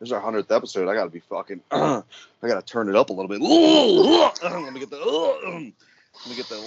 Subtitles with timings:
[0.00, 0.88] This is our hundredth episode.
[0.88, 1.60] I gotta be fucking.
[1.72, 2.04] I
[2.40, 3.40] gotta turn it up a little bit.
[4.44, 4.98] Let me get the.
[5.42, 6.60] Let me get the.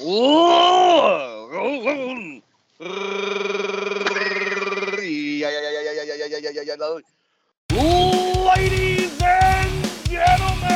[8.54, 10.68] Ladies and gentlemen,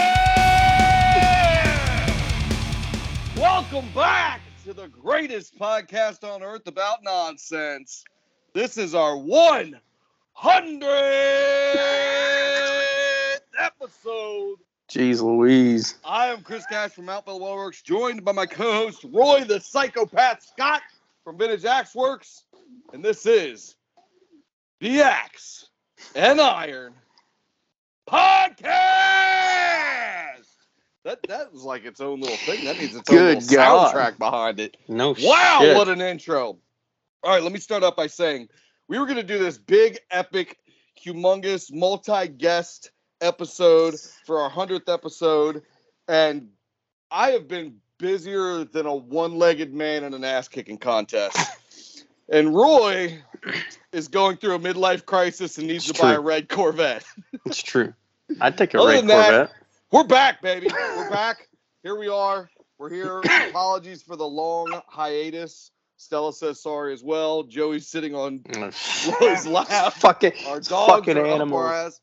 [3.36, 8.06] welcome back to the greatest podcast on earth about nonsense.
[8.54, 9.78] This is our one
[10.36, 10.92] hundredth
[13.60, 14.58] episode.
[14.90, 15.96] Jeez Louise.
[16.06, 20.82] I am Chris Cash from Mountville Works, joined by my co-host Roy the Psychopath Scott
[21.24, 22.44] from Vintage Axe Works,
[22.94, 23.76] and this is
[24.82, 25.70] the Axe
[26.16, 26.94] and Iron
[28.08, 28.44] Podcast.
[31.04, 32.66] That that was like its own little thing.
[32.66, 33.94] That needs its own Good little God.
[33.96, 34.78] soundtrack behind it.
[34.88, 35.76] No Wow, shit.
[35.78, 36.58] what an intro.
[37.24, 38.50] All right, let me start off by saying
[38.88, 40.58] we were going to do this big, epic,
[41.04, 45.64] humongous, multi guest episode for our 100th episode.
[46.08, 46.50] And
[47.10, 52.04] I have been busier than a one legged man in an ass kicking contest.
[52.30, 53.20] and Roy
[53.92, 57.06] is going through a midlife crisis and needs It's to buy a red Corvette.
[57.46, 57.94] It's true.
[58.42, 59.52] I'd take a Other red than that- Corvette.
[59.92, 60.68] We're back, baby.
[60.72, 61.48] We're back.
[61.84, 62.50] Here we are.
[62.78, 63.22] We're here.
[63.50, 65.72] Apologies for the long hiatus.
[65.98, 67.44] Stella says sorry as well.
[67.44, 68.44] Joey's sitting on
[69.22, 69.94] Roy's lap.
[69.94, 71.72] fucking Our dogs fucking are animals.
[71.72, 72.02] ass.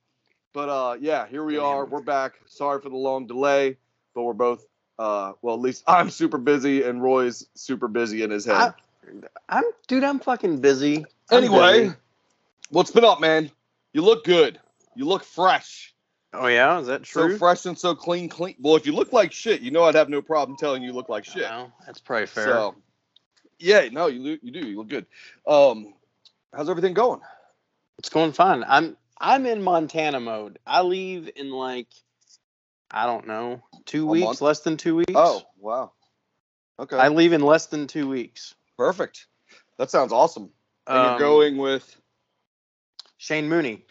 [0.53, 1.85] But uh, yeah, here we are.
[1.85, 2.35] We're back.
[2.47, 3.77] Sorry for the long delay,
[4.15, 4.67] but we're both
[4.99, 8.57] uh, well, at least I'm super busy and Roy's super busy in his head.
[8.57, 8.73] I-
[9.49, 10.05] I'm dude.
[10.05, 11.05] I'm fucking busy.
[11.31, 11.97] I'm anyway, busy.
[12.71, 13.51] what's been up, man?
[13.93, 14.61] You look good.
[14.95, 15.93] You look fresh.
[16.33, 17.33] Oh yeah, is that true?
[17.33, 18.55] So fresh and so clean, clean.
[18.61, 20.95] Well, if you look like shit, you know I'd have no problem telling you you
[20.95, 21.43] look like shit.
[21.43, 22.45] Well, that's probably fair.
[22.45, 22.75] So,
[23.63, 24.61] yeah, no, you you do.
[24.67, 25.07] You look good.
[25.47, 25.95] Um,
[26.55, 27.21] how's everything going?
[27.99, 28.65] it's going fine.
[28.67, 30.59] I'm I'm in Montana mode.
[30.67, 31.87] I leave in like
[32.91, 34.41] I don't know two A weeks, month?
[34.41, 35.13] less than two weeks.
[35.15, 35.93] Oh, wow.
[36.81, 38.55] Okay, I leave in less than two weeks.
[38.77, 39.27] perfect.
[39.79, 40.51] That sounds awesome.
[40.87, 41.97] And Um, you're going with.
[43.19, 43.85] Shane Mooney.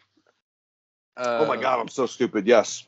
[1.15, 2.45] Uh, oh my God, I'm so stupid.
[2.47, 2.85] Yes,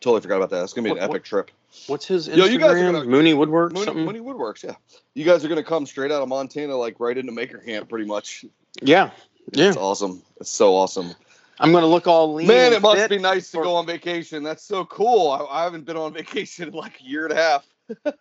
[0.00, 0.62] totally forgot about that.
[0.64, 1.50] It's gonna be an What- what- epic trip.
[1.86, 2.36] What's his Instagram?
[2.36, 3.72] Yo, you guys are gonna- Mooney Woodwork.
[3.72, 4.04] Mooney, something.
[4.04, 4.74] Mooney Woodworks, yeah.
[5.14, 8.06] You guys are gonna come straight out of Montana, like right into Maker Camp, pretty
[8.06, 8.44] much.
[8.80, 9.10] Yeah,
[9.52, 9.68] yeah.
[9.68, 10.22] It's awesome.
[10.40, 11.14] It's so awesome.
[11.58, 12.46] I'm gonna look all lean.
[12.48, 14.42] Man, it must be nice to go on vacation.
[14.42, 15.30] That's so cool.
[15.30, 17.66] I, I haven't been on vacation in like a year and a half.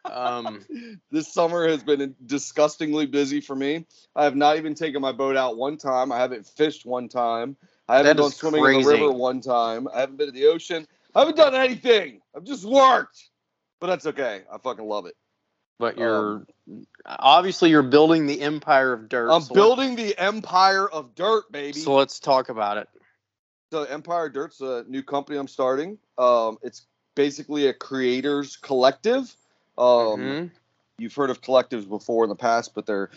[0.06, 0.66] Um,
[1.12, 3.86] this summer has been disgustingly busy for me.
[4.16, 6.12] I have not even taken my boat out one time.
[6.12, 7.56] I haven't fished one time.
[7.88, 9.88] I haven't gone swimming in the river one time.
[9.94, 10.88] I haven't been to the ocean.
[11.16, 12.22] I haven't done anything.
[12.36, 13.30] I've just worked.
[13.82, 14.44] But that's okay.
[14.54, 15.16] I fucking love it.
[15.80, 16.46] but you're
[17.06, 19.32] obviously you're building the empire of dirt.
[19.32, 21.80] I'm so building the empire of dirt, baby.
[21.80, 22.88] So let's talk about it.
[23.74, 25.98] So Empire Dirt's a new company I'm starting.
[26.18, 29.36] Um, it's basically a creators collective.
[29.78, 30.52] Um, Mhm.
[30.98, 33.10] You've heard of collectives before in the past, but they're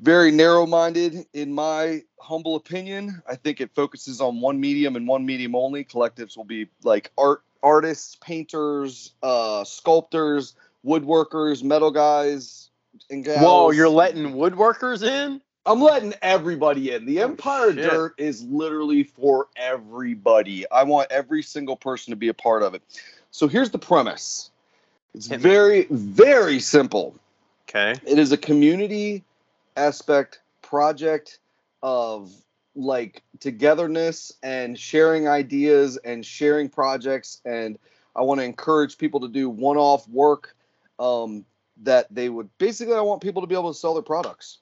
[0.00, 3.22] very narrow-minded, in my humble opinion.
[3.28, 5.84] I think it focuses on one medium and one medium only.
[5.84, 10.54] Collectives will be like art artists, painters, uh, sculptors,
[10.86, 12.70] woodworkers, metal guys,
[13.10, 13.42] and gals.
[13.42, 15.40] Whoa, you're letting woodworkers in?
[15.66, 17.06] I'm letting everybody in.
[17.06, 17.90] The Oh, Empire shit.
[17.90, 20.70] Dirt is literally for everybody.
[20.70, 22.82] I want every single person to be a part of it.
[23.30, 24.50] So here's the premise.
[25.14, 25.42] It's Hit me.
[25.42, 27.14] very, very simple.
[27.68, 27.94] Okay.
[28.06, 29.24] It is a community
[29.76, 31.38] aspect project
[31.82, 32.30] of
[32.74, 37.40] like togetherness and sharing ideas and sharing projects.
[37.44, 37.78] And
[38.16, 40.56] I want to encourage people to do one off work
[40.98, 41.44] um,
[41.82, 44.58] that they would basically, I want people to be able to sell their products.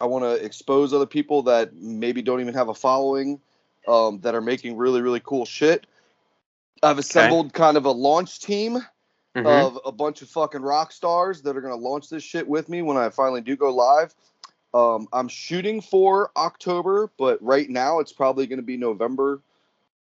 [0.00, 3.40] I want to expose other people that maybe don't even have a following
[3.86, 5.86] um, that are making really, really cool shit.
[6.82, 8.78] I've assembled kind of a launch team
[9.36, 9.46] Mhm.
[9.46, 12.68] of a bunch of fucking rock stars that are going to launch this shit with
[12.68, 14.14] me when I finally do go live.
[14.72, 19.40] Um, I'm shooting for October, but right now it's probably going to be November,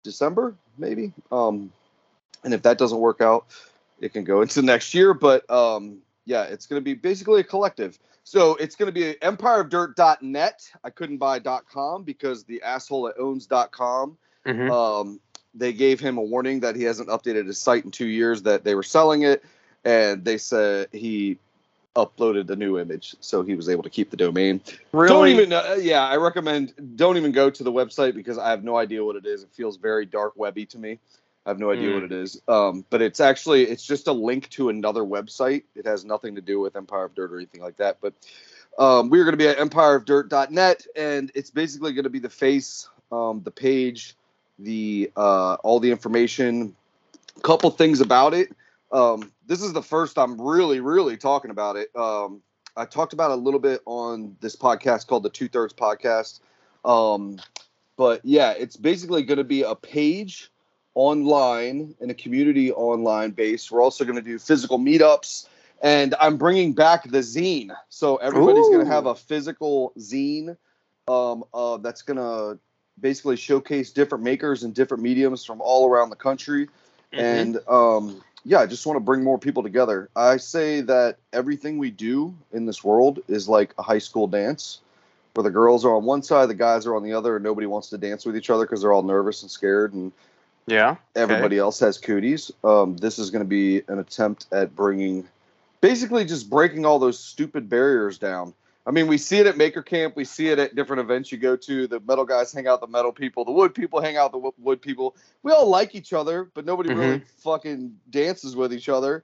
[0.03, 1.13] December, maybe.
[1.31, 1.73] Um,
[2.43, 3.47] and if that doesn't work out,
[4.01, 5.15] it can go into next year.
[5.15, 7.99] But um, yeah, it's going to be basically a collective.
[8.25, 10.71] So it's going to be empireofdirt.net.
[10.85, 14.17] I couldn't buy .com because the asshole that owns .com
[14.47, 14.71] Mhm.
[14.71, 15.21] um,
[15.55, 18.65] they gave him a warning that he hasn't updated his site in two years that
[18.65, 19.45] they were selling it
[19.85, 21.39] and they said he
[21.97, 24.61] uploaded a new image so he was able to keep the domain
[24.93, 25.09] really?
[25.09, 28.63] don't even uh, yeah i recommend don't even go to the website because i have
[28.65, 30.99] no idea what it is it feels very dark webby to me
[31.47, 31.95] i have no idea Mm.
[31.95, 35.87] what it is um, but it's actually it's just a link to another website it
[35.87, 38.15] has nothing to do with empire of dirt or anything like that but
[38.79, 42.89] um, we're going to be at empireofdirt.net and it's basically going to be the face
[43.11, 44.15] um, the page
[44.61, 46.75] the uh, all the information.
[47.37, 48.53] A Couple things about it.
[48.93, 51.95] Um, this is the first I'm really, really talking about it.
[51.95, 52.43] Um,
[52.77, 56.41] I talked about it a little bit on this podcast called the Two Thirds Podcast.
[56.85, 57.39] Um,
[57.97, 60.51] but yeah, it's basically going to be a page
[60.95, 63.71] online and a community online base.
[63.71, 65.49] We're also going to do physical meetups,
[65.83, 67.71] and I'm bringing back the zine.
[67.89, 70.57] So everybody's going to have a physical zine
[71.09, 72.59] um, uh, that's going to
[72.99, 76.69] basically showcase different makers and different mediums from all around the country.
[77.13, 77.19] Mhm.
[77.19, 80.09] And um, yeah, I just want to bring more people together.
[80.17, 84.81] I say that everything we do in this world is like a high school dance,
[85.35, 87.67] where the girls are on one side, the guys are on the other, and nobody
[87.67, 90.13] wants to dance with each other because they're all nervous and scared, and
[90.67, 90.97] yeah.
[91.15, 92.51] everybody else has cooties.
[92.65, 95.29] Um, this is going to be an attempt at bringing,
[95.81, 98.55] basically, just breaking all those stupid barriers down.
[98.87, 100.17] I mean, we see it at Maker Camp.
[100.17, 101.87] We see it at different events you go to.
[101.87, 103.45] The metal guys hang out the metal people.
[103.45, 105.17] The wood people hang out the wood people.
[105.43, 107.25] We all like each other, but nobody really mm-hmm.
[107.39, 109.23] fucking dances with each other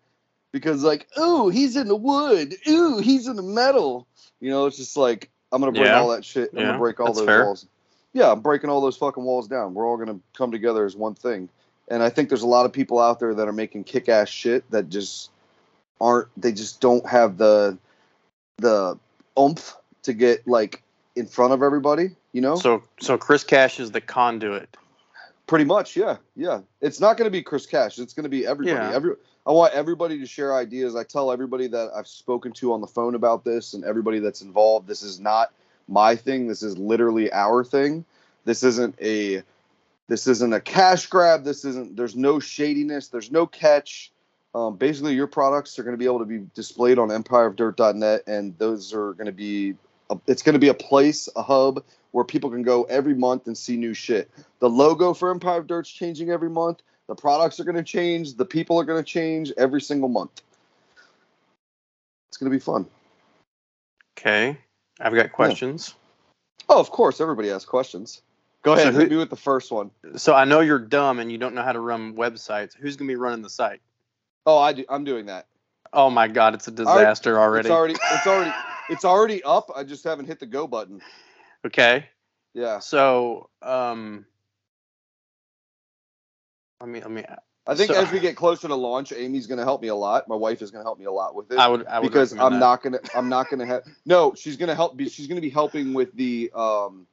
[0.53, 2.55] because, like, ooh, he's in the wood.
[2.69, 4.07] Ooh, he's in the metal.
[4.41, 6.01] You know, it's just like I'm gonna break Yeah.
[6.01, 6.51] all that shit.
[6.53, 7.45] I'm Yeah, gonna break all that's those fair.
[7.45, 7.67] walls.
[8.13, 9.75] Yeah, I'm breaking all those fucking walls down.
[9.75, 11.49] We're all gonna come together as one thing.
[11.89, 14.29] And I think there's a lot of people out there that are making kick ass
[14.29, 15.31] shit that just
[16.01, 16.29] aren't.
[16.37, 17.79] They just don't have the
[18.59, 18.99] the
[19.39, 20.83] oomph to get like
[21.15, 22.11] in front of everybody.
[22.33, 24.77] You know, So so Chris Cash is the conduit.
[25.47, 25.97] pretty much.
[25.97, 26.61] Yeah, yeah.
[26.81, 27.99] It's not going to be Chris Cash.
[27.99, 28.77] It's going to be everybody.
[28.77, 28.95] Yeah.
[28.95, 29.15] Every
[29.47, 30.97] I want everybody to share ideas.
[30.97, 34.43] I tell everybody that I've spoken to on the phone about this, and everybody that's
[34.43, 34.87] involved.
[34.89, 35.53] This is not
[35.89, 36.49] my thing.
[36.49, 38.05] This is literally our thing.
[38.45, 39.43] This isn't a
[40.09, 41.45] this isn't a cash grab.
[41.45, 41.97] This isn't.
[41.97, 43.09] There's no shadiness.
[43.09, 44.13] There's no catch.
[44.57, 48.57] Um, basically, your products are going to be able to be displayed on EmpireOfDirt.net, and
[48.57, 49.75] those are going to be.
[50.09, 53.49] A, it's going to be a place, a hub where people can go every month
[53.49, 54.31] and see new shit.
[54.61, 56.81] The logo for Empire of Dirt's changing every month.
[57.07, 58.35] The products are going to change.
[58.35, 60.41] The people are going to change every single month.
[62.29, 62.87] It's going to be fun.
[64.17, 64.57] Okay.
[65.01, 65.95] I've got questions.
[66.71, 68.23] Oh, of course, everybody has questions.
[68.63, 69.91] Go So ahead, who- hit me with the first one.
[70.17, 72.75] So I know you're dumb and you don't know how to run websites.
[72.75, 73.81] Who's gonna be running the site?
[74.47, 75.47] Oh, I do, I'm doing that.
[75.93, 77.69] Oh my god, it's a disaster already.
[77.69, 78.53] It's already, it's already,
[78.91, 79.71] it's already up.
[79.75, 81.01] I just haven't hit the go button.
[81.65, 82.07] Okay.
[82.55, 84.25] Yeah, So um
[86.81, 87.25] let me let me
[87.67, 89.95] I think So- as we get closer to launch, Amy's going to help me a
[89.95, 90.29] lot.
[90.29, 91.59] My wife is going to help me a lot with it.
[91.59, 92.59] I would I would because I'm that.
[92.59, 95.93] not gonna I'm not gonna have no she's gonna help be she's gonna be helping
[95.93, 97.07] with the um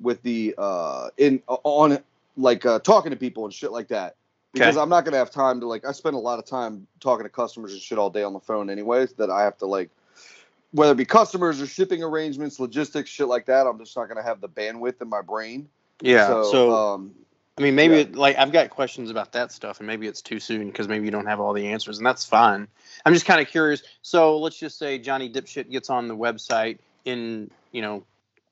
[0.00, 1.98] with the uh in on
[2.36, 4.14] like uh talking to people and shit like that
[4.58, 7.24] because I'm not gonna have time to like I spend a lot of time talking
[7.24, 9.90] to customers and shit all day on the phone anyways that I have to like
[10.72, 14.22] whether it be customers or shipping arrangements logistics shit like that I'm just not gonna
[14.22, 15.68] have the bandwidth in my brain
[16.02, 16.26] Yeah.
[16.28, 17.14] so, So, um
[17.56, 18.00] I mean maybe yeah.
[18.00, 21.04] it, like I've got questions about that stuff and maybe it's too soon because maybe
[21.04, 22.68] you don't have all the answers and that's fine.
[23.04, 23.82] I'm just kind of curious.
[24.02, 28.04] So let's just say Johnny Dipshit gets on the website in, you know,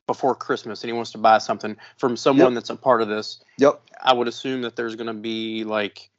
[0.07, 2.55] before Christmas and he wants to buy something from someone Yep.
[2.55, 3.43] that's a part of this.
[3.57, 6.09] yep I would assume that there's going to be like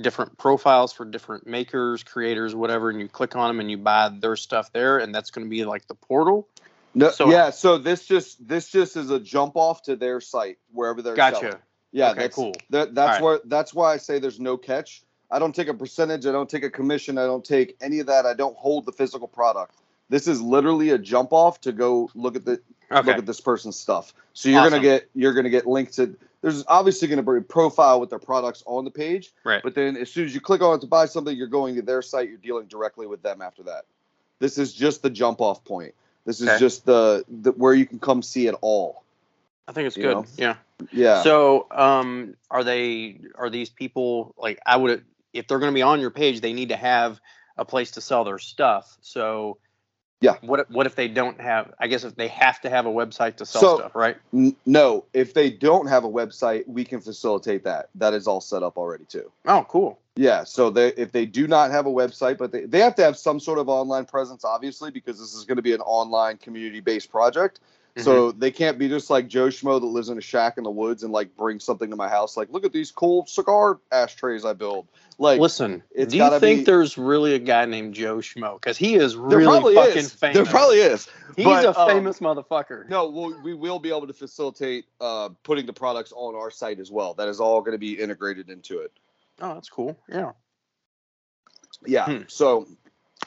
[0.00, 4.08] different profiles for different makers, creators, whatever, and you click on them and you buy
[4.08, 6.48] their stuff there, and that's going to be like the portal.
[6.94, 10.58] no So- yeah so this just this just is a jump off to their site
[10.72, 11.42] wherever they're selling.
[11.42, 11.60] Gotcha.
[11.94, 12.54] Yeah, Okay, that's cool.
[12.70, 15.02] That, that's All where that's why I say there's no catch.
[15.30, 16.24] I don't take a percentage.
[16.24, 17.18] I don't take a commission.
[17.18, 18.24] I don't take any of that.
[18.24, 19.74] I don't hold the physical product.
[20.08, 22.60] This is literally a jump off to go look at the
[22.98, 23.08] Okay.
[23.08, 24.14] look at this person's stuff.
[24.32, 24.72] So you're Awesome.
[24.72, 26.16] gonna get you're gonna get linked to.
[26.40, 29.62] There's obviously gonna be a profile with their products on the page, Right.
[29.62, 31.82] but then as soon as you click on it to buy something, you're going to
[31.82, 32.28] their site.
[32.28, 33.84] You're dealing directly with them after that.
[34.38, 35.94] This is just the jump off point.
[36.24, 36.58] This is Okay.
[36.58, 39.02] just the, the where you can come see it all.
[39.68, 40.16] I think it's you good.
[40.16, 40.26] know?
[40.36, 40.56] Yeah.
[40.90, 41.22] Yeah.
[41.22, 45.82] So, um, are they are these people like I would if they're going to be
[45.82, 47.20] on your page, they need to have
[47.56, 48.96] a place to sell their stuff.
[49.00, 49.58] So,
[50.22, 50.36] Yeah.
[50.40, 51.74] What if- what if they don't have?
[51.78, 54.16] I guess if they have to have a website to sell So- stuff, right?
[54.32, 57.88] N- no, if they don't have a website, we can facilitate that.
[57.96, 59.30] That is all set up already too.
[59.46, 59.98] Oh, cool.
[60.14, 63.02] Yeah, so they if they do not have a website, but they, they have to
[63.02, 66.36] have some sort of online presence, obviously, because this is going to be an online
[66.36, 67.60] community based project.
[67.96, 68.04] Mm-hmm.
[68.04, 70.70] So they can't be just like Joe Schmo that lives in a shack in the
[70.70, 72.38] woods and like bring something to my house.
[72.38, 74.88] Like, look at these cool cigar ashtrays I build.
[75.18, 78.54] Like, Listen, it's do you think be- there's really a guy named Joe Schmo?
[78.54, 80.12] Because he is really probably fucking is.
[80.14, 80.36] famous.
[80.36, 81.06] There probably is.
[81.36, 82.88] He's but, a um, famous motherfucker.
[82.88, 86.80] No, we'll, we will be able to facilitate uh, putting the products on our site
[86.80, 87.12] as well.
[87.12, 88.92] That is all going to be integrated into it.
[89.42, 89.98] Oh, that's cool.
[90.08, 90.32] Yeah.
[91.84, 92.06] Yeah.
[92.06, 92.22] Hmm.
[92.28, 92.68] So,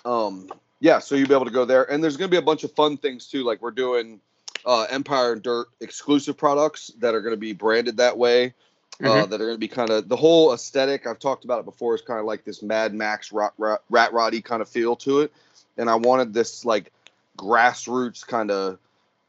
[0.06, 0.98] um, yeah.
[0.98, 2.72] So you'll be able to go there, and there's going to be a bunch of
[2.72, 3.44] fun things too.
[3.44, 4.22] Like we're doing
[4.66, 8.54] uh, Empire and Dirt exclusive products that are going to be branded that way.
[9.02, 9.30] uh, Mhm.
[9.30, 11.06] that are going to be kind of the whole aesthetic.
[11.06, 11.96] I've talked about it before.
[11.96, 15.20] Is kind of like this Mad Max rat, rat, rat roddy kind of feel to
[15.20, 15.34] it,
[15.76, 16.94] and I wanted this like
[17.38, 18.80] grassroots kind of,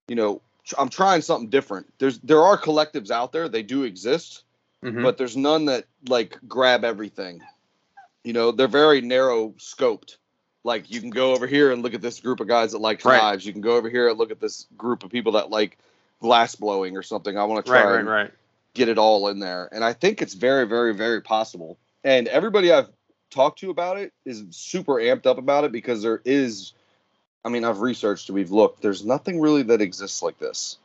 [0.07, 0.41] you know,
[0.79, 1.93] I'm trying something different.
[1.99, 3.49] There's there are collectives out there.
[3.49, 4.45] They do exist,
[4.85, 5.03] Mhm.
[5.03, 7.43] but there's none that like grab everything.
[8.23, 10.17] You know, they're very narrow scoped.
[10.67, 13.05] Like you can go over here and look at this group of guys that like
[13.05, 13.17] Right.
[13.17, 13.47] knives.
[13.47, 15.79] You can go over here and look at this group of people that like
[16.21, 17.39] glass blowing or something.
[17.39, 18.33] I want to try right, right, and right.
[18.75, 19.69] get it all in there.
[19.71, 21.79] And I think it's very, very, very possible.
[22.03, 22.89] And everybody I've
[23.31, 26.73] talked to about it is super amped up about it because there is,
[27.45, 30.79] I mean, I've researched, we've looked, there's nothing really that exists like this.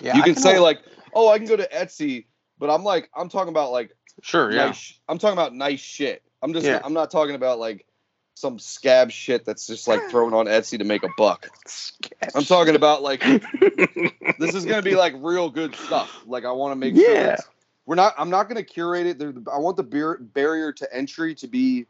[0.00, 0.80] Yeah, you I can say, like,
[1.12, 2.26] oh, I can go to Etsy,
[2.58, 6.22] but I'm like, I'm talking about like, sure, yeah, nice, I'm talking about nice shit.
[6.40, 6.80] I'm just, Yeah.
[6.84, 7.84] I'm not talking about like
[8.34, 11.48] some scab shit that's just like thrown on Etsy to make a buck.
[12.34, 13.20] I'm talking about like,
[14.38, 16.22] this is gonna be like real good stuff.
[16.26, 17.32] Like I want to make sure Yeah.
[17.34, 17.48] it's-
[17.84, 18.14] we're not.
[18.16, 19.18] I'm not gonna curate it.
[19.18, 21.86] There- I want the bar- barrier to entry to be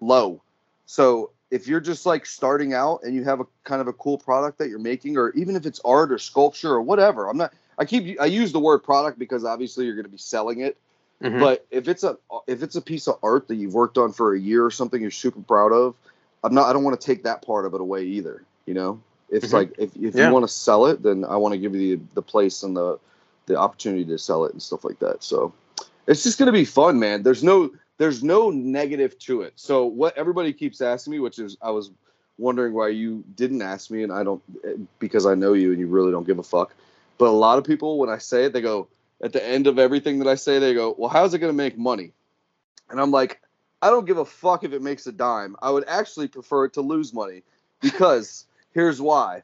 [0.00, 0.40] low.
[0.86, 4.16] So if you're just like starting out and you have a kind of a cool
[4.16, 7.52] product that you're making, or even if it's art or sculpture or whatever, I'm not.
[7.78, 8.18] I keep.
[8.20, 10.78] I use the word product because obviously you're gonna be selling it.
[11.24, 11.40] Mhm.
[11.40, 14.34] But if it's a if it's a piece of art that you've worked on for
[14.34, 15.94] a year or something you're super proud of,
[16.42, 16.68] I'm not.
[16.68, 18.44] I don't want to take that part of it away either.
[18.66, 19.00] You know,
[19.30, 19.52] it's Mhm.
[19.52, 20.26] like if, if Yeah.
[20.26, 22.76] you want to sell it, then I want to give you the, the place and
[22.76, 22.98] the
[23.46, 25.22] the opportunity to sell it and stuff like that.
[25.22, 25.52] So
[26.06, 27.22] it's just gonna be fun, man.
[27.22, 29.54] There's no there's no negative to it.
[29.56, 31.90] So what everybody keeps asking me, which is I was
[32.36, 34.42] wondering why you didn't ask me, and I don't
[34.98, 36.74] because I know you and you really don't give a fuck.
[37.16, 38.88] But a lot of people, when I say it, they go
[39.24, 41.76] at the end of everything that I say, they go, "Well, how's it gonna make
[41.76, 42.12] money?"
[42.90, 43.40] And I'm like,
[43.82, 45.56] I don't give a fuck if it makes a dime.
[45.60, 47.42] I would actually prefer it to lose money
[47.80, 49.42] because here's why.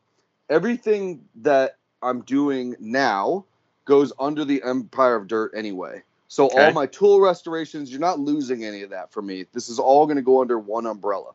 [0.48, 3.44] Everything that I'm doing now
[3.84, 6.02] goes under the Empire of Dirt anyway.
[6.28, 9.46] So all my tool restorations, you're not losing any of that for me.
[9.52, 11.32] This is all going to go under one umbrella.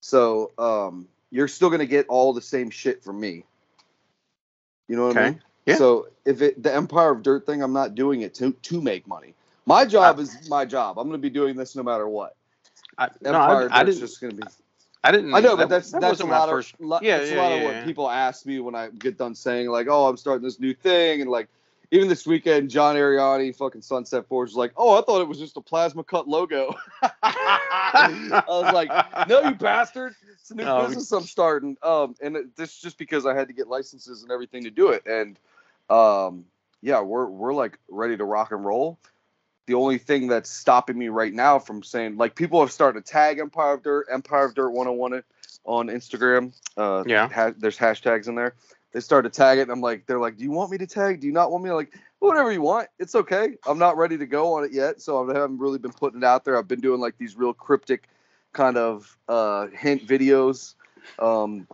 [0.00, 3.44] So um, you're still going to get all the same shit from me.
[4.88, 5.42] You know what I mean?
[5.66, 5.76] Yeah.
[5.76, 9.06] So if it the Empire of Dirt thing, I'm not doing it to to make
[9.06, 9.34] money.
[9.66, 10.98] My job is my job.
[10.98, 12.36] I'm going to be doing this no matter what.
[12.98, 14.08] I, no, Empire I, of I Dirt's didn't.
[14.08, 14.52] just going to be.
[15.04, 15.34] I didn't.
[15.34, 16.74] I know, but that- that's that that's a lot first.
[16.74, 17.84] of lo- Yeah, that's yeah, a lot of what yeah.
[17.84, 21.20] people ask me when I get done saying like, oh, I'm starting this new thing,
[21.20, 21.48] and like
[21.92, 25.38] even this weekend, John Ariani, fucking Sunset Forge, was like, oh, I thought it was
[25.38, 26.74] just a plasma cut logo.
[27.22, 28.90] I was like,
[29.28, 30.14] no, you bastard!
[30.32, 30.86] It's a new Oh.
[30.86, 31.76] business I'm starting.
[31.82, 34.70] Um, and it, this is just because I had to get licenses and everything to
[34.70, 35.38] do it, and
[35.90, 36.44] um,
[36.82, 38.98] yeah, we're we're like ready to rock and roll.
[39.66, 43.12] The only thing that's stopping me right now from saying like people have started to
[43.12, 45.22] tag Empire of Dirt, Empire of Dirt 101
[45.64, 46.52] on Instagram.
[46.76, 47.28] Uh, Yeah.
[47.28, 48.54] ha- there's hashtags in there.
[48.92, 50.86] They started to tag it, and I'm like, they're like, do you want me to
[50.86, 51.20] tag?
[51.20, 51.70] Do you not want me?
[51.70, 52.88] to like, whatever you want.
[52.98, 53.56] It's okay.
[53.66, 56.24] I'm not ready to go on it yet, so I haven't really been putting it
[56.24, 56.56] out there.
[56.56, 58.08] I've been doing like these real cryptic
[58.52, 60.74] kind of uh, hint videos.
[61.18, 61.66] Um,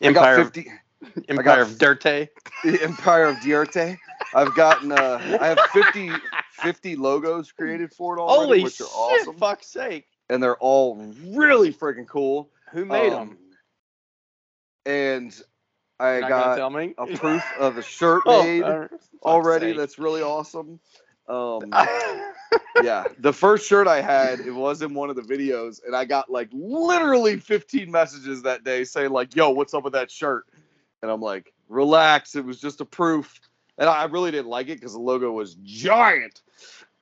[0.00, 0.70] Empire, I got 50
[1.28, 2.28] Empire of Dirte.
[2.64, 3.98] the Empire of Diarte.
[4.34, 8.84] I've gotten uh, I have 50, 50 logos created for it already, Holy which are
[8.84, 8.94] shit!
[8.94, 10.06] awesome, Fuck's sake!
[10.28, 12.50] and they're all really freaking cool.
[12.72, 13.38] Who made Um, them?
[14.84, 15.42] And
[15.98, 16.94] I Not got tell me.
[16.98, 18.88] a proof of a shirt Oh, made uh,
[19.22, 19.66] already.
[19.66, 19.76] sake.
[19.76, 20.80] That's really awesome.
[21.28, 21.70] Um,
[22.82, 26.04] yeah, the first shirt I had, it was in one of the videos, and I
[26.04, 30.46] got like literally 15 messages that day saying like, "Yo, what's up with that shirt?"
[31.02, 33.40] And I'm like, "Relax, it was just a proof."
[33.78, 36.40] And I really didn't like it because the logo was giant.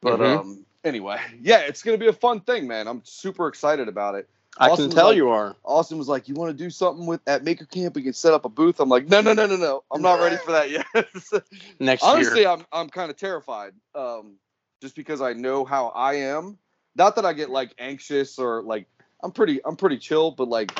[0.00, 0.38] But Mhm.
[0.40, 2.86] um, anyway, yeah, it's gonna be a fun thing, man.
[2.88, 4.28] I'm super excited about it.
[4.58, 5.56] I Austin can tell like- you are.
[5.64, 7.96] Austin was like, "You want to do something with at Maker Camp?
[7.96, 9.82] We can set up a booth." I'm like, "No, no, no, no, no.
[9.90, 10.86] I'm not ready for that yet."
[11.80, 12.50] Next Honestly, year.
[12.50, 14.34] I'm I'm kind of terrified, um,
[14.80, 16.58] just because I know how I am.
[16.96, 18.86] Not that I get like anxious or like
[19.24, 20.70] I'm pretty I'm pretty chill, but like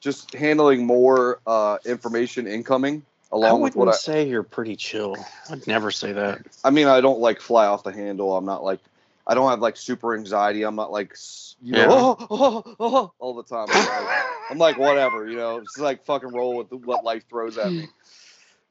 [0.00, 3.02] just handling more uh, information incoming
[3.32, 3.90] I along with wouldn't what I.
[3.92, 5.16] Would say you're pretty chill.
[5.50, 6.42] I'd never say that.
[6.64, 8.36] I mean, I don't like fly off the handle.
[8.36, 8.80] I'm not like
[9.26, 10.62] I don't have like super anxiety.
[10.64, 11.88] I'm not like s- you know Yeah.
[11.90, 13.68] oh, oh, oh, all the time.
[13.70, 14.18] I'm like,
[14.50, 15.58] I'm like whatever, you know.
[15.58, 17.88] It's like fucking roll with what life throws at me.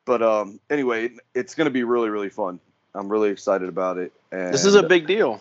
[0.05, 2.59] But um, anyway, it's gonna be really really fun.
[2.95, 4.11] I'm really excited about it.
[4.31, 5.39] And This is a big deal.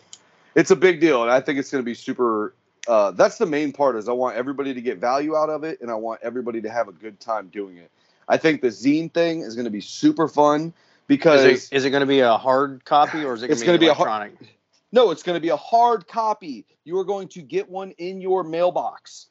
[0.55, 2.53] it's a big deal, and I think it's gonna be super.
[2.87, 5.81] Uh, that's the main part is I want everybody to get value out of it,
[5.81, 7.91] and I want everybody to have a good time doing it.
[8.29, 10.73] I think the zine thing is gonna be super fun
[11.09, 13.59] because Is it, is it going to be a hard copy or is it going
[13.59, 14.59] to be, be a har- electronic?
[14.93, 16.67] No, it's going to be a hard copy.
[16.85, 19.27] You are going to get one in your mailbox.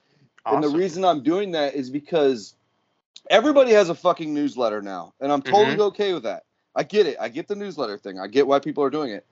[0.46, 2.56] And the reason I'm doing that is because
[3.30, 5.14] everybody has a fucking newsletter now.
[5.22, 5.88] And I'm totally Mhm.
[5.88, 6.44] okay with that.
[6.76, 7.18] I get it.
[7.20, 8.20] I get the newsletter thing.
[8.20, 9.26] I get why people are doing it.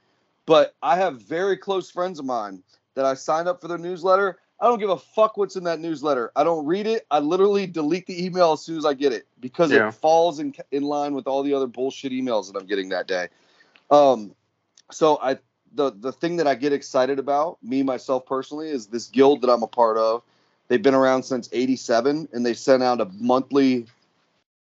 [0.45, 2.63] But I have very close friends of mine
[2.95, 4.39] that I signed up for their newsletter.
[4.59, 6.31] I don't give a fuck what's in that newsletter.
[6.35, 7.05] I don't read it.
[7.11, 9.89] I literally delete the email as soon as I get it because Yeah.
[9.89, 13.07] it falls in in line with all the other bullshit emails that I'm getting that
[13.07, 13.27] day.
[13.91, 14.35] Um,
[14.91, 15.39] so I
[15.73, 19.49] the the thing that I get excited about, me myself personally, is this guild that
[19.51, 20.23] I'm a part of.
[20.67, 23.87] They've been around since '87, and they sent out a monthly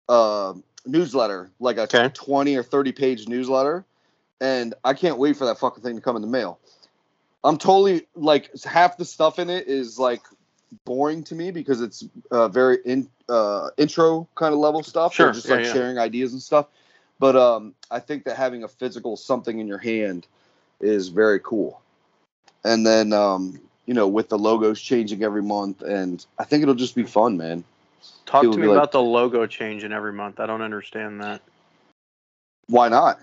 [0.08, 0.54] uh,
[0.86, 2.10] newsletter, like a Okay.
[2.14, 3.84] 20 or 30 page newsletter,
[4.40, 6.60] and I can't wait for that fucking thing to come in the mail.
[7.44, 10.22] I'm totally like half the stuff in it is like
[10.84, 15.14] boring to me because it's uh, very in uh, intro kind of level stuff.
[15.14, 15.72] Sure, They're just yeah, like yeah.
[15.72, 16.66] sharing ideas and stuff.
[17.18, 20.26] But um, I think that having a physical something in your hand
[20.80, 21.80] is very cool.
[22.64, 26.74] And then um, you know, with the logos changing every month, and I think it'll
[26.74, 27.64] just be fun, man.
[28.26, 30.40] Talk People to me like- about the logo changing every month.
[30.40, 31.40] I don't understand that.
[32.66, 33.18] Why not?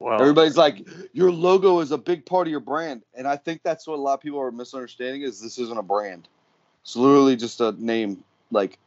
[0.00, 3.62] Well, Everybody's like, your logo is a big part of your brand, and I think
[3.62, 6.26] that's what a lot of people are misunderstanding is this isn't a brand.
[6.82, 8.24] It's literally just a name.
[8.50, 8.78] Like,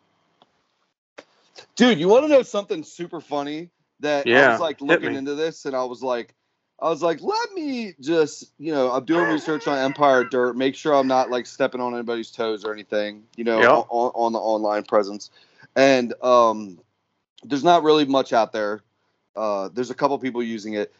[1.75, 3.70] dude, you want to know something super funny?
[4.00, 6.34] That I was like looking into this, and I was like,
[6.79, 10.75] I was like, let me just, you know, I'm doing research on Empire Dirt, make
[10.75, 13.70] sure I'm not like stepping on anybody's toes or anything, you know, Yeah.
[13.70, 15.29] on, on the online presence.
[15.77, 16.79] And um,
[17.46, 18.82] there's not really much out there.
[19.36, 20.93] Uh, there's a couple people using it.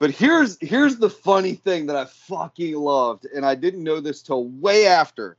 [0.00, 4.22] But here's here's the funny thing that I fucking loved, and I didn't know this
[4.22, 5.36] till way after.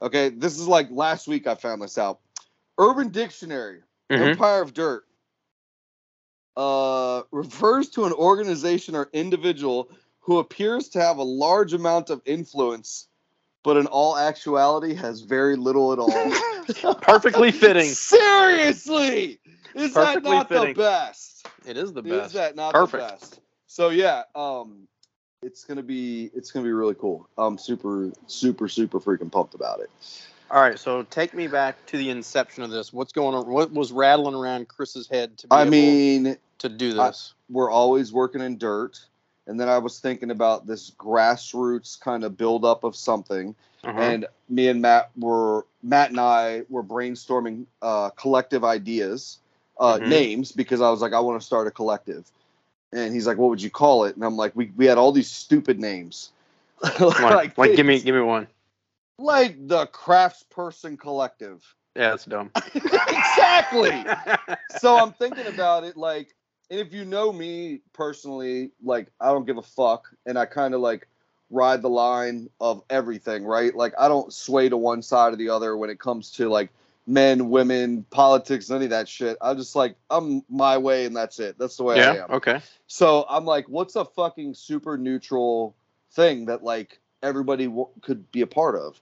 [0.00, 2.20] Okay, this is like last week I found this out.
[2.78, 4.30] Urban Dictionary, Mhm.
[4.30, 5.04] Empire of Dirt,
[6.56, 9.90] uh, refers to an organization or individual
[10.20, 13.08] who appears to have a large amount of influence,
[13.64, 16.94] but in all actuality has very little at all.
[17.02, 17.86] perfectly fitting.
[17.88, 19.40] Seriously,
[19.74, 20.74] is that not fitting.
[20.74, 21.46] the best?
[21.66, 22.26] It is the best.
[22.26, 23.02] Is that not Perfect.
[23.02, 23.40] the best?
[23.68, 24.88] So yeah, um,
[25.42, 27.28] it's gonna be it's gonna be really cool.
[27.38, 29.90] I'm super super super freaking pumped about it.
[30.50, 32.92] All right, so take me back to the inception of this.
[32.92, 33.46] What's going on?
[33.46, 37.34] What was rattling around Chris's head to be I mean, to do I- this?
[37.50, 38.98] we're always working in dirt,
[39.46, 43.54] and then I was thinking about this grassroots kind of buildup of something,
[43.84, 44.00] Uh-huh.
[44.00, 49.38] and me and Matt were Matt and I were brainstorming uh, collective ideas,
[49.78, 50.08] uh, Mhm.
[50.08, 52.24] names because I was like I want to start a collective,
[52.92, 54.14] and he's like, what would you call it?
[54.14, 56.30] And I'm like, we we had all these stupid names.
[57.00, 58.46] On, like, give me give me one.
[59.18, 61.64] like the craftsperson collective.
[61.96, 62.50] Yeah, that's dumb.
[62.74, 64.04] exactly.
[64.78, 66.34] so I'm thinking about it like,
[66.70, 70.74] and if you know me personally, like I don't give a fuck, and I kind
[70.74, 71.08] of like
[71.50, 73.74] ride the line of everything, right?
[73.74, 76.70] Like I don't sway to one side or the other when it comes to like
[77.08, 79.38] men, women, politics, any of that shit.
[79.40, 81.58] I'm just like I'm my way and that's it.
[81.58, 82.24] That's the way I yeah.
[82.24, 82.30] am.
[82.32, 82.60] Okay.
[82.86, 85.74] So I'm like, what's a fucking super neutral
[86.12, 89.00] thing that like everybody w- could be a part of?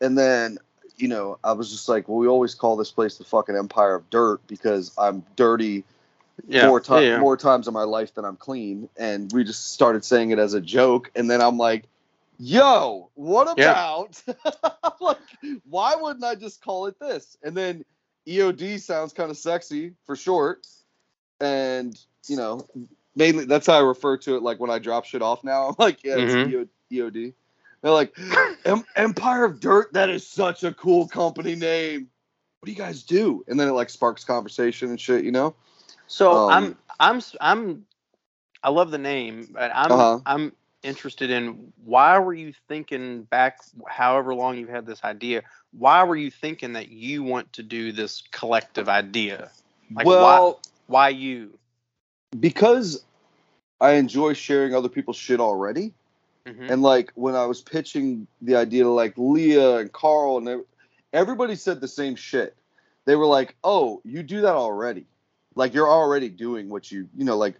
[0.00, 0.58] And then,
[0.96, 3.94] you know, I was just like, well, we always call this place the fucking Empire
[3.96, 5.84] of Dirt because I'm dirty
[6.48, 6.66] Yeah.
[6.66, 7.18] more times yeah, yeah.
[7.18, 8.88] more times in my life than I'm clean.
[8.96, 11.10] And we just started saying it as a joke.
[11.14, 11.84] And then I'm like,
[12.42, 15.18] yo, what about I'm like,
[15.68, 17.36] why wouldn't I just call it this?
[17.42, 17.84] And then
[18.28, 20.66] EOD sounds kind of sexy for short.
[21.40, 22.66] And, you know,
[23.16, 25.68] mainly that's how I refer to it like when I drop shit off now.
[25.70, 26.52] I'm like, yeah, it's Mhm.
[26.92, 27.34] EOD.
[27.82, 28.16] They're like,
[28.64, 32.08] "Em- Empire of Dirt, that is such a cool company name.
[32.60, 33.44] What do you guys do?
[33.48, 35.54] And then it like sparks conversation and shit, you know?
[36.06, 37.86] So Um, I'm I'm s- I'm
[38.62, 40.20] I love the name, but I'm Uh-huh.
[40.26, 40.52] I'm
[40.82, 45.42] interested in why were you thinking back however long you've had this idea,
[45.76, 49.50] why were you thinking that you want to do this collective idea?
[49.94, 51.58] Like, why- well, Why you?
[52.40, 53.04] because
[53.80, 55.92] I enjoy sharing other people's shit already.
[56.46, 56.70] Mhm.
[56.70, 60.64] And like when I was pitching the idea to like Leah and Carl and
[61.12, 62.56] everybody said the same shit.
[63.04, 65.06] They were like, "Oh, you do that already.
[65.54, 67.56] Like you're already doing what you, you know, like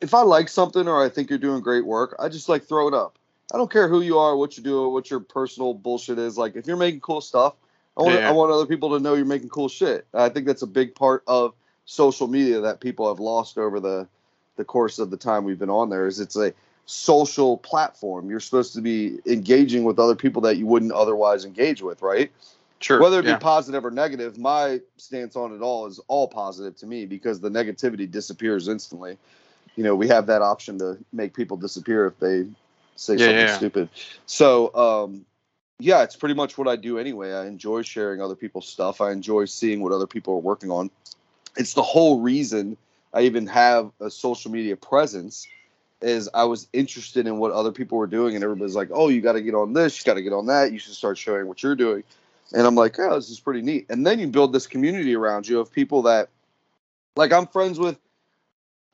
[0.00, 2.88] if I like something or I think you're doing great work, I just like throw
[2.88, 3.18] it up.
[3.52, 6.38] I don't care who you are, what you do, what your personal bullshit is.
[6.38, 7.54] Like if you're making cool stuff,
[7.96, 8.28] I want Yeah.
[8.28, 10.06] I want other people to know you're making cool shit.
[10.14, 14.08] I think that's a big part of social media that people have lost over the
[14.56, 16.54] the course of the time we've been on there is it's a
[16.86, 18.30] social platform.
[18.30, 22.30] You're supposed to be engaging with other people that you wouldn't otherwise engage with, right?
[22.78, 23.00] Sure.
[23.00, 23.36] Whether it yeah.
[23.36, 27.40] be positive or negative, my stance on it all is all positive to me because
[27.40, 29.16] the negativity disappears instantly.
[29.76, 32.46] You know, we have that option to make people disappear if they
[32.96, 33.56] say Yeah, something yeah.
[33.56, 33.88] stupid.
[34.26, 35.26] So, um,
[35.80, 37.32] yeah, it's pretty much what I do anyway.
[37.32, 39.00] I enjoy sharing other people's stuff.
[39.00, 40.90] I enjoy seeing what other people are working on.
[41.56, 42.76] It's the whole reason
[43.12, 45.46] I even have a social media presence
[46.00, 49.20] is I was interested in what other people were doing, and everybody's like, "Oh, you
[49.20, 51.46] got to get on this, you got to get on that, you should start showing
[51.46, 52.04] what you're doing."
[52.52, 55.48] And I'm like, "Oh, this is pretty neat." And then you build this community around
[55.48, 56.28] you of people that,
[57.16, 57.98] like, I'm friends with.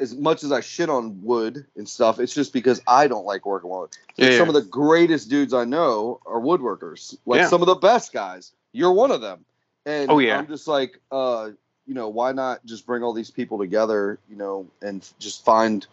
[0.00, 3.44] As much as I shit on wood and stuff, it's just because I don't like
[3.44, 3.90] working with wood.
[4.18, 4.56] Like, Yeah, Some yeah.
[4.56, 7.16] of the greatest dudes I know are woodworkers.
[7.26, 7.48] Like Yeah.
[7.48, 8.52] some of the best guys.
[8.72, 9.44] You're one of them.
[9.86, 10.38] And Oh, yeah.
[10.38, 11.50] I'm just like, uh,
[11.86, 15.86] you know, why not just bring all these people together, you know, and just find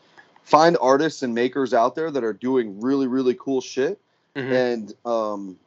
[0.44, 4.00] find artists and makers out there that are doing really, really cool shit.
[4.36, 4.52] Mhm.
[4.54, 5.60] And um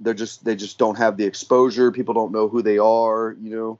[0.00, 1.92] they're just they just don't have the exposure.
[1.92, 3.78] People don't know who they are, you know.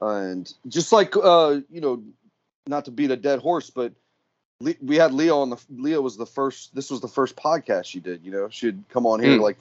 [0.00, 2.02] And just like uh, you know,
[2.66, 3.92] not to beat a dead horse, but
[4.60, 7.84] Le- we had Leo on the Leo was the first this was the first podcast
[7.84, 8.48] she did, you know.
[8.50, 9.42] She'd come on here Mm.
[9.42, 9.58] like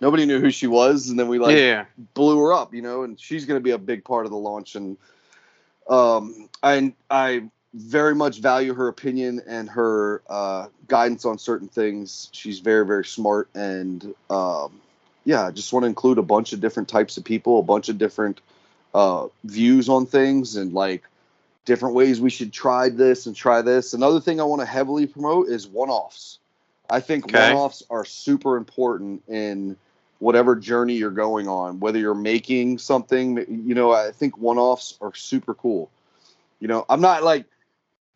[0.00, 1.84] nobody knew who she was and then we like yeah.
[2.14, 4.38] blew her up, you know, and she's going to be a big part of the
[4.38, 4.74] launch.
[4.74, 4.96] And
[5.88, 12.28] um, I I very much value her opinion and her uh, guidance on certain things.
[12.32, 14.80] She's very very smart, and um,
[15.24, 17.88] yeah, I just want to include a bunch of different types of people, a bunch
[17.88, 18.40] of different
[18.92, 21.04] uh, views on things, and like
[21.64, 23.94] different ways we should try this and try this.
[23.94, 26.38] Another thing I want to heavily promote is one-offs.
[26.90, 27.28] I think Okay.
[27.28, 29.76] one-offs are super important in
[30.18, 35.14] whatever journey you're going on, whether you're making something, you know, I think one-offs are
[35.14, 35.90] super cool.
[36.60, 37.46] You know, I'm not like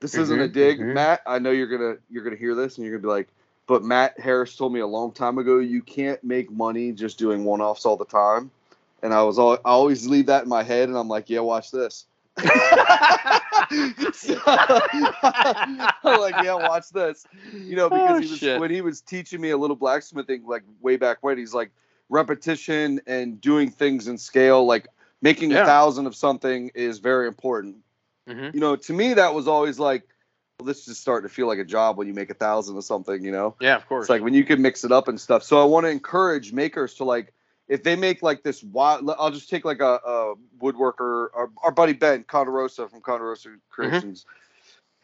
[0.01, 0.95] this isn't a Mhm, dig, mhm.
[0.95, 1.23] Matt.
[1.27, 3.29] I know you're gonna you're gonna hear this and you're gonna be like,
[3.67, 7.45] but Matt Harris told me a long time ago you can't make money just doing
[7.45, 8.51] one-offs all the time.
[9.03, 11.41] And I was all I always leave that in my head, and I'm like, yeah,
[11.41, 12.07] watch this.
[14.13, 17.27] So, I'm like, yeah, watch this.
[17.53, 18.61] You know, because Oh, he was shit.
[18.61, 21.71] when he was teaching me a little blacksmithing, like way back when, he's like
[22.09, 24.87] repetition and doing things in scale, like
[25.21, 25.63] making Yeah.
[25.63, 27.77] a thousand of something is very important.
[28.29, 28.55] Mhm.
[28.55, 30.03] You know, to me that was always like,
[30.59, 32.85] well, this is starting to feel like a job when you make a thousand of
[32.85, 33.23] something.
[33.25, 34.05] You know, Yeah, of course.
[34.05, 35.43] it's like when you can mix it up and stuff.
[35.43, 37.33] So I want to encourage makers to like,
[37.69, 41.71] if they make like this wild, I'll just take like a, a woodworker, our, our
[41.73, 44.25] buddy Ben Conderosa from Conderosa Creations.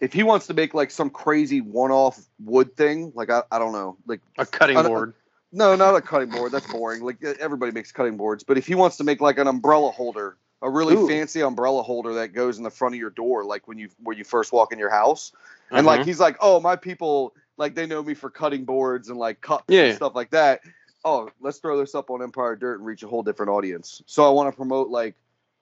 [0.01, 3.72] If he wants to make like some crazy one-off wood thing, like I, I don't
[3.72, 5.14] know, like a cutting I board.
[5.53, 6.53] no, not a cutting board.
[6.53, 7.03] That's boring.
[7.03, 10.37] Like everybody makes cutting boards, but if he wants to make like an umbrella holder,
[10.61, 11.07] a really Ooh.
[11.07, 14.16] fancy umbrella holder that goes in the front of your door, like when you where
[14.16, 15.33] you first walk in your house,
[15.70, 16.05] and like Mhm.
[16.05, 19.64] he's like, oh, my people like they know me for cutting boards and like cups
[19.68, 19.85] Yeah.
[19.85, 20.61] and stuff like that.
[21.04, 24.02] Oh, let's throw this up on Empire Dirt and reach a whole different audience.
[24.06, 25.16] So I want to promote like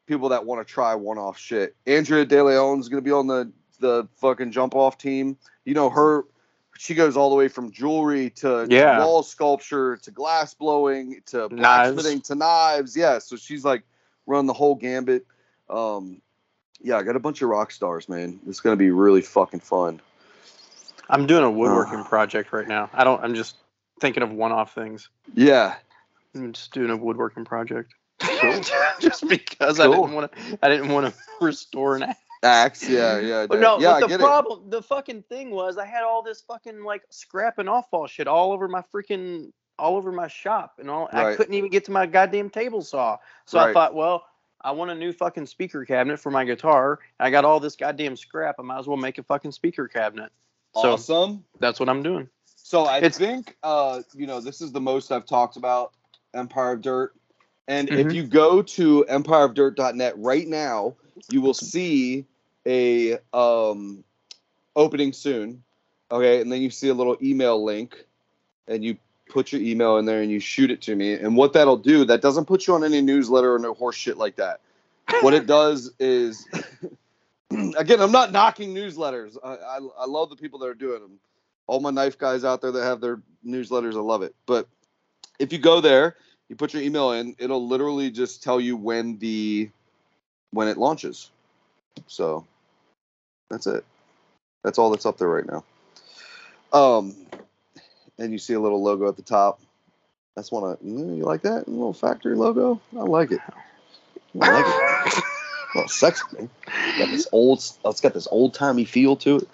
[0.06, 1.74] people that want to try one-off shit.
[1.86, 5.38] Andrea De Leon's gonna be on the the fucking jump off team.
[5.64, 6.24] You know her.
[6.76, 8.98] She goes all the way from jewelry to Yeah.
[9.00, 11.92] wall sculpture to glass blowing to Knives.
[11.94, 12.96] blacksmithing to knives.
[12.96, 13.82] Yeah, so she's like
[14.26, 15.26] run the whole gambit.
[15.68, 16.20] Um,
[16.82, 18.40] yeah, I got a bunch of rock stars, man.
[18.46, 20.00] It's gonna be really fucking fun.
[21.08, 22.04] I'm doing a woodworking Ah.
[22.08, 22.88] project right now.
[22.92, 23.22] I don't.
[23.22, 23.56] I'm just
[24.00, 25.08] thinking of one-off things.
[25.34, 25.76] Yeah,
[26.34, 27.94] I'm just doing a woodworking project.
[28.20, 28.60] Cool.
[29.00, 30.38] just because I didn't want to.
[30.62, 32.18] I didn't want to restore an axe.
[32.42, 32.88] axe.
[32.88, 33.98] Yeah, yeah, But no, yeah.
[34.00, 37.68] but the problem, the fucking thing was, I had all this fucking like scrap and
[37.68, 41.08] off-ball shit all over my freaking, all over my shop, and all.
[41.12, 43.18] I couldn't even get to my goddamn table saw.
[43.46, 44.24] So I thought, well,
[44.62, 46.98] I want a new fucking speaker cabinet for my guitar.
[47.18, 48.56] I got all this goddamn scrap.
[48.58, 50.26] I might as well make a fucking speaker cabinet.
[50.26, 50.32] it.
[50.74, 51.44] So Awesome.
[51.58, 52.28] that's what I'm doing.
[52.70, 55.92] So I It's- think uh, you know this is the most I've talked about
[56.34, 57.16] Empire of Dirt.
[57.66, 58.14] And if Mhm.
[58.14, 60.94] you go to empireofdirt.net right now,
[61.30, 62.26] you will see
[62.64, 64.04] a um,
[64.76, 65.64] opening soon.
[66.12, 68.06] Okay, and then you see a little email link,
[68.68, 68.96] and you
[69.28, 71.14] put your email in there and you shoot it to me.
[71.14, 74.16] And what that'll do, that doesn't put you on any newsletter or no horse shit
[74.16, 74.60] like that.
[75.22, 76.46] What it does is,
[77.50, 79.36] again, I'm not knocking newsletters.
[79.42, 81.18] I, I, I love the people that are doing them.
[81.70, 84.34] All my knife guys out there that have their newsletters, I love it.
[84.44, 84.66] But
[85.38, 86.16] if you go there,
[86.48, 89.70] you put your email in, it'll literally just tell you when the
[90.50, 91.30] when it launches.
[92.08, 92.44] So
[93.48, 93.84] that's it.
[94.64, 95.64] That's all that's up there right now.
[96.72, 97.14] Um,
[98.18, 99.60] and you see a little logo at the top.
[100.34, 102.80] That's one of you, you like that a little factory logo.
[102.98, 103.40] I like it.
[104.42, 105.24] I like it.
[105.72, 106.50] Well, sexy man.
[106.98, 107.58] Got this old.
[107.84, 109.48] It's got this old timey feel to it.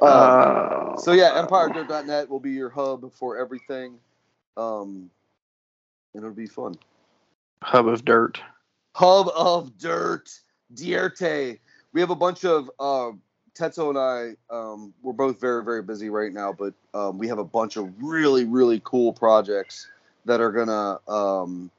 [0.00, 3.98] Um, Uh, so yeah, EmpireDirt.net will be your hub for everything.
[4.56, 5.10] Um,
[6.14, 6.74] and it'll be fun.
[7.62, 8.40] hub of dirt.
[8.96, 10.28] Hub of Dirt,
[10.74, 11.58] Dierte.
[11.92, 13.12] We have a bunch of uh,
[13.54, 14.54] Tetsuo and I.
[14.54, 17.90] Um, we're both very very busy right now, but um, we have a bunch of
[18.02, 19.88] really really cool projects
[20.24, 21.70] that are gonna um,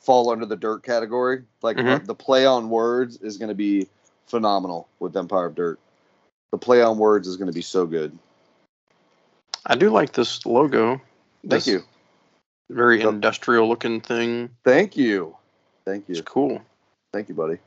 [0.00, 1.44] fall under the dirt category.
[1.62, 2.02] Like Mhm.
[2.02, 3.88] uh, the play on words is gonna be
[4.26, 5.78] phenomenal with Empire of Dirt.
[6.50, 8.16] The play on words is gonna be so good.
[9.66, 11.00] I do like this logo.
[11.42, 11.84] Thank This you.
[12.70, 14.50] Very industrial looking thing.
[14.64, 15.36] Thank you.
[15.84, 16.24] Thank It's you.
[16.24, 16.62] cool.
[17.12, 17.58] Thank you, buddy.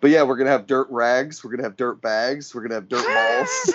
[0.00, 1.42] But yeah, we're gonna have dirt rags.
[1.42, 2.54] We're gonna have dirt bags.
[2.54, 3.74] We're gonna have dirt balls.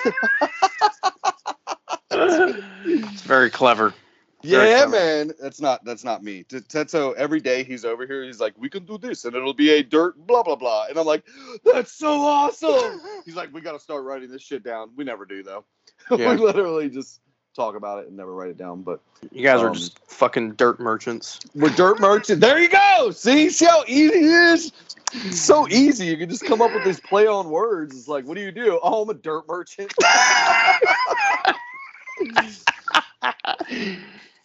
[2.85, 3.93] it's very clever.
[4.41, 5.31] Yeah, man.
[5.41, 6.43] That's not that's not me.
[6.45, 9.71] Tetsuo, every day he's over here, he's like, we can do this, and it'll be
[9.71, 10.85] a dirt blah blah blah.
[10.89, 11.25] And I'm like,
[11.65, 13.01] that's so awesome.
[13.25, 14.91] He's like, we gotta start writing this shit down.
[14.95, 15.65] We never do though.
[16.17, 16.31] Yeah.
[16.31, 17.19] we literally just
[17.55, 18.81] talk about it and never write it down.
[18.83, 21.39] But You guys are Um, just fucking dirt merchants.
[21.53, 22.39] we're dirt merchants.
[22.39, 23.11] There you go.
[23.11, 24.71] See, see how easy it is.
[25.13, 26.05] It's so easy.
[26.05, 27.97] You can just come up with these play on words.
[27.97, 28.79] It's like, what do you do?
[28.81, 29.91] Oh, I'm a dirt merchant.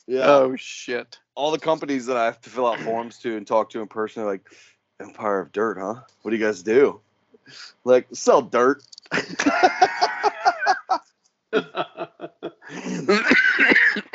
[0.06, 0.24] Yeah.
[0.26, 1.18] Oh shit.
[1.34, 3.88] All the companies that I have to fill out forms to and talk to in
[3.88, 4.48] person are like,
[5.00, 6.00] Empire of Dirt, huh?
[6.22, 7.00] What do you guys do?
[7.84, 8.82] Like, sell dirt.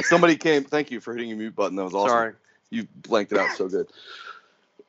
[0.01, 0.63] Somebody came.
[0.63, 1.75] Thank you for hitting your mute button.
[1.75, 2.09] That was awesome.
[2.09, 2.33] Sorry.
[2.69, 3.87] you blanked it out so good.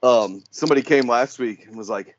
[0.03, 2.17] Um, somebody came last week and was like,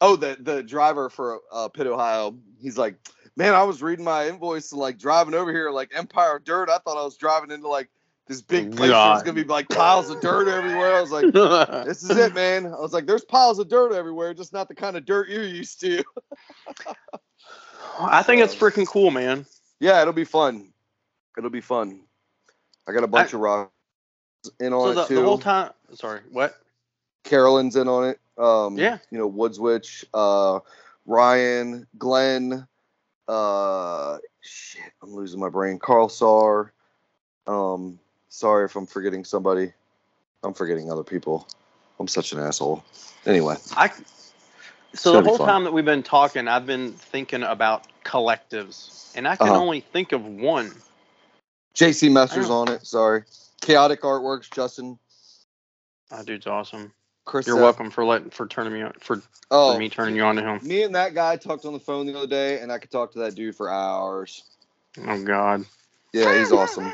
[0.00, 2.96] "Oh, the the driver for uh, Pitt, Ohio." He's like,
[3.36, 6.68] "Man, I was reading my invoice and like driving over here, like Empire of Dirt.
[6.68, 7.88] I thought I was driving into like
[8.28, 8.90] this big place.
[8.90, 11.32] where There's gonna be like piles of dirt everywhere." I was like,
[11.86, 14.74] "This is it, man." I was like, "There's piles of dirt everywhere, just not the
[14.74, 16.02] kind of dirt you're used to."
[18.00, 19.44] I think it's freaking cool, man.
[19.80, 20.72] Yeah, it'll be fun.
[21.36, 22.00] It'll be fun.
[22.86, 23.70] I got a bunch of rocks
[24.60, 25.14] in on So it the, too.
[25.16, 26.56] the whole time, sorry, what?
[27.24, 28.20] Carolyn's in on it.
[28.38, 28.98] Um, Yeah.
[29.10, 30.60] You know, Woodswitch, uh,
[31.06, 32.66] Ryan, Glenn,
[33.28, 35.78] uh, shit, I'm losing my brain.
[35.78, 36.72] Carl Sar.
[37.46, 37.98] Um,
[38.32, 39.72] sorry if I'm forgetting somebody.
[40.42, 41.46] I'm forgetting other people.
[42.00, 42.82] I'm such an asshole.
[43.26, 43.90] Anyway, I.
[44.94, 49.36] So the whole time that we've been talking, I've been thinking about collectives, and I
[49.36, 49.60] can Uh-huh.
[49.60, 50.70] only think of one.
[51.74, 52.86] JC Mester's I on it.
[52.86, 53.24] Sorry.
[53.60, 54.98] Chaotic Artworks, Justin.
[56.10, 56.92] That dude's awesome.
[57.24, 57.46] Chris.
[57.46, 57.64] You're Seth.
[57.64, 60.42] welcome for letting for turning me on for, Oh, for me turning you on to
[60.42, 60.60] him.
[60.66, 63.12] me and that guy talked on the phone the other day, and I could talk
[63.12, 64.42] to that dude for hours.
[65.06, 65.64] Oh God.
[66.12, 66.92] Yeah, he's awesome.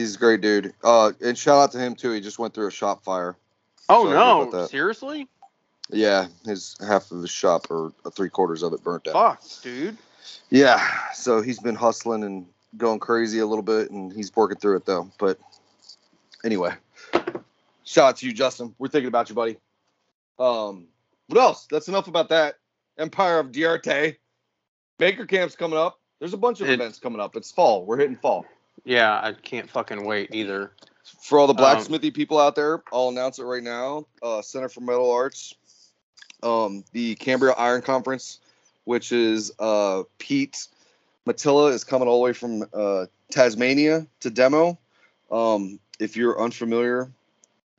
[0.00, 0.72] He's a great dude.
[0.82, 2.10] Uh, and shout out to him too.
[2.12, 3.36] He just went through a shop fire.
[3.90, 4.66] Oh about no!
[4.66, 5.28] Seriously?
[5.90, 9.12] Yeah, his half of his shop or three quarters of it burnt down.
[9.12, 9.98] Fuck, dude.
[10.48, 10.82] Yeah,
[11.12, 14.86] so he's been hustling and going crazy a little bit, and he's working through it
[14.86, 15.10] though.
[15.18, 15.38] But
[16.44, 16.72] anyway,
[17.84, 18.74] shout out to you, Justin.
[18.78, 19.58] We're thinking about you, buddy.
[20.38, 20.86] Um,
[21.26, 21.66] what else?
[21.70, 22.54] That's enough about that.
[22.96, 24.16] Empire of Diarte.
[24.98, 25.98] Maker Camp's coming up.
[26.20, 27.36] There's a bunch of It- events coming up.
[27.36, 27.84] It's fall.
[27.84, 28.46] We're hitting fall.
[28.84, 30.72] Yeah, I can't fucking wait either.
[31.22, 34.06] For all the Um, blacksmithy people out there, I'll announce it right now.
[34.22, 35.54] Uh, Center for Metal Arts,
[36.42, 38.40] um, the Cambria Iron Conference,
[38.84, 40.66] which is uh, Pete
[41.26, 44.78] Matilla is coming all the way from uh, Tasmania to demo.
[45.30, 47.10] Um, if you're unfamiliar,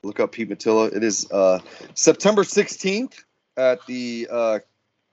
[0.03, 0.95] look up Pete Matilla.
[0.95, 1.59] It is uh,
[1.95, 3.23] September 16th
[3.57, 4.59] at the uh,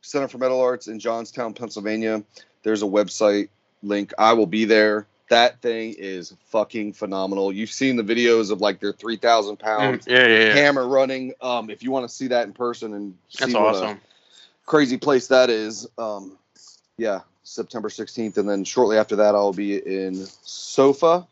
[0.03, 2.23] Center for Metal Arts in Johnstown, Pennsylvania.
[2.63, 3.49] There's a website
[3.83, 4.13] link.
[4.19, 5.07] I will be there.
[5.31, 7.53] That thing is fucking phenomenal.
[7.53, 10.53] You've seen the videos of like their 3,000 pound Mm, yeah, yeah, yeah.
[10.55, 11.35] hammer running.
[11.43, 14.01] Um, if you want to see that in person and see That's what a awesome.
[14.65, 16.39] crazy place that is, um,
[16.97, 21.27] yeah, September 16th, and then shortly after that, I'll be in Sofa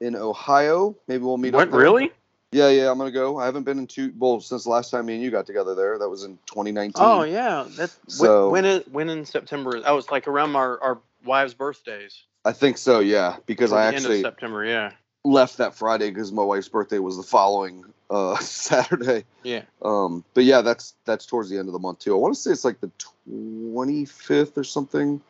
[0.00, 0.96] in Ohio.
[1.06, 1.70] Maybe we'll meet What up.
[1.72, 1.80] there.
[1.80, 2.12] really?
[2.52, 3.38] Yeah, yeah, I'm gonna go.
[3.38, 5.74] I haven't been in two well since the last time me and you got together
[5.74, 5.98] there.
[5.98, 6.92] That was in 2019.
[7.04, 9.82] Oh yeah, that's So- when in when in September?
[9.84, 12.22] Oh, was like around our our wives' birthdays.
[12.44, 13.00] I think so.
[13.00, 14.64] Yeah, because I actually September.
[14.64, 14.92] Yeah,
[15.24, 19.24] left that Friday because my wife's birthday was the following uh, Saturday.
[19.42, 19.62] yeah.
[19.82, 22.14] Um, but yeah, that's that's towards the end of the month too.
[22.14, 22.90] I want to say it's like the
[23.28, 25.20] 25th or something.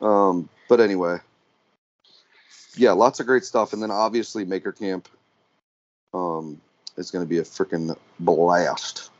[0.00, 1.18] Um, but anyway,
[2.76, 5.08] yeah, lots of great stuff, and then obviously Maker Camp.
[6.12, 6.60] Um,
[6.96, 9.10] is going to be a freaking blast.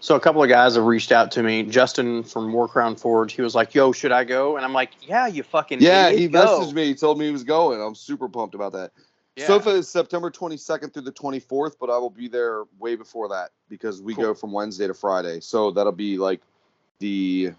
[0.00, 1.62] So a couple of guys have reached out to me.
[1.62, 5.26] Justin from Warcrown Forge, he was like, "Yo, should I go?" And I'm like, "Yeah,
[5.26, 6.86] you fucking Yeah, he go." messaged me.
[6.86, 7.80] He told me he was going.
[7.80, 8.92] I'm super pumped about that.
[9.36, 9.46] Yeah.
[9.46, 13.50] Sofa is September 22nd through the 24th, but I will be there way before that
[13.68, 14.24] because we Cool.
[14.24, 15.40] go from Wednesday to Friday.
[15.40, 16.40] So that'll be like
[16.98, 17.52] the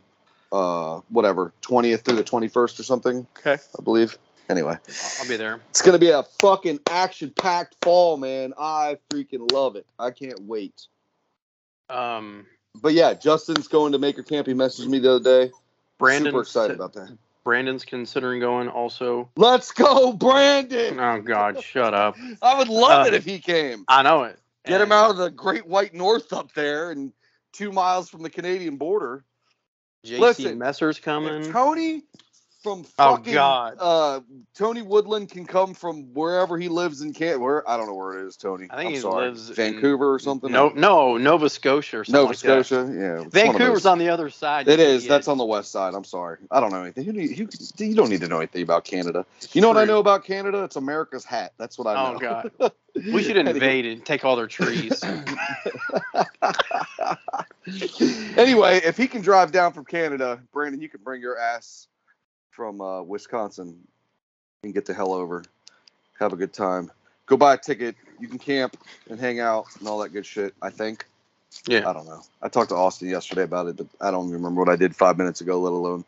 [0.52, 4.18] uh whatever 20th through the 21st or something, Okay, I believe.
[4.50, 4.78] Anyway,
[5.20, 5.62] I'll be there.
[5.70, 8.54] it's gonna be a fucking action-packed fall, man.
[8.60, 9.86] I freaking love it.
[9.98, 10.88] I can't wait.
[11.92, 12.46] Um,
[12.82, 14.48] But yeah, Justin's going to Maker Camp.
[14.48, 15.52] He messaged me the other day.
[15.98, 17.16] Brandon, super excited about that.
[17.44, 19.30] Brandon's considering going also.
[19.36, 21.00] Let's go, Brandon.
[21.00, 22.16] Oh God, shut up!
[22.42, 23.86] I would love it Uh, if he came.
[23.88, 24.40] I know it.
[24.66, 27.12] Get him out of the Great White North up there and
[27.52, 29.24] two miles from the Canadian border.
[30.06, 31.52] JC listen, Messer's coming.
[31.52, 32.04] Tony
[32.62, 33.76] from Oh, fucking God.
[33.80, 34.22] uh
[34.56, 38.20] Tony Woodland can come from wherever he lives in Can where I don't know where
[38.20, 38.68] it is, Tony.
[38.70, 39.28] I think I'm he sorry.
[39.28, 40.52] lives in- Vancouver or something.
[40.52, 42.20] No, no, Nova Scotia or something.
[42.22, 42.66] Nova like that.
[42.66, 42.92] Scotia.
[42.94, 43.14] Yeah.
[43.14, 44.68] it's one of Vancouver's on the other side.
[44.68, 45.04] It is.
[45.04, 45.10] idiot.
[45.10, 45.94] That's on the west side.
[45.96, 46.38] I'm sorry.
[46.52, 47.06] I don't know anything.
[47.06, 47.48] You, you,
[47.78, 49.26] you don't need to know anything about Canada.
[49.54, 50.64] You know what I know about Canada?
[50.64, 51.54] It's America's hat.
[51.58, 52.16] That's what I know.
[52.16, 52.52] Oh god,
[52.96, 55.02] we should invade and take all their trees.
[58.38, 61.88] anyway, if he can drive down from Canada, Brandon, you can bring your ass
[62.52, 63.78] from uh, Wisconsin
[64.64, 65.44] and get the hell over.
[66.20, 66.92] Have a good time.
[67.26, 67.96] Go buy a ticket.
[68.20, 68.78] You can camp
[69.10, 70.54] and hang out and all that good shit.
[70.62, 71.06] I think.
[71.68, 71.90] Yeah.
[71.90, 72.22] I don't know.
[72.42, 75.18] I talked to Austin yesterday about it, but I don't remember what I did five
[75.18, 76.06] minutes ago, let alone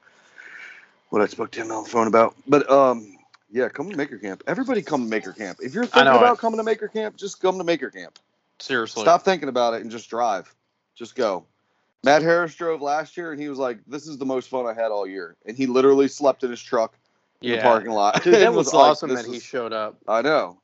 [1.09, 2.35] what I spoke to him on the phone about.
[2.47, 3.17] But um,
[3.51, 4.43] yeah, come to Maker Camp.
[4.47, 5.59] Everybody come to Maker Camp.
[5.61, 6.39] If you're thinking know about it.
[6.39, 8.17] coming to Maker Camp, just come to Maker Camp.
[8.59, 9.03] Seriously.
[9.03, 10.53] Stop thinking about it and just drive.
[10.95, 11.45] Just go.
[12.03, 14.73] Matt Harris drove last year and he was like, "This is the most fun I
[14.73, 16.97] had all year," and he literally slept in his truck
[17.41, 17.55] in Yeah.
[17.57, 18.23] the parking lot.
[18.23, 19.97] Dude, that And was, like, awesome "This that he showed up.
[20.07, 20.59] I know.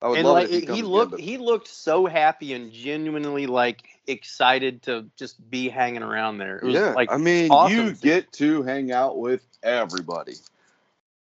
[0.00, 2.06] I would and love like it if he, comes again, looked but- he looked so
[2.06, 6.56] happy and genuinely like excited to just be hanging around there.
[6.56, 10.34] It was yeah, like I mean, awesome you to get to hang out with everybody.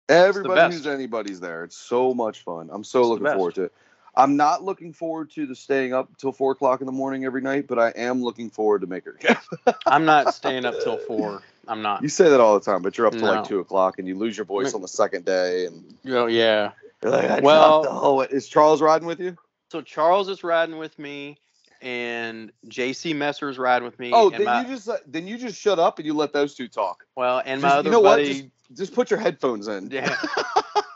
[0.09, 1.63] Everybody who's anybody's there.
[1.65, 2.69] It's so much fun.
[2.73, 3.73] I'm so It's looking forward to it.
[4.15, 7.41] I'm not looking forward to the staying up till four o'clock in the morning every
[7.41, 9.41] night, but I am looking forward to Maker Camp.
[9.87, 11.43] I'm not staying up till four.
[11.69, 12.03] I'm not.
[12.03, 13.33] You say that all the time, but you're up till No.
[13.35, 16.73] like two o'clock and you lose your voice on the second day, and Oh yeah.
[17.03, 18.21] you're like, Well- dropped the whole.
[18.23, 19.37] Is Charles riding with you?
[19.71, 21.39] So Charles is riding with me,
[21.81, 24.11] and JC Messer's riding with me.
[24.13, 26.55] Oh, then my, you just uh, then you just shut up and you let those
[26.57, 27.05] two talk.
[27.17, 28.17] well, and my other you know what?
[28.17, 28.51] buddy.
[28.77, 29.91] Just, put your headphones in.
[29.91, 30.15] Yeah.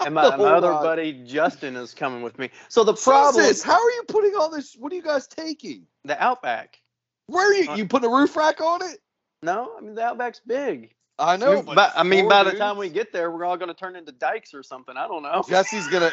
[0.05, 2.51] And my, my other buddy Justin is coming with me.
[2.69, 4.75] So the Problem is, how are you putting all this?
[4.79, 5.87] What are you guys taking?
[6.05, 6.79] the Outback.
[7.27, 7.71] Where are you?
[7.71, 8.99] Uh, You putting a roof rack on it?
[9.43, 10.93] No, I mean the Outback's big.
[11.19, 13.69] I know, We- but, I mean, by the time we get there, we're all going
[13.69, 14.95] to turn into dykes or something.
[14.95, 15.43] I don't know.
[15.49, 16.11] Jesse's gonna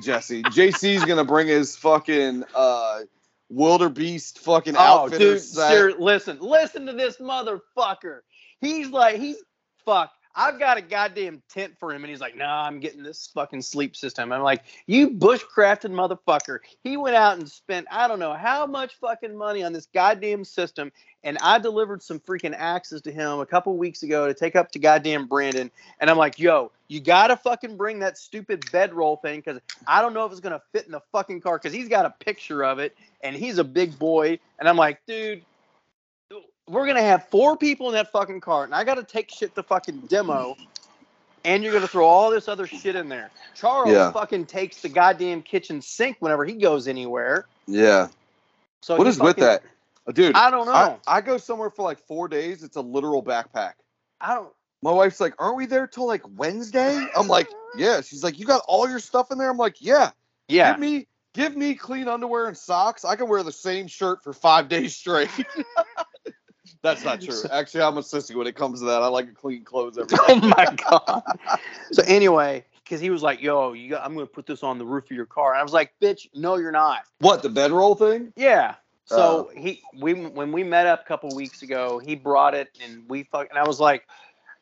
[0.00, 3.00] Jesse JC's gonna bring his fucking uh
[3.50, 8.20] wildebeest fucking Oh, dude, ser- listen, listen to this motherfucker.
[8.60, 9.36] He's like, he's
[9.84, 10.10] fuck.
[10.40, 13.60] I've got a goddamn tent for him, and he's like, "Nah, I'm getting this fucking
[13.60, 18.34] sleep system." I'm like, "You bushcrafted motherfucker." He went out and spent I don't know
[18.34, 20.92] how much fucking money on this goddamn system,
[21.24, 24.70] and I delivered some freaking axes to him a couple weeks ago to take up
[24.72, 29.40] to goddamn Brandon, and I'm like, "Yo, you gotta fucking bring that stupid bedroll thing
[29.40, 32.06] because I don't know if it's gonna fit in the fucking car because he's got
[32.06, 35.44] a picture of it, and he's a big boy, and I'm like, dude."
[36.68, 39.62] We're gonna have four people in that fucking car, and I gotta take shit to
[39.62, 40.56] fucking demo,
[41.44, 43.30] and you're gonna throw all this other shit in there.
[43.54, 44.12] Charles Yeah.
[44.12, 47.46] fucking takes the goddamn kitchen sink whenever he goes anywhere.
[47.66, 48.08] Yeah.
[48.82, 49.62] So What is with that?
[50.06, 51.00] Uh, Dude, I don't know.
[51.06, 52.62] I, I go somewhere for like four days.
[52.62, 53.74] It's a literal backpack.
[54.20, 54.52] I don't.
[54.80, 58.46] My wife's like, "Aren't we there till like Wednesday?" I'm like, "Yeah." She's like, "You
[58.46, 60.10] got all your stuff in there?" I'm like, "Yeah."
[60.48, 60.72] Yeah.
[60.72, 63.04] Give me give me clean underwear and socks.
[63.04, 65.30] I can wear the same shirt for five days straight.
[66.82, 67.42] That's not true.
[67.50, 69.02] Actually, I'm a sissy when it comes to that.
[69.02, 70.40] I like clean clothes every oh day.
[70.42, 71.22] oh my god.
[71.92, 74.86] So anyway, because he was like, "Yo, you got, I'm gonna put this on the
[74.86, 77.94] roof of your car," and I was like, "Bitch, no, you're not." What the bedroll
[77.94, 78.32] thing?
[78.36, 78.74] Yeah.
[79.06, 79.60] So Oh.
[79.60, 83.22] he we when we met up a couple weeks ago, he brought it and we
[83.24, 84.06] fuck and I was like,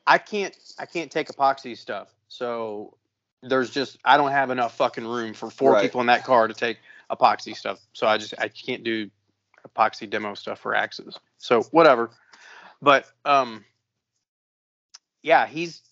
[0.07, 2.15] I can't I can't take epoxy stuff.
[2.29, 2.97] So
[3.43, 5.83] there's just I don't have enough fucking room for four Right.
[5.83, 6.79] people in that car to take
[7.11, 7.81] epoxy stuff.
[7.93, 9.11] So I just I can't do
[9.77, 11.19] epoxy demo stuff for axes.
[11.39, 12.11] So whatever.
[12.81, 13.65] But um
[15.23, 15.83] yeah, he's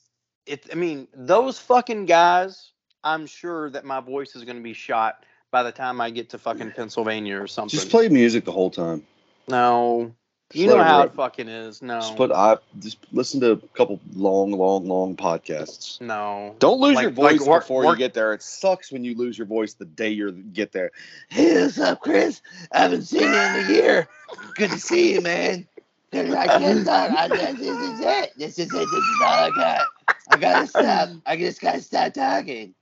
[0.46, 5.24] it I mean, those fucking guys, I'm sure that my voice is gonna be shot
[5.50, 7.78] by the time I get to fucking Pennsylvania or something.
[7.78, 9.06] Just play music the whole time.
[9.48, 10.14] No.
[10.54, 11.82] You know how it fucking is.
[11.82, 12.00] No.
[12.00, 16.00] Just put I just listen to a couple long, long, long podcasts.
[16.00, 16.54] no.
[16.58, 18.32] Don't lose Like- your voice like work- before work- you get there.
[18.32, 20.90] It sucks when you lose your voice the day you get there.
[21.28, 22.40] Hey, what's up, Chris?
[22.72, 24.08] I haven't seen you in a year.
[24.54, 25.66] Good to see you, man.
[26.12, 27.10] I can't talk.
[27.10, 28.32] I, this is it.
[28.36, 28.72] This is it.
[28.72, 29.86] This is all I got.
[30.30, 31.08] I gotta stop.
[31.26, 32.62] I just gotta stop talking.
[32.62, 32.74] And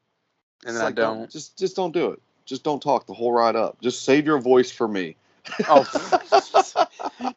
[0.64, 1.30] It's then I like, don't.
[1.30, 2.20] Just just don't do it.
[2.44, 3.80] Just don't talk the whole ride up.
[3.80, 5.16] Just save your voice for me.
[5.68, 5.84] Oh,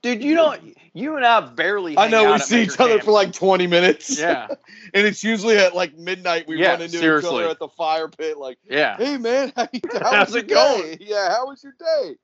[0.01, 0.75] dude, you don't.
[0.93, 1.97] You and I barely.
[1.97, 3.03] I know we see each other Camp.
[3.03, 4.17] for like 20 minutes.
[4.19, 4.47] Yeah,
[4.93, 8.07] and it's usually at like midnight we Yeah, run into each other at the fire
[8.07, 8.97] pit like, yeah.
[8.97, 10.97] hey man, how, how How's it going?
[10.97, 10.97] day?
[11.01, 12.15] Yeah, how was your day?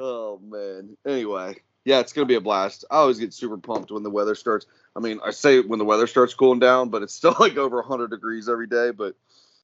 [0.00, 0.96] Oh man.
[1.06, 2.84] Anyway, yeah, it's gonna be a blast.
[2.90, 4.66] I always get super pumped when the weather starts.
[4.96, 7.76] I mean, I say when the weather starts cooling down, but it's still like over
[7.76, 8.90] 100 degrees every day.
[8.90, 9.14] But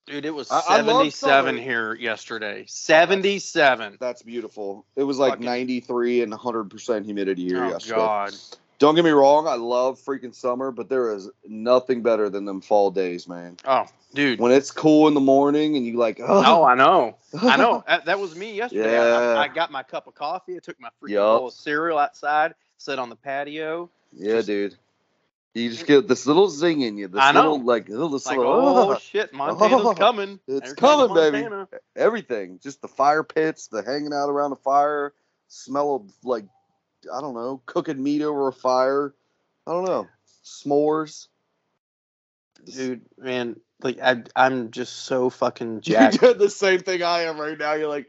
[0.07, 1.11] Dude, it was I- I 77
[1.57, 1.61] summer.
[1.63, 2.65] here yesterday.
[2.67, 3.99] 77.
[4.01, 4.87] that's beautiful.
[4.97, 7.97] It was like Fucking- 93 and 100 percent humidity here Oh yesterday.
[7.97, 8.35] God.
[8.79, 12.61] Don't get me wrong, I love freaking summer, but there is nothing better than them
[12.61, 13.57] fall days, man.
[13.65, 14.39] Oh, dude.
[14.39, 17.17] When it's cool in the morning and you like, Oh, oh, I know.
[17.43, 17.83] I know.
[17.89, 18.97] That, that was me yesterday.
[18.99, 19.39] I- Yeah.
[19.41, 20.57] I, I got my cup of coffee.
[20.57, 21.39] I took my freaking Yup.
[21.41, 23.91] bowl of cereal outside, sat on the patio.
[24.13, 24.77] yeah, Just- dude.
[25.59, 27.09] You just get this little zing in you.
[27.09, 27.41] This I know.
[27.53, 30.39] little like little, this Like, little oh, oh, shit, Montana's Oh, coming.
[30.47, 31.47] it's coming, baby.
[31.97, 32.59] Everything.
[32.63, 35.13] Just the fire pits, the hanging out around the fire,
[35.49, 36.45] smell of like
[37.15, 39.15] I don't know, cooking meat over a fire.
[39.67, 40.09] I don't know.
[40.45, 41.29] S'mores.
[42.65, 46.21] Dude, man, like I, I'm just so fucking jacked.
[46.21, 47.75] doing the same thing I am right now.
[47.75, 48.09] You're like,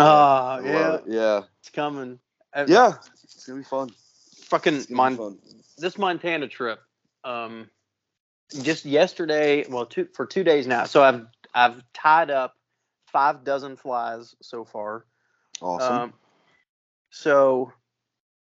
[0.00, 1.04] Oh, yeah, it.
[1.08, 2.18] yeah, it's coming.
[2.66, 2.94] Yeah.
[3.24, 3.90] It's gonna be fun.
[4.44, 5.38] fucking Mon- fun.
[5.78, 6.80] This Montana trip,
[7.24, 7.68] um,
[8.62, 10.84] just yesterday, well, two for two days now.
[10.84, 12.56] So I've I've tied up
[13.06, 15.04] five dozen flies so far.
[15.60, 15.96] Awesome.
[15.96, 16.12] Um,
[17.10, 17.72] so,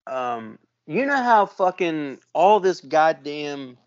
[0.08, 3.78] um, you know how fucking all this goddamn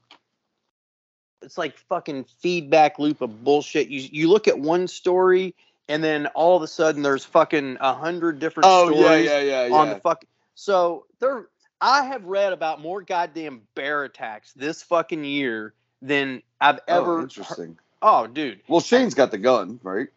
[1.42, 3.88] it's like fucking feedback loop of bullshit.
[3.88, 5.54] You you look at one story
[5.88, 9.40] and then all of a sudden there's fucking a hundred different oh yeah, stories yeah,
[9.40, 9.74] yeah, yeah.
[9.74, 10.24] on the fuck.
[10.54, 11.48] So there,
[11.80, 17.06] I have read about more goddamn bear attacks this fucking year than I've ever.
[17.10, 17.22] oh, ever.
[17.22, 17.78] interesting.
[18.02, 20.08] Oh, dude, Well, Shane's got the gun, right?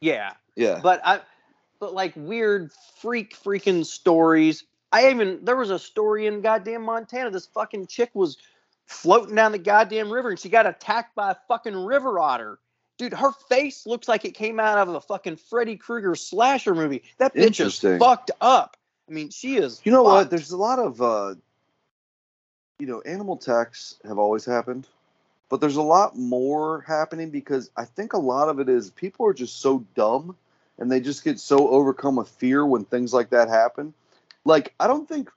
[0.00, 0.80] yeah, Yeah.
[0.82, 1.20] but I,
[1.78, 4.64] but like weird freak freaking stories.
[4.92, 7.30] I even there was a story in goddamn Montana.
[7.30, 8.36] This fucking chick was
[8.86, 12.58] floating down the goddamn river and she got attacked by a fucking river otter.
[12.98, 17.02] Dude, her face looks like it came out of a fucking Freddy Krueger slasher movie.
[17.18, 18.76] That bitch is fucked up.
[19.10, 19.80] I mean, she is.
[19.84, 20.30] You know what?
[20.30, 21.34] There's a lot of, uh,
[22.78, 24.86] you know, animal attacks have always happened,
[25.48, 29.26] but there's a lot more happening because I think a lot of it is people
[29.26, 30.36] are just so dumb
[30.78, 33.94] and they just get so overcome with fear when things like that happen.
[34.44, 35.28] Like, I don't think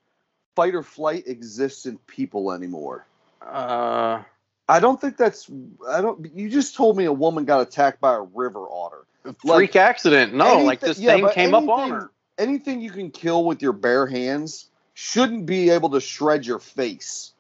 [0.56, 3.08] fight or flight exists in people anymore.
[3.42, 4.22] Uh,
[4.70, 5.50] I don't think that's.
[5.90, 6.32] I don't.
[6.34, 9.06] You just told me a woman got attacked by a river otter.
[9.40, 10.34] freak accident.
[10.34, 12.12] No, like this yeah, thing came up on her.
[12.38, 17.34] Anything you can kill with your bare hands shouldn't be able to shred your face.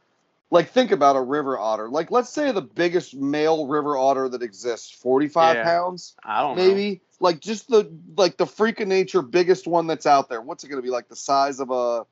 [0.51, 1.89] Like think about a river otter.
[1.89, 5.63] Like let's say the biggest male river otter that exists, forty-five Yeah.
[5.63, 6.67] pounds, I don't know.
[6.67, 7.01] maybe.
[7.19, 10.41] Like just the like the freak of nature biggest one that's out there.
[10.41, 11.07] What's it gonna be like?
[11.09, 12.05] The size of a,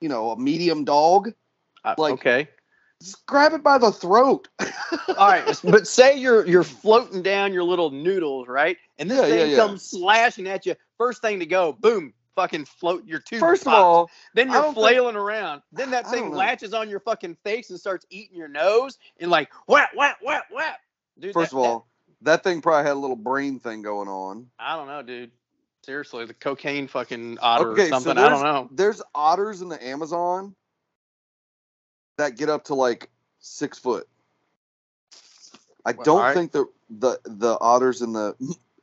[0.00, 1.32] you know, a medium dog.
[1.84, 2.48] Uh, like- okay.
[3.02, 4.46] Just grab it by the throat.
[4.60, 8.76] All right, but say you're you're floating down your little noodles, right?
[8.96, 9.56] And this yeah, thing yeah.
[9.56, 10.76] comes slashing at you.
[11.02, 13.40] First thing to go, boom, fucking float your tube.
[13.40, 15.62] First of all, then you're don't think- flailing around.
[15.72, 19.50] Then that thing latches on your fucking face and starts eating your nose and like
[19.66, 20.76] whap whap whap whap.
[21.18, 21.88] Dude, first that- of all,
[22.20, 24.48] that thing probably had a little brain thing going on.
[24.60, 25.32] I don't know, dude.
[25.84, 28.10] Seriously, the cocaine fucking otter Okay, or so.
[28.12, 28.68] I don't know.
[28.70, 30.54] There's otters in the Amazon
[32.16, 34.06] that get up to like six foot.
[35.84, 36.36] I Well, don't alright.
[36.36, 38.36] think the the the otters in the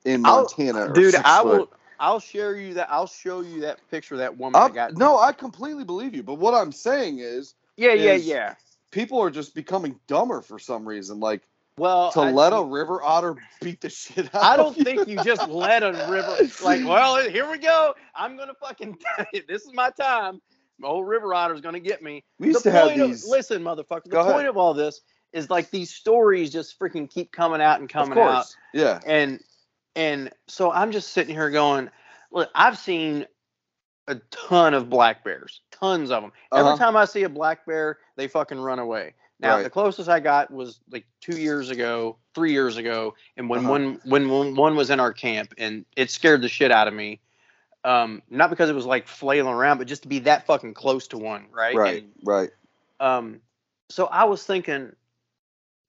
[0.06, 1.70] in Montana are Dude, I will.
[2.00, 2.88] I'll share you that.
[2.90, 4.62] I'll show you that picture that woman.
[4.62, 6.24] I- got no, I completely believe you.
[6.24, 8.56] But what I'm saying is, Yeah, yeah, is- yeah.
[8.92, 11.20] people are just becoming dumber for some reason.
[11.20, 11.42] Like
[11.78, 14.44] Well, to I, let a river otter beat the shit out.
[14.44, 14.84] I don't you.
[14.84, 16.86] think you just let a river like.
[16.86, 17.94] Well, here we go.
[18.16, 18.98] I'm gonna fucking.
[19.48, 20.42] this is my time.
[20.82, 22.24] My old river otter's gonna get me.
[22.40, 23.26] we used the to have point these.
[23.26, 24.06] of listen, motherfucker.
[24.06, 24.34] The Go ahead.
[24.34, 25.02] point of all this
[25.34, 29.00] is like these stories just freaking keep coming out and of coming course, out, yeah.
[29.06, 29.40] and
[30.00, 31.90] and so I'm just sitting here going,
[32.32, 33.26] look, I've seen
[34.08, 36.32] a ton of black bears, tons of them.
[36.56, 36.78] Every Uh-huh.
[36.78, 39.14] time I see a black bear, they fucking run away.
[39.42, 39.64] Now Right.
[39.64, 43.70] the closest I got was like two years ago, three years ago, and when Uh-huh.
[43.72, 46.94] one when one, one was in our camp, and it scared the shit out of
[46.94, 47.20] me.
[47.84, 51.08] Um, not because it was like flailing around, but just to be that fucking close
[51.10, 51.78] to one, right?
[51.78, 52.50] Right, And, right.
[53.00, 53.42] um,
[53.90, 54.94] so I was thinking,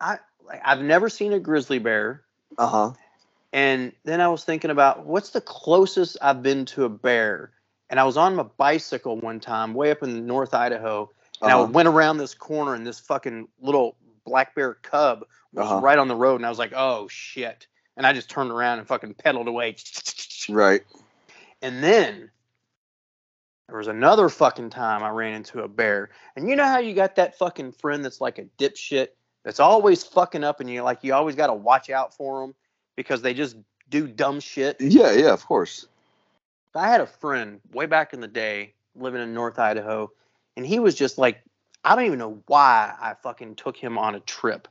[0.01, 2.23] I like I've never seen a grizzly bear,
[2.59, 2.93] Uh huh.
[3.53, 7.53] And then I was thinking about what's the closest I've been to a bear.
[7.89, 11.11] And I was on my bicycle one time, way up in North Idaho,
[11.43, 11.67] and I Uh-huh.
[11.73, 15.81] went around this corner, and this fucking little black bear cub was Uh-huh.
[15.81, 18.79] right on the road, and I was like, "Oh shit!" And I just turned around
[18.79, 19.77] and fucking pedaled away.
[20.49, 20.83] Right.
[21.63, 22.31] And then
[23.69, 26.11] there was another fucking time I ran into a bear.
[26.37, 29.09] And you know how you got that fucking friend that's like a dipshit
[29.45, 32.55] that's always fucking up and you like you always got to watch out for them
[32.97, 33.57] because they just
[33.89, 34.77] do dumb shit.
[34.81, 35.87] Yeah, yeah, of course.
[36.75, 40.11] I had a friend way back in the day living in North Idaho
[40.57, 41.43] and he was just like
[41.85, 44.69] I don't even know why I fucking took him on a trip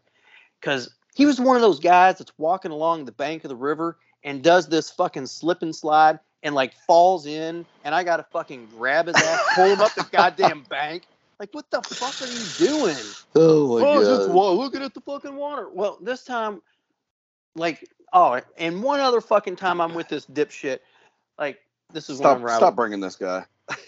[0.62, 3.98] cuz he was one of those guys that's walking along the bank of the river
[4.24, 8.26] and does this fucking slip and slide and like falls in and I got to
[8.32, 11.04] fucking grab his ass, pull him up the goddamn bank
[11.40, 13.16] Like, what the fuck are you doing?
[13.36, 15.70] Oh my oh, just wa- looking at the fucking water.
[15.74, 16.62] Well, this time,
[17.56, 20.80] like, oh, and one other fucking time I'm with this dipshit.
[21.38, 21.60] Like,
[21.92, 23.46] this is Stop, stop bringing this guy.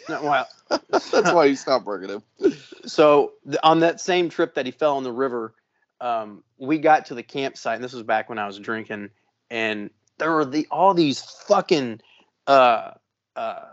[0.10, 0.48] No, well,
[0.90, 2.54] That's why you stop bringing him.
[2.86, 5.54] so on that same trip that he fell in the river,
[6.00, 9.10] um, we got to the campsite, and this was back when I was drinking,
[9.50, 12.02] and there were the all these fucking
[12.48, 12.92] uh,
[13.36, 13.66] uh,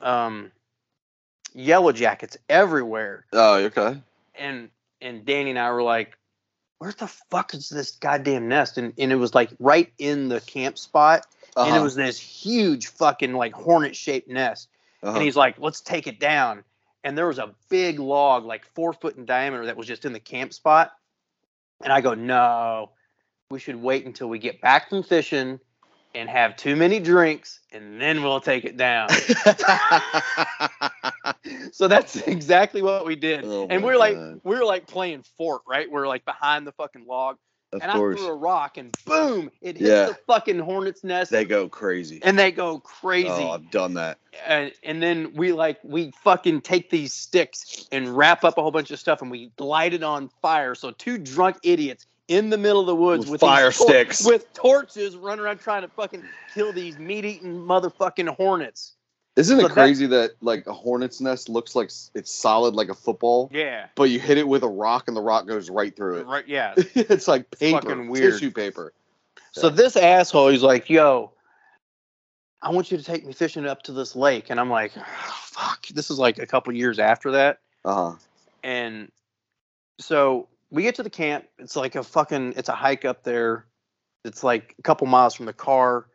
[0.00, 0.50] um,
[1.54, 3.96] yellow jackets everywhere, Oh, okay.
[4.34, 4.70] and
[5.00, 6.16] and Danny and I were like,
[6.82, 10.40] "Where the fuck is this goddamn nest?" And and it was like right in the
[10.40, 11.26] camp spot,
[11.56, 14.68] and it Uh-huh, was this huge fucking like hornet shaped nest
[15.00, 15.14] uh-huh.
[15.14, 16.64] and he's like, "Let's take it down."
[17.04, 20.12] And there was a big log, like four foot in diameter, that was just in
[20.12, 20.92] the camp spot.
[21.84, 22.90] And I go, "No,
[23.48, 25.60] we should wait until we get back from fishing
[26.16, 29.08] and have too many drinks, and then we'll take it down."
[31.72, 33.44] so that's exactly what we did.
[33.44, 34.40] Oh and my we are like, God.
[34.44, 35.90] we were like playing fort, right?
[35.90, 37.36] We are like behind the fucking log,
[37.72, 38.16] of and course.
[38.20, 40.06] I threw a rock, and boom, it hits Yeah.
[40.06, 42.20] the fucking hornet's nest, They go crazy.
[42.22, 44.18] and they go crazy Oh, I've done that.
[44.46, 48.70] and, and then we like we fucking take these sticks and wrap up a whole
[48.70, 52.56] bunch of stuff and we light it on fire so two drunk idiots in the
[52.58, 54.24] middle of the woods With with, fire tor- sticks.
[54.24, 56.22] with torches running around trying to fucking
[56.54, 58.92] kill these meat-eating motherfucking hornets
[59.34, 62.94] Isn't it So crazy that like a hornet's nest looks like it's solid like a
[62.94, 63.86] football, yeah.
[63.94, 66.26] but you hit it with a rock and the rock goes right through it.
[66.26, 66.74] right yeah.
[66.94, 68.34] It's like paper, fucking weird.
[68.34, 68.92] tissue paper.
[69.52, 71.30] so this asshole he's like yo
[72.62, 74.50] i want you to take me fishing up to this lake.
[74.50, 75.86] And i'm like oh, fuck.
[75.88, 77.60] This is like a couple years after that.
[77.84, 78.16] Uh huh.
[78.62, 79.10] and
[79.98, 81.46] so we get to the camp.
[81.58, 83.66] It's like a fucking it's a hike up there.
[84.24, 86.06] It's like a couple miles from the car.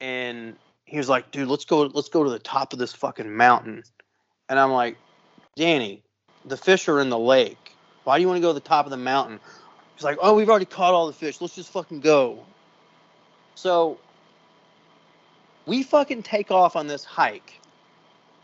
[0.00, 0.56] And
[0.88, 3.82] he was like dude let's go let's go to the top of this fucking mountain.
[4.48, 4.96] And i'm like
[5.54, 6.02] danny
[6.44, 7.72] the fish are in the lake.
[8.04, 9.38] Why do you want to go to the top of the mountain?
[9.94, 11.40] He's like oh we've already caught all the fish.
[11.40, 12.44] Let's just fucking go.
[13.54, 13.98] So
[15.66, 17.60] we fucking take off on this hike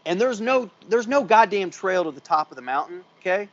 [0.04, 3.48] and there's no there's no goddamn trail to the top of the mountain okay?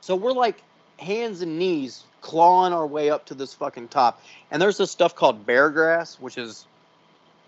[0.00, 0.62] So we're like
[1.00, 4.22] hands and knees clawing our way up to this fucking top.
[4.52, 6.66] And there's this stuff called bear grass which is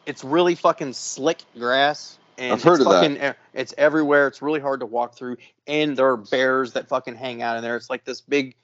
[0.07, 4.27] it's really fucking slick grass and I've heard it's of fucking, e- it's everywhere.
[4.27, 5.37] It's really hard to walk through
[5.67, 7.77] and there are bears that fucking hang out in there.
[7.77, 8.57] It's like this big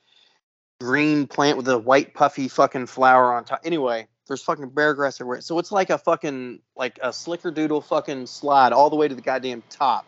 [0.81, 3.61] green plant with a white puffy fucking flower on top.
[3.65, 5.41] Anyway there's fucking bear grass everywhere.
[5.41, 9.15] So it's like a fucking like a slicker doodle fucking slide all the way to
[9.15, 10.07] the goddamn top.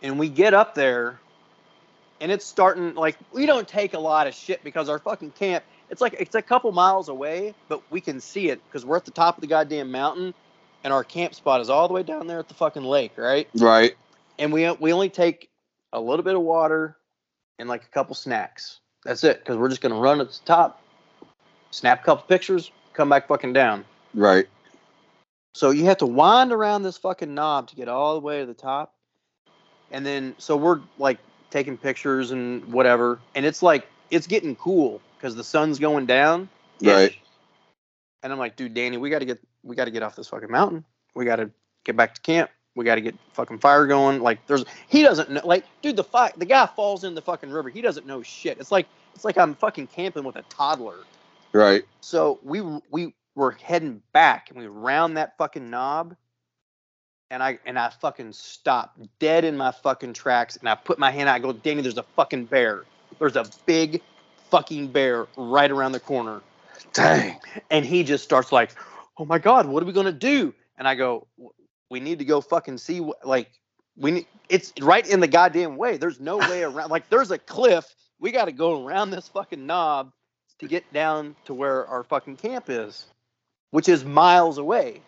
[0.00, 1.18] And we get up there
[2.20, 5.64] and it's starting like we don't take a lot of shit because our fucking camp
[5.92, 9.04] it's like it's a couple miles away but we can see it because we're at
[9.04, 10.34] the top of the goddamn mountain
[10.82, 13.48] and our camp spot is all the way down there at the fucking lake right
[13.54, 13.94] Right.
[14.40, 15.48] and we we only take
[15.92, 16.96] a little bit of water
[17.60, 20.82] and like a couple snacks that's it because we're just gonna run at the top
[21.70, 23.84] snap a couple pictures come back fucking down
[24.14, 24.48] Right.
[25.54, 28.46] so you have to wind around this fucking knob to get all the way to
[28.46, 28.94] the top.
[29.90, 31.18] And then so we're like
[31.50, 33.18] taking pictures and whatever.
[33.34, 36.48] And it's like it's getting cool because the sun's going down.
[36.80, 37.16] Right.
[38.22, 40.84] And I'm like, dude, Danny, we gotta get we gotta get off this fucking mountain.
[41.14, 41.50] We gotta
[41.84, 42.50] get back to camp.
[42.76, 44.20] We gotta get fucking fire going.
[44.20, 47.50] Like there's he doesn't know like dude the fi- the guy falls in the fucking
[47.50, 47.70] river.
[47.70, 48.58] He doesn't know shit.
[48.60, 50.98] It's like it's like I'm fucking camping with a toddler.
[51.52, 51.84] Right.
[52.00, 52.60] So we
[52.90, 56.14] we were heading back and we round that fucking knob
[57.30, 61.10] and I and I fucking stopped dead in my fucking tracks and I put my
[61.10, 62.84] hand out, I go, Danny, there's a fucking bear.
[63.22, 64.02] There's a big
[64.50, 66.40] fucking bear right around the corner.
[66.92, 67.38] Dang.
[67.70, 68.72] And he just starts like,
[69.16, 70.52] Oh my god, what are we gonna do?
[70.76, 71.28] And I go,
[71.88, 73.48] We need to go fucking see what like
[73.96, 75.98] we need it's right in the goddamn way.
[75.98, 77.94] There's no way around like there's a cliff.
[78.18, 80.10] We gotta go around this fucking knob
[80.58, 83.06] to get down to where our fucking camp is,
[83.70, 85.00] which is miles away.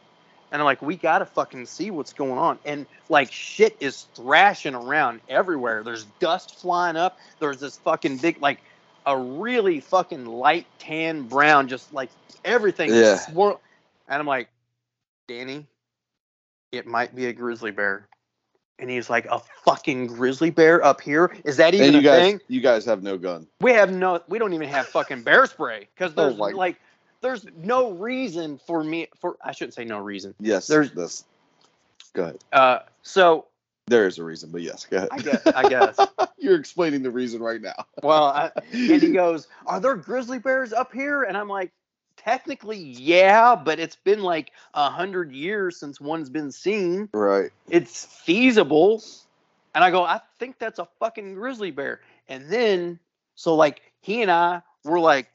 [0.54, 2.60] And I'm like, we gotta fucking see what's going on.
[2.64, 5.82] And like shit is thrashing around everywhere.
[5.82, 7.18] There's dust flying up.
[7.40, 8.60] There's this fucking big, like
[9.04, 12.08] a really fucking light tan brown, just like
[12.44, 12.90] everything.
[12.90, 13.16] is Yeah.
[13.16, 13.60] swirl-
[14.08, 14.48] And I'm like,
[15.26, 15.66] Danny,
[16.70, 18.06] it might be a grizzly bear.
[18.78, 21.36] And he's like, a fucking grizzly bear up here?
[21.44, 22.40] Is that even And you a guys, thing?
[22.46, 23.48] you guys have no gun.
[23.60, 26.76] We have no, we don't even have fucking bear spray because Oh there's my- like,
[27.24, 30.34] there's no reason for me for I shouldn't say no reason.
[30.38, 30.66] Yes.
[30.68, 31.24] There's- this.
[32.12, 32.38] Go ahead.
[32.52, 33.46] Uh, so
[33.86, 35.08] There is a reason, but yes, go ahead.
[35.10, 35.98] I guess, I guess.
[36.38, 37.86] You're explaining the reason right now.
[38.02, 41.72] Well, I, and he goes, "Are there grizzly bears up here?" And I'm like,
[42.16, 47.08] "Technically, yeah, but it's been like a hundred years since one's been seen.
[47.12, 47.50] Right.
[47.68, 49.02] It's feasible."
[49.74, 52.00] And I go, I think that's a fucking grizzly bear.
[52.28, 53.00] And then,
[53.34, 55.28] so like he and I were like,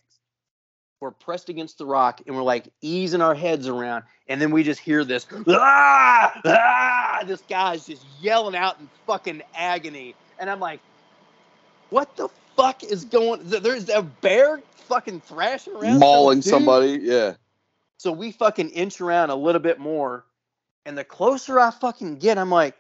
[1.02, 4.04] we're pressed against the rock and we're like easing our heads around.
[4.28, 9.42] And then we just hear this, ah, ah, this guy's just yelling out in fucking
[9.56, 10.16] agony.
[10.40, 10.82] And I'm like,
[11.90, 16.00] what the fuck is going There's a bear fucking thrashing around.
[16.00, 17.00] Mauling somebody.
[17.02, 17.36] Yeah.
[17.98, 20.26] So we fucking inch around a little bit more.
[20.86, 22.76] And the closer I fucking get, I'm like,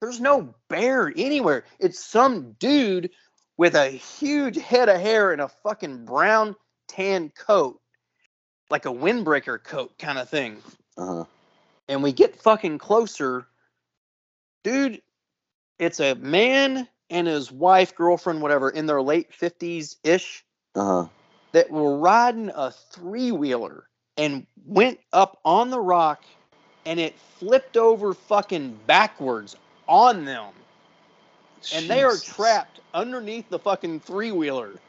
[0.00, 1.64] there's no bear anywhere.
[1.78, 3.10] It's some dude
[3.56, 6.54] with a huge head of hair and a fucking brown
[6.88, 7.80] tan coat,
[8.70, 10.58] like a windbreaker coat kind of thing.
[10.96, 11.24] Uh-huh.
[11.88, 13.46] And we get fucking closer.
[14.64, 15.00] Dude,
[15.78, 21.06] it's a man and his wife, girlfriend, whatever, in their late 50s ish Uh-huh.
[21.52, 26.24] that were riding a three wheeler and went up on the rock
[26.84, 29.56] and it flipped over fucking backwards
[29.86, 30.52] on them.
[31.74, 34.80] And they are trapped underneath the fucking three wheeler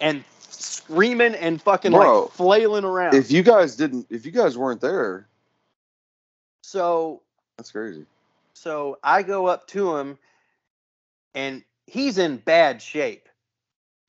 [0.00, 3.14] and screaming and fucking Bro, like flailing around.
[3.14, 5.28] If you guys didn't, if you guys weren't there,
[6.62, 7.22] so
[7.56, 8.06] that's crazy.
[8.54, 10.18] so I go up to him
[11.34, 13.28] and he's in bad shape.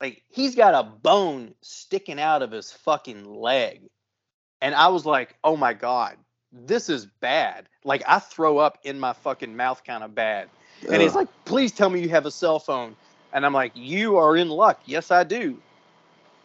[0.02, 3.82] Like he's got a bone sticking out of his fucking leg.
[4.62, 6.18] And I was like, "Oh my god,
[6.52, 10.50] this is bad." Like I throw up in my fucking mouth kind of bad.
[10.92, 12.96] And he's like, "Please tell me you have a cell phone."
[13.34, 15.62] And I'm like, "You are in luck." Yes, I do.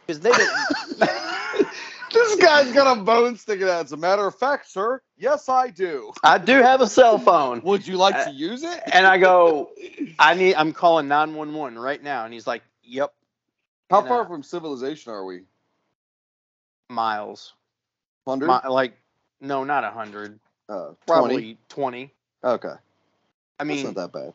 [0.06, 0.50] Cuz they didn't
[2.12, 3.84] this guy's got a bone sticking out.
[3.86, 6.12] As a matter of fact, sir, yes, I do.
[6.22, 7.60] I do have a cell phone.
[7.64, 8.80] Would you like Uh, to use it?
[8.92, 9.70] And I go,
[10.18, 13.12] "I need I'm calling 911 right now." And he's like, "Yep,
[13.90, 15.42] How and, far uh, from civilization are we?
[16.88, 17.54] miles."
[18.26, 18.48] Hundred.
[18.48, 18.96] Mi- like
[19.40, 20.38] no, not a hundred.
[20.68, 22.10] uh, Probably 20.
[22.42, 22.74] Okay,
[23.58, 24.32] I mean, That's not that bad.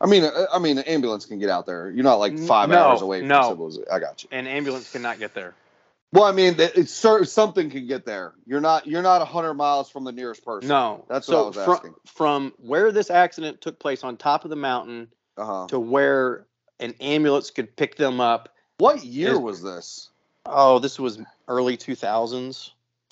[0.00, 1.90] I mean, uh, I mean, an ambulance can get out there.
[1.90, 3.48] You're not like five no, hours away from no.
[3.50, 3.88] civilization.
[3.92, 4.28] I got you.
[4.32, 5.54] an ambulance cannot get there.
[6.12, 8.32] Well, I mean, it's something can get there.
[8.46, 8.86] You're not.
[8.86, 10.68] You're not hundred miles from the nearest person.
[10.68, 11.94] No, That's so what I was from, asking.
[12.06, 15.66] From where this accident took place on top of the mountain Uh huh.
[15.68, 16.46] to where
[16.80, 18.54] an ambulance could pick them up.
[18.78, 20.10] What year is- was this?
[20.46, 22.70] Oh, this was early 2000s.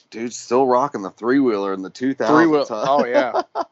[0.08, 2.28] Dude, still rocking the three wheeler in the 2000s.
[2.28, 2.64] Three wheel.
[2.66, 2.84] huh?
[2.88, 3.42] Oh yeah.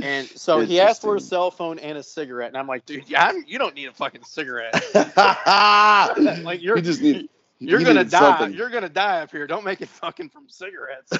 [0.00, 3.08] And so he asked for a cell phone and a cigarette, and I'm like, dude,
[3.08, 4.72] yeah, I'm, you don't need a fucking cigarette.
[4.94, 7.28] like Like you're you just need.
[7.58, 8.18] you're you gonna die.
[8.18, 8.54] something.
[8.56, 9.46] You're gonna die up here.
[9.46, 11.12] Don't make it fucking from cigarettes.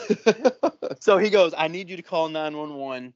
[1.00, 3.12] so he goes, I need you to call 911.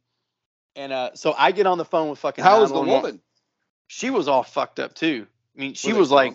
[0.77, 2.45] And uh, so I get on the phone with fucking.
[2.45, 3.21] How was the woman?
[3.89, 5.27] She was all fucked up too.
[5.57, 6.33] I mean, she Were was like,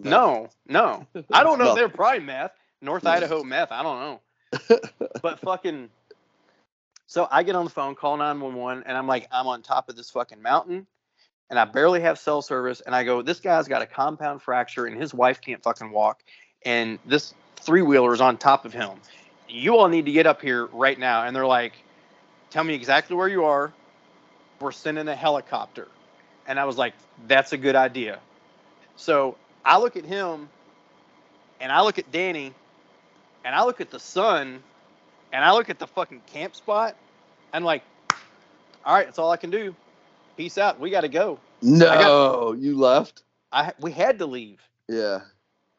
[0.00, 0.06] drunk?
[0.06, 1.74] no, no, I don't know.
[1.74, 3.72] They're probably meth, North Idaho meth.
[3.72, 4.20] I don't know.
[5.22, 5.88] But fucking.
[7.10, 9.96] So I get on the phone, call 911, and I'm like, I'm on top of
[9.96, 10.86] this fucking mountain,
[11.50, 12.82] and I barely have cell service.
[12.82, 16.22] And I go, this guy's got a compound fracture, and his wife can't fucking walk,
[16.64, 18.90] and this three wheeler is on top of him.
[19.48, 21.24] You all need to get up here right now.
[21.24, 21.72] And they're like,
[22.50, 23.72] tell me exactly where you are.
[24.60, 25.88] We're sending a helicopter.
[26.46, 26.94] And I was like,
[27.26, 28.20] that's a good idea.
[28.94, 30.48] So I look at him,
[31.60, 32.54] and I look at Danny,
[33.44, 34.62] and I look at the sun,
[35.32, 36.96] and I look at the fucking camp spot.
[37.52, 37.82] I'm like,
[38.84, 39.74] all right, that's all I can do.
[40.36, 40.80] Peace out.
[40.80, 41.38] We got to go.
[41.62, 43.22] No, you left.
[43.52, 44.60] I we had to leave.
[44.88, 45.20] Yeah,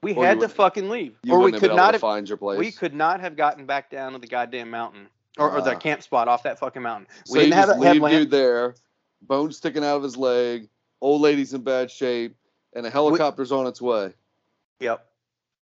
[0.04, 2.02] We Or had to fucking leave, you or we could not have.
[2.02, 2.60] find your place.
[2.60, 6.02] We could not have gotten back down to the goddamn mountain or, or the camp
[6.04, 7.08] spot off that fucking mountain.
[7.26, 8.14] So We you didn't have leave headlamp.
[8.14, 8.76] dude there,
[9.22, 10.70] bone sticking out of his leg,
[11.02, 12.36] old lady's in bad shape,
[12.74, 14.14] and a helicopter's on its way.
[14.80, 15.06] Yep.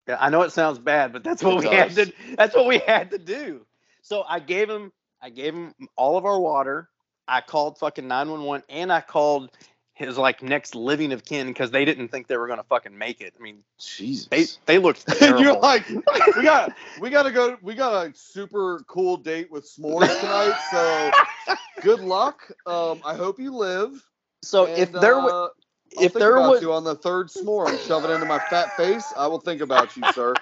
[0.09, 2.13] Yeah, I know it sounds bad, but that's what It we had to.
[2.37, 3.65] That's what we had to do.
[4.03, 4.93] So I gave him.
[5.23, 6.89] I gave him all of our water.
[7.29, 9.51] I called fucking nine one one, and I called
[9.95, 13.21] his like next living of kin because they didn't think they were gonna fucking make
[13.21, 13.35] it.
[13.39, 14.59] I mean, Jesus.
[14.67, 15.87] they they looked you're like,
[16.37, 17.57] we got we got to go.
[17.63, 20.61] We got a super cool date with s'mores tonight.
[20.61, 21.17] So
[21.81, 22.51] good luck.
[22.67, 24.03] Um, I hope you live.
[24.43, 25.33] so if And, there uh, was
[25.97, 28.27] I'll if think there about was you on the third s'more and shove it into
[28.27, 30.40] my fat face, I will think about you, sir.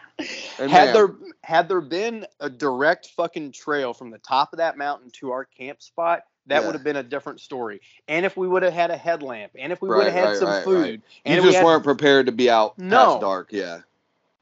[0.58, 1.14] And had there
[1.44, 5.44] had there been a direct fucking trail from the top of that mountain to our
[5.44, 6.66] camp spot, that Yeah.
[6.66, 7.80] would have been a different story.
[8.08, 10.28] And if we would have had a headlamp, and if we Right, would have had
[10.30, 12.76] right, some right, food, and you if we just had- weren't prepared to be out
[12.78, 13.12] No.
[13.12, 13.48] past dark.
[13.52, 13.80] Yeah,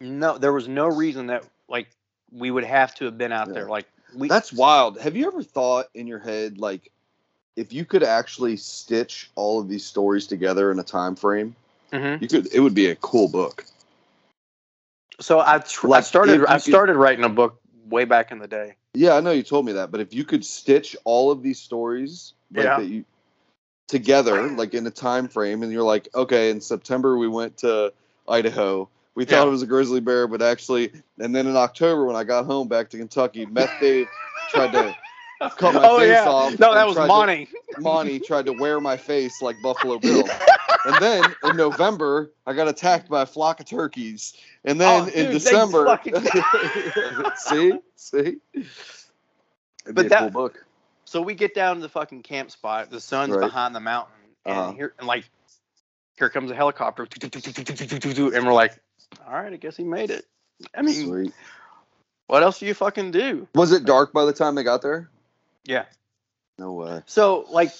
[0.01, 1.89] no, there was no reason that like
[2.33, 3.55] we would have to have been out Yeah.
[3.55, 3.68] there.
[3.68, 4.99] Like we that's wild.
[5.01, 6.91] Have you ever thought in your head like
[7.57, 11.55] if you could actually stitch all of these stories together in a time frame?
[11.93, 12.20] Mhm.
[12.22, 12.47] You could.
[12.53, 13.64] It would be a cool book.
[15.21, 18.49] So I tr- I started I could- started writing a book way back in the
[18.49, 18.75] day.
[18.95, 21.59] Yeah, I know you told me that, but if you could stitch all of these
[21.59, 22.79] stories, like Yeah.
[22.79, 23.05] that you
[23.89, 27.93] together, like in a time frame, and you're like, okay, in September we went to
[28.29, 28.89] Idaho.
[29.14, 29.47] We thought Yeah.
[29.47, 32.69] it was a grizzly bear, but actually, and then in October when I got home
[32.69, 34.09] back to Kentucky, Meth Dave
[34.51, 34.95] tried to
[35.57, 36.29] cut my oh face yeah.
[36.29, 37.49] off no, that was tried to- Monty.
[37.79, 40.25] Monty tried to wear my face like Buffalo Bill.
[40.87, 44.34] And then in November, I got attacked by a flock of turkeys.
[44.64, 45.99] And then Oh, in dude, December,
[47.37, 50.64] see, see, It'd But that- cool book.
[51.05, 52.91] So we get down to the fucking camp spot.
[52.91, 53.41] The sun's Right.
[53.43, 54.14] behind the mountain,
[54.45, 54.72] and Uh-huh.
[54.72, 55.28] here and like
[56.18, 58.76] here comes a helicopter, and we're like,
[59.26, 60.24] all right, I guess he made it.
[60.74, 61.32] I mean, Sweet.
[62.26, 63.47] what else do you fucking do?
[63.55, 65.09] Was it dark by the time they got there?
[65.64, 65.84] Yeah.
[66.59, 67.03] No way.
[67.07, 67.70] So like,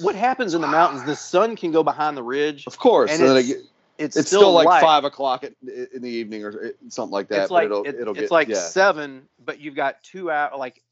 [0.00, 1.04] what happens in the mountains?
[1.04, 2.66] The sun can go behind the ridge.
[2.66, 3.10] Of course.
[3.12, 3.56] And And it's, it
[3.98, 4.82] it's, it's still, still, like light.
[4.82, 5.52] five o'clock at,
[5.94, 7.42] in the evening or eh, something like that.
[7.42, 8.56] It's like it'll, it- it'll it's get like yeah.
[8.56, 10.82] seven, but you've got two hour like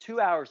[0.00, 0.50] two hours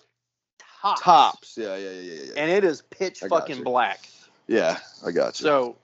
[0.82, 1.01] tops.
[1.01, 1.58] tops.
[1.58, 2.34] Yeah, yeah, yeah, yeah, yeah.
[2.38, 3.64] and it is pitch fucking you.
[3.64, 4.08] black.
[4.47, 5.43] yeah, I got you.
[5.45, 5.76] So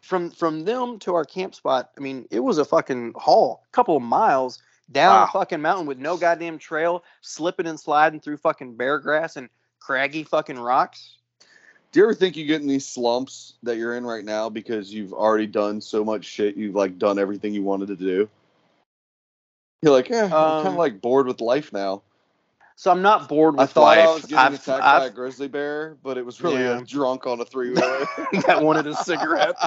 [0.00, 3.70] from from them to our camp spot, I mean, it was a fucking haul, a
[3.72, 4.60] couple of miles
[4.92, 5.24] down Wow.
[5.24, 9.48] a fucking mountain with no goddamn trail, slipping and sliding through fucking bear grass and
[9.80, 11.15] craggy fucking rocks.
[11.96, 14.92] Do you ever think you get in these slumps that you're in right now because
[14.92, 16.54] you've already done so much shit?
[16.54, 18.28] You've like done everything you wanted to do.
[19.80, 22.02] You're like, eh, I'm kind of Um, like bored with life now.
[22.74, 24.08] So I'm not bored I with thought life.
[24.10, 26.80] I was getting I've, attacked by a I've grizzly bear, but it was really Yeah.
[26.80, 28.06] a drunk on a three wheeler.
[28.46, 29.56] that wanted a cigarette.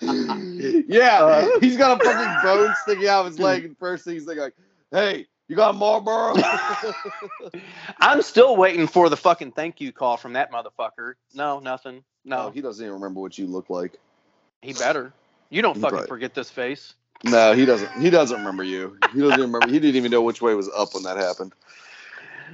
[0.00, 4.14] yeah, Uh, he's got a fucking bone sticking out of his leg, and first thing
[4.14, 4.54] he's like,
[4.90, 6.36] "Hey, you got Marlboro?"
[8.00, 11.14] I'm still waiting for the fucking thank you call from that motherfucker.
[11.34, 12.04] No, nothing.
[12.36, 13.98] No, No, he doesn't even remember what you look like.
[14.62, 15.14] he better.
[15.50, 16.06] You don't fucking Right.
[16.06, 16.94] forget this face.
[17.24, 17.90] No, he doesn't.
[18.00, 18.96] He doesn't remember you.
[19.12, 19.68] He doesn't even remember.
[19.68, 21.52] He didn't even know which way was up when that happened.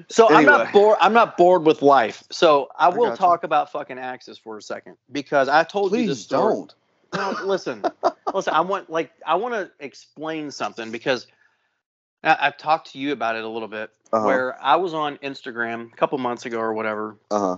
[0.08, 0.98] So I'm not bored.
[1.00, 2.24] I'm not bored with life.
[2.30, 3.18] So I will gotcha.
[3.18, 6.74] talk about fucking axes for a second because I told you this Please don't.
[7.12, 7.88] No, listen,
[8.32, 8.54] listen.
[8.54, 11.35] I want like I want to explain something because I,
[12.26, 13.90] I've talked to you about it a little bit.
[14.12, 14.24] Uh-huh.
[14.24, 17.56] Where I was on Instagram a couple months ago or whatever, Uh huh.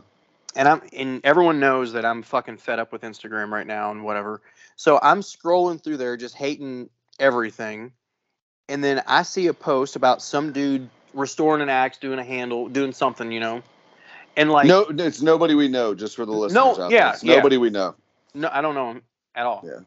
[0.57, 4.03] and I'm and everyone knows that I'm fucking fed up with Instagram right now and
[4.05, 4.41] whatever.
[4.77, 6.89] So I'm scrolling through there just hating
[7.19, 7.93] everything.
[8.71, 12.69] And then I see a post about some dude restoring an axe, doing a handle,
[12.69, 13.63] doing something, you know.
[14.37, 15.95] And like no, it's nobody we know.
[15.95, 17.13] Just for the listeners No, out yeah, there.
[17.15, 17.37] It's yeah.
[17.37, 17.95] nobody we know.
[18.35, 19.03] no, I don't know him
[19.35, 19.63] at all.
[19.65, 19.81] Yeah.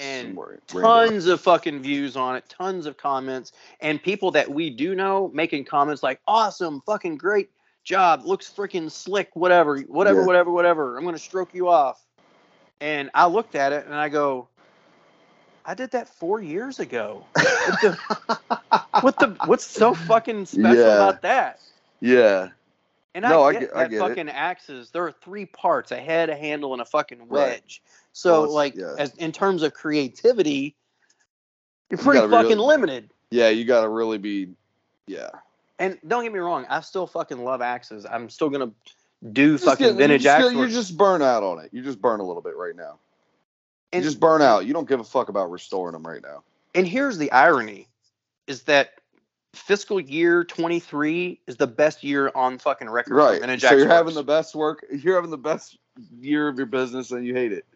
[0.00, 0.38] And
[0.68, 5.30] Tons of fucking views on it, tons of comments, and people that we do know
[5.34, 7.50] making comments like awesome, fucking great
[7.84, 10.26] job, looks freaking slick, whatever, whatever, Yeah.
[10.26, 10.96] whatever, whatever.
[10.96, 12.02] I'm gonna stroke you off.
[12.80, 14.48] And I looked at it and I go,
[15.64, 17.24] I did that four years ago.
[17.34, 17.98] What the,
[19.02, 20.94] what the what's so fucking special Yeah.
[20.94, 21.60] about that?
[22.00, 22.48] Yeah.
[23.14, 24.00] And No, I I get, get- I that get it.
[24.00, 24.90] fucking axes.
[24.90, 27.82] There are three parts: a head, a handle, and a fucking wedge.
[28.12, 28.94] So, Well, like, yeah.
[28.98, 30.76] as in terms of creativity,
[31.90, 33.10] you're pretty gotta fucking really- limited.
[33.30, 33.48] Yeah.
[33.48, 34.48] You got to really be.
[35.06, 35.30] Yeah.
[35.78, 38.04] And don't get me wrong, I still fucking love axes.
[38.06, 38.70] I'm still gonna
[39.32, 41.70] do Just fucking get- vintage you just, axe you just burn out on it.
[41.72, 42.98] You just burn a little bit right now.
[43.92, 44.64] and, you just burn out.
[44.66, 46.42] You don't give a fuck about restoring them right now.
[46.74, 47.88] and here's the irony:
[48.46, 48.92] is that
[49.54, 53.10] fiscal year 23 is the best year on fucking record.
[53.10, 53.40] for Right.
[53.40, 54.84] Vintage So you're having the best work.
[54.90, 55.76] You're having the best
[56.18, 57.66] year of your business, and you hate it.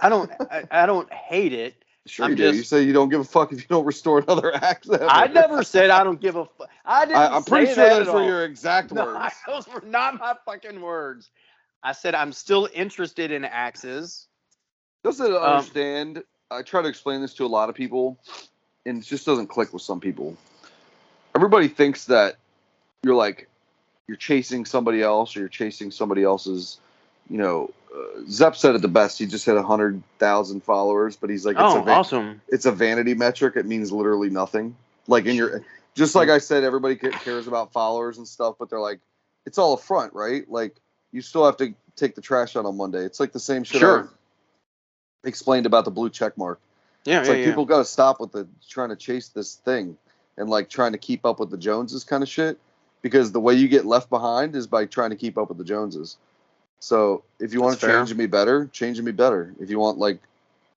[0.00, 0.30] I don't.
[0.50, 1.74] I, I don't hate it.
[2.06, 2.46] Sure I'm you do.
[2.48, 4.88] You just- say you don't give a fuck if you don't restore another axe.
[4.90, 6.44] I never said I don't give a.
[6.44, 6.68] fuck.
[6.84, 7.16] I didn't.
[7.18, 9.34] I, I'm pretty sure that those were your exact No, words.
[9.46, 11.30] Those were not my fucking words.
[11.82, 14.26] I said I'm still interested in axes.
[15.02, 16.22] Doesn't Um, understand.
[16.50, 18.18] I try to explain this to a lot of people,
[18.86, 20.36] and it just doesn't click with some people.
[21.34, 22.36] Everybody thinks that
[23.02, 23.48] you're like
[24.06, 26.78] you're chasing somebody else, or you're chasing somebody else's.
[27.30, 27.70] You know,
[28.28, 29.18] Zepp said it the best.
[29.18, 32.40] He just hit hundred thousand followers, but he's like, it's, oh, a awesome!
[32.48, 33.56] it's a vanity metric.
[33.56, 34.76] It means literally nothing.
[35.06, 35.62] Like in your,
[35.94, 39.00] just like I said, everybody cares about followers and stuff, but they're like,
[39.46, 40.48] it's all a front, right?
[40.50, 40.76] Like
[41.12, 43.04] you still have to take the trash out on Monday.
[43.04, 44.10] It's like the same shit Sure.
[45.24, 46.60] I explained about the blue check mark.
[47.04, 47.50] Yeah, It's yeah, like yeah.
[47.50, 49.96] people got to stop with the trying to chase this thing
[50.36, 52.58] and like trying to keep up with the Joneses kind of shit
[53.02, 55.64] because the way you get left behind is by trying to keep up with the
[55.64, 56.16] Joneses.
[56.84, 59.54] So if you want to change and be better, change and be better.
[59.58, 60.18] If you want like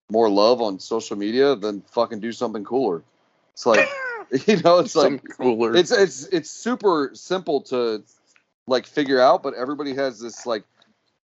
[0.09, 3.03] more love on social media, then fucking do something cooler.
[3.51, 3.85] It's like
[4.47, 5.75] you know, it's Some like cooler.
[5.75, 8.05] it's it's it's super simple to
[8.67, 10.63] like figure out, but everybody has this like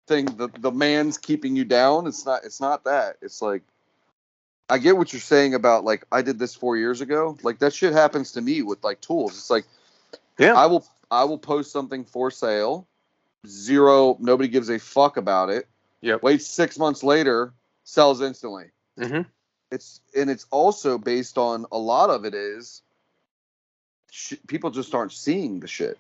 [0.07, 2.07] thing the the man's keeping you down.
[2.07, 3.17] It's not it's not that.
[3.21, 3.63] It's like
[4.71, 7.37] I get what you're saying about like I did this four years ago.
[7.43, 9.33] Like that shit happens to me with like tools.
[9.33, 9.67] It's like
[10.39, 10.55] yeah.
[10.55, 12.87] I will I will post something for sale
[13.47, 14.17] zero.
[14.21, 15.69] Nobody gives a fuck about it.
[16.03, 16.23] Yep.
[16.23, 17.53] Wait six months later,
[17.85, 18.67] sells instantly.
[18.99, 19.23] hmm
[19.71, 22.83] It's and it's also based on a lot of it is
[24.11, 25.99] sh- people just aren't seeing the shit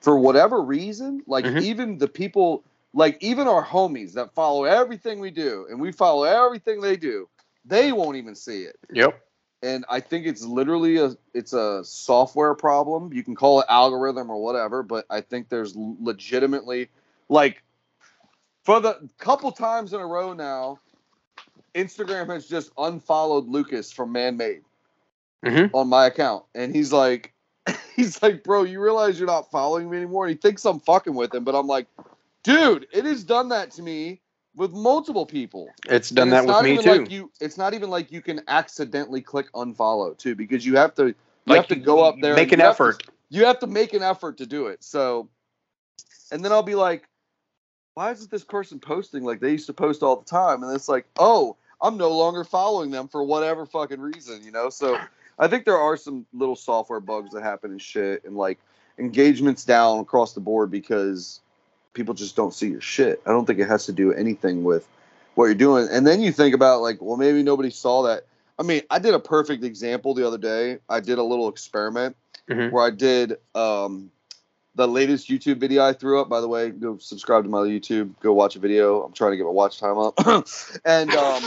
[0.00, 1.22] for whatever reason.
[1.26, 1.62] Like Mhm.
[1.62, 6.24] even the people, like even our homies that follow everything we do and we follow
[6.24, 7.28] everything they do,
[7.64, 8.76] they won't even see it.
[8.90, 9.20] Yep.
[9.62, 13.12] And I think it's literally a it's a software problem.
[13.12, 16.90] You can call it algorithm or whatever, but I think there's legitimately
[17.28, 17.62] like
[18.64, 20.80] for the couple times in a row now,
[21.74, 24.62] Instagram has just unfollowed Lucas from Man Made
[25.44, 27.32] hmm on my account, and he's like,
[27.96, 30.26] he's like, bro, you realize you're not following me anymore?
[30.26, 31.86] And he thinks I'm fucking with him, but I'm like,
[32.42, 34.20] dude, it has done that to me
[34.54, 35.68] with multiple people.
[35.88, 36.90] It's done And that it's with not me even too.
[37.02, 40.94] Like you, it's not even like you can accidentally click unfollow too, because you have
[40.96, 41.14] to you
[41.46, 42.34] Like, have to go up there.
[42.34, 43.02] Make and an have to- effort.
[43.30, 44.84] you have to make an effort to do it.
[44.84, 45.28] So,
[46.30, 47.08] and then I'll be like,
[47.94, 50.62] why isn't this person posting like they used to post all the time?
[50.62, 54.70] And it's like, oh, I'm no longer following them for whatever fucking reason, you know?
[54.70, 54.98] So
[55.38, 58.58] I think there are some little software bugs that happen and shit, and like
[58.98, 61.40] engagements down across the board because
[61.94, 63.22] people just don't see your shit.
[63.26, 64.88] I don't think it has to do anything with
[65.34, 65.88] what you're doing.
[65.90, 68.26] And then you think about like, well, maybe nobody saw that.
[68.58, 70.78] I mean, I did a perfect example the other day.
[70.88, 72.16] I did a little experiment
[72.48, 72.70] Mhm.
[72.70, 74.10] where I did um,
[74.74, 76.28] the latest YouTube video I threw up.
[76.28, 78.12] By the way, go subscribe to my YouTube.
[78.20, 79.02] Go watch a video.
[79.02, 80.14] I'm trying to get my watch time up.
[80.84, 81.42] and um,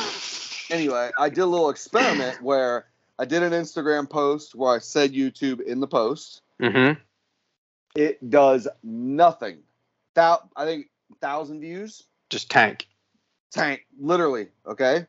[0.69, 2.85] anyway, I did a little experiment where
[3.17, 6.41] I did an Instagram post where I said YouTube in the post.
[6.59, 6.93] hmm
[7.95, 9.59] It does nothing.
[10.15, 10.87] That I think
[11.21, 12.03] thousand views.
[12.29, 12.87] Just tank.
[13.51, 14.47] Tank, literally.
[14.65, 15.05] Okay.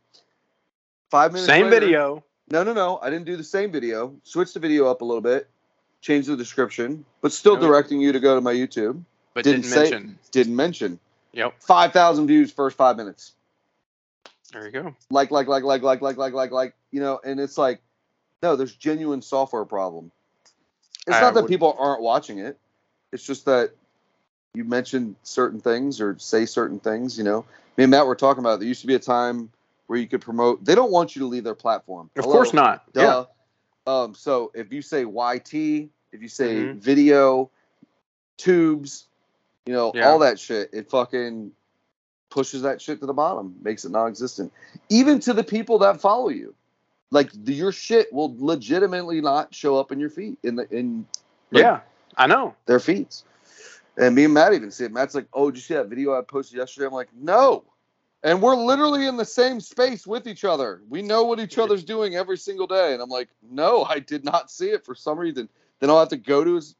[1.11, 1.47] Five minutes.
[1.47, 2.25] Same later- video.
[2.49, 2.99] No, no, no.
[3.03, 4.15] I didn't do the same video.
[4.23, 5.49] Switch the video up a little bit.
[6.01, 7.63] Change the description, but still No.
[7.63, 9.03] directing you to go to my YouTube.
[9.35, 10.19] But Didn't didn't, say- mention.
[10.31, 11.01] Didn't mention.
[11.33, 11.55] Yep.
[11.61, 13.33] Five thousand views first five minutes.
[14.53, 14.95] There you go.
[15.11, 16.75] Like, like, like, like, like, like, like, like, like.
[16.93, 17.81] You know, and it's like,
[18.43, 20.13] no, there's genuine software problem.
[21.07, 22.59] It's I not that would- people aren't watching it.
[23.13, 23.73] It's just that
[24.57, 27.19] you mention certain things or say certain things.
[27.19, 27.45] You know,
[27.77, 28.59] me and Matt were talking about.
[28.59, 29.51] There used to be a time
[29.87, 30.65] where you could promote.
[30.65, 32.11] They don't want you to leave their platform.
[32.17, 32.35] Of Hello?
[32.37, 32.85] course not.
[32.95, 33.25] Yeah.
[33.87, 35.55] Um, so if you say YT,
[36.13, 36.77] if you say Mhm.
[36.79, 37.51] video,
[38.39, 39.07] tubes,
[39.67, 40.09] you know, Yeah.
[40.09, 41.53] all that shit, it fucking
[42.31, 44.53] pushes that shit to the bottom, makes it non-existent.
[44.89, 46.55] Even to the people that follow you,
[47.11, 51.07] like the, your shit will legitimately not show up in your feed in the in
[51.53, 51.81] like, Yeah.
[52.17, 52.55] I know.
[52.67, 53.25] their feeds.
[53.99, 54.93] And me and Matt even see it.
[54.93, 57.65] Matt's like, "Oh, did you see that video I posted yesterday?" I'm like, "No."
[58.23, 60.83] And we're literally in the same space with each other.
[60.89, 62.93] We know what each other's doing every single day.
[62.93, 65.49] And I'm like, "No, I did not see it for some reason."
[65.81, 66.75] Then I'll have to go to his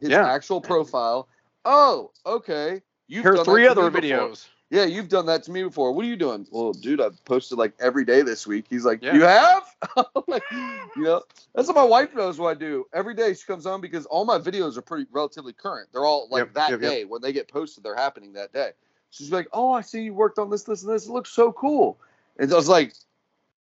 [0.00, 0.26] his Yeah.
[0.26, 1.28] actual profile.
[1.64, 2.82] Oh, okay.
[3.08, 4.46] You've Here are done three other videos.
[4.46, 4.48] before.
[4.72, 5.92] Yeah, you've done that to me before.
[5.92, 6.46] What are you doing?
[6.50, 8.64] Well, dude, I've posted like every day this week.
[8.70, 9.12] He's like, Yeah.
[9.12, 9.64] you have?
[9.98, 11.22] I'm like, you know,
[11.54, 12.86] that's what my wife knows what I do.
[12.94, 15.90] Every day she comes on because all my videos are pretty relatively current.
[15.92, 16.90] They're all like Yep, that yep, yep.
[16.90, 18.70] day when they get posted, they're happening that day.
[19.10, 21.06] She's like, oh, I see you worked on this, this, and this.
[21.06, 21.98] It looks so cool.
[22.38, 22.94] And I was like,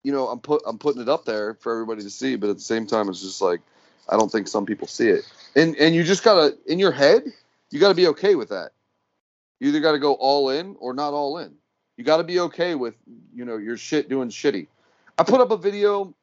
[0.05, 2.57] you know, I'm put I'm putting it up there for everybody to see, but at
[2.57, 3.61] the same time, it's just like
[4.09, 5.31] I don't think some people see it.
[5.55, 7.25] And and you just gotta in your head,
[7.71, 8.71] you gotta be okay with that.
[9.61, 11.55] You either gotta go all in or not all in.
[11.97, 12.95] You gotta be okay with
[13.35, 14.67] you know your shit doing shitty.
[15.19, 16.15] I put up a video.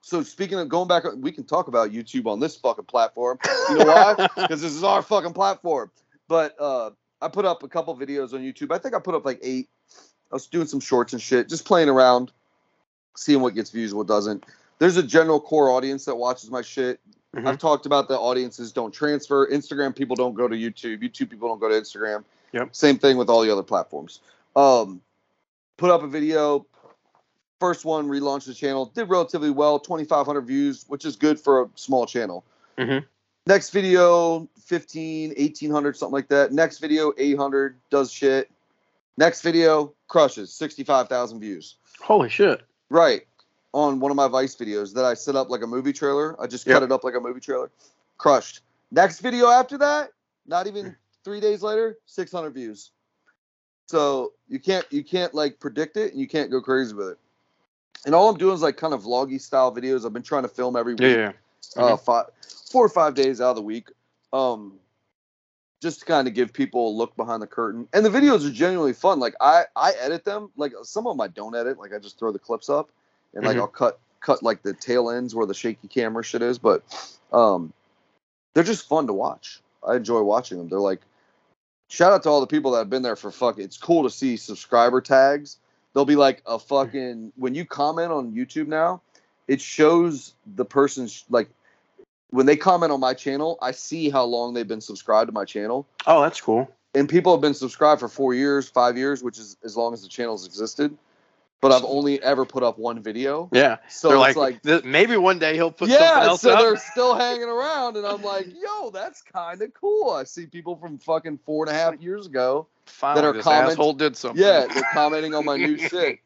[0.00, 3.38] So speaking of going back, we can talk about YouTube on this fucking platform.
[3.68, 4.28] You know why?
[4.36, 5.90] Because this is our fucking platform.
[6.28, 8.72] But uh, I put up a couple videos on YouTube.
[8.72, 9.68] I think I put up like eight.
[10.30, 12.32] I was doing some shorts and shit, just playing around,
[13.16, 14.44] seeing what gets views, what doesn't.
[14.78, 17.00] There's a general core audience that watches my shit.
[17.34, 17.46] Mhm.
[17.46, 19.46] I've talked about the audiences don't transfer.
[19.50, 21.02] Instagram people don't go to YouTube.
[21.02, 22.24] YouTube people don't go to Instagram.
[22.52, 22.74] Yep.
[22.74, 24.20] Same thing with all the other platforms.
[24.56, 25.00] Um,
[25.76, 26.66] put up a video.
[27.60, 28.86] First one, relaunched the channel.
[28.86, 32.44] Did relatively well, 2,500 views, which is good for a small channel.
[32.78, 33.04] Mhm.
[33.46, 36.52] Next video, 15, 1,800, something like that.
[36.52, 38.50] Next video, 800, does shit.
[39.16, 41.76] Next video, crushes, 65,000 views.
[42.00, 42.62] Holy shit.
[42.90, 43.26] Right.
[43.72, 46.40] On one of my Vice videos that I set up like a movie trailer.
[46.40, 47.70] I just cut it up like a movie trailer.
[48.16, 48.60] Crushed.
[48.90, 50.12] Next video after that,
[50.46, 50.94] not even
[51.24, 52.90] three days later, 600 views.
[53.88, 57.18] So you can't you can't like predict it and you can't go crazy with it.
[58.06, 60.04] And all I'm doing is like kind of vloggy style videos.
[60.04, 61.32] I've been trying to film every week Yeah,
[61.76, 61.82] yeah.
[61.82, 62.26] uh, five,
[62.70, 63.88] four or five days out of the week,
[64.32, 64.74] um,
[65.82, 67.88] just to kind of give people a look behind the curtain.
[67.92, 69.20] And the videos are genuinely fun.
[69.20, 70.50] Like I, I edit them.
[70.56, 71.78] Like some of them I don't edit.
[71.78, 72.90] Like I just throw the clips up,
[73.34, 73.60] and like Mhm.
[73.60, 76.58] I'll cut cut like the tail ends where the shaky camera shit is.
[76.58, 76.82] But
[77.32, 77.72] um,
[78.54, 79.62] they're just fun to watch.
[79.86, 80.68] I enjoy watching them.
[80.68, 81.00] They're like
[81.88, 83.64] shout out to all the people that have been there for fucking.
[83.64, 85.58] It's cool to see subscriber tags.
[85.94, 89.02] They'll be like a fucking when you comment on YouTube now,
[89.48, 91.48] it shows the person's like
[92.30, 95.46] when they comment on my channel, I see how long they've been subscribed to my
[95.46, 95.86] channel.
[96.06, 96.70] Oh, that's cool.
[96.94, 100.02] And people have been subscribed for four years, five years, which is as long as
[100.02, 100.96] the channel's existed.
[101.60, 103.48] But I've only ever put up one video.
[103.52, 103.78] Yeah.
[103.88, 106.60] So they're it's like, like maybe one day he'll put something yeah, else so up.
[106.60, 110.10] they're still hanging around, and I'm like, yo, that's kind of cool.
[110.10, 112.68] I see people from fucking four and a half years ago.
[112.86, 114.40] Finally, are this comment- asshole did something.
[114.42, 116.20] Yeah, they're commenting on my new shit.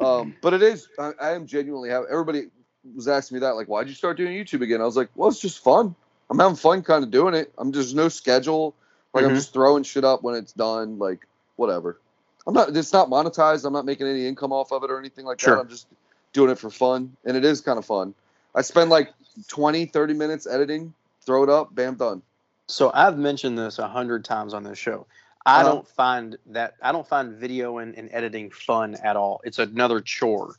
[0.00, 2.08] Um, but it is, I, I am genuinely having.
[2.10, 2.46] Everybody
[2.94, 4.80] was asking me that, like, why'd you start doing YouTube again?
[4.80, 5.94] I was like, well, it's just fun.
[6.28, 7.52] I'm having fun, kind of doing it.
[7.56, 8.74] I'm just no schedule.
[9.14, 9.36] Like I'm Mhm.
[9.36, 10.98] just throwing shit up when it's done.
[10.98, 12.00] Like whatever.
[12.46, 12.76] I'm not.
[12.76, 13.64] It's not monetized.
[13.64, 15.56] I'm not making any income off of it or anything like Sure.
[15.56, 15.60] that.
[15.62, 15.86] I'm just
[16.32, 18.14] doing it for fun, and it is kind of fun.
[18.54, 19.12] I spend like
[19.48, 20.92] 20, 30 minutes editing,
[21.24, 22.22] throw it up, bam, done.
[22.66, 25.06] So I've mentioned this a hundred times on this show.
[25.44, 25.70] I Uh-huh.
[25.72, 29.40] don't find that I don't find video and, and editing fun at all.
[29.44, 30.56] It's another chore.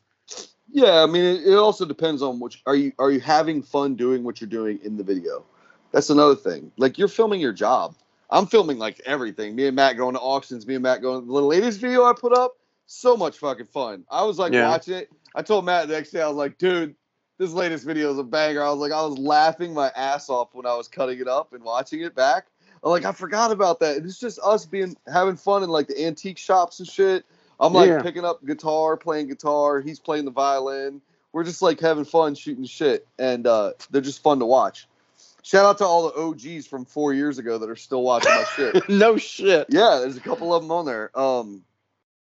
[0.72, 3.96] Yeah, I mean, it, it also depends on which are you are you having fun
[3.96, 5.44] doing what you're doing in the video.
[5.92, 6.72] That's another thing.
[6.78, 7.96] Like you're filming your job.
[8.34, 9.56] I'm filming like everything.
[9.56, 10.66] Me and Matt going to auctions.
[10.66, 11.28] Me and Matt going.
[11.28, 12.58] The latest video I put up,
[12.88, 14.06] so much fucking fun.
[14.10, 14.68] I was like Yeah.
[14.68, 15.12] watching it.
[15.36, 16.22] I told Matt the next day.
[16.22, 16.96] I was like, dude,
[17.38, 18.64] this latest video is a banger.
[18.64, 21.54] I was like, I was laughing my ass off when I was cutting it up
[21.54, 22.48] and watching it back.
[22.84, 23.98] I'm like, I forgot about that.
[23.98, 27.26] It's just us being having fun in like the antique shops and shit.
[27.60, 28.02] I'm like Yeah.
[28.02, 29.80] picking up guitar, playing guitar.
[29.80, 31.02] He's playing the violin.
[31.34, 34.88] We're just like having fun shooting shit, and uh, they're just fun to watch.
[35.44, 38.46] Shout out to all the OGs from four years ago that are still watching my
[38.56, 38.90] shit.
[38.90, 39.68] no shit.
[39.70, 41.18] Yeah, there's a couple of them on there.
[41.20, 41.64] Um,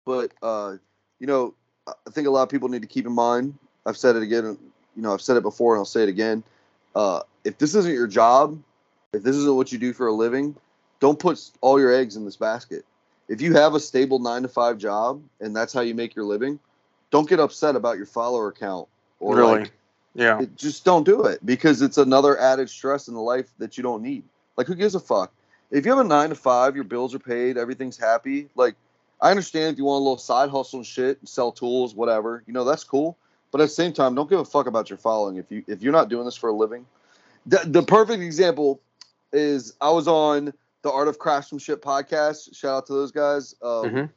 [0.06, 0.76] but uh,
[1.20, 1.54] you know,
[1.86, 3.58] I think a lot of people need to keep in mind.
[3.84, 4.56] I've said it again.
[4.96, 6.42] You know, I've said it before, and I'll say it again.
[6.94, 8.58] Uh, if this isn't your job,
[9.12, 10.56] if this isn't what you do for a living,
[10.98, 12.86] don't put all your eggs in this basket.
[13.28, 16.24] If you have a stable nine to five job and that's how you make your
[16.24, 16.58] living,
[17.10, 18.88] don't get upset about your follower count
[19.20, 19.60] or really?
[19.60, 19.72] like
[20.14, 20.40] yeah.
[20.40, 23.82] it, just don't do it because it's another added stress in the life that you
[23.82, 24.24] don't need.
[24.56, 25.32] Like, who gives a fuck?
[25.70, 28.48] If you have a nine to five, your bills are paid, everything's happy.
[28.54, 28.76] Like,
[29.20, 32.44] I understand if you want a little side hustle and shit, sell tools, whatever.
[32.46, 33.16] You know, that's cool.
[33.50, 35.36] But at the same time, don't give a fuck about your following.
[35.36, 36.84] If you if you're not doing this for a living,
[37.46, 38.80] the, the perfect example
[39.32, 40.52] is I was on
[40.82, 42.54] the Art of Craftsmanship podcast.
[42.54, 43.54] Shout out to those guys.
[43.62, 43.92] Um, Mhm.
[43.92, 44.10] Devin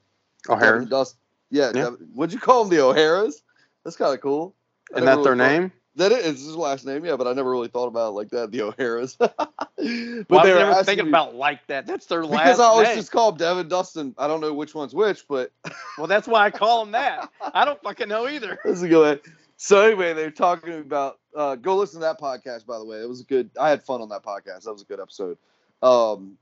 [0.50, 0.86] O'Hara.
[0.86, 1.18] Dust.
[1.50, 1.72] Yeah.
[1.74, 1.90] Yeah.
[2.14, 2.76] What'd you call them?
[2.76, 3.42] The O'Haras?
[3.84, 4.54] That's kind of cool.
[4.94, 5.72] I Isn't that their name?
[5.98, 8.52] That is his last name, yeah, but I never really thought about it like that,
[8.52, 9.16] the O'Haras.
[9.20, 9.38] but
[9.78, 11.86] Well, they were never thinking me- about like that.
[11.86, 12.40] That's their last name.
[12.46, 12.98] because I always name.
[12.98, 14.16] just call him Devin Dustin.
[14.18, 15.52] I don't know which one's which, but
[15.98, 17.30] Well, that's why I call them that.
[17.54, 18.60] I don't fucking know either.
[18.66, 19.22] let's go ahead.
[19.58, 22.66] So anyway, they're talking about uh, go listen to that podcast.
[22.66, 23.50] By the way, it was a good.
[23.60, 24.64] I had fun on that podcast.
[24.64, 25.38] That was a good episode.
[25.82, 26.38] Um,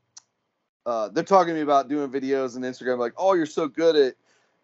[0.86, 2.98] uh, they're talking to me about doing videos and Instagram.
[3.00, 4.16] Like, oh, you're so good at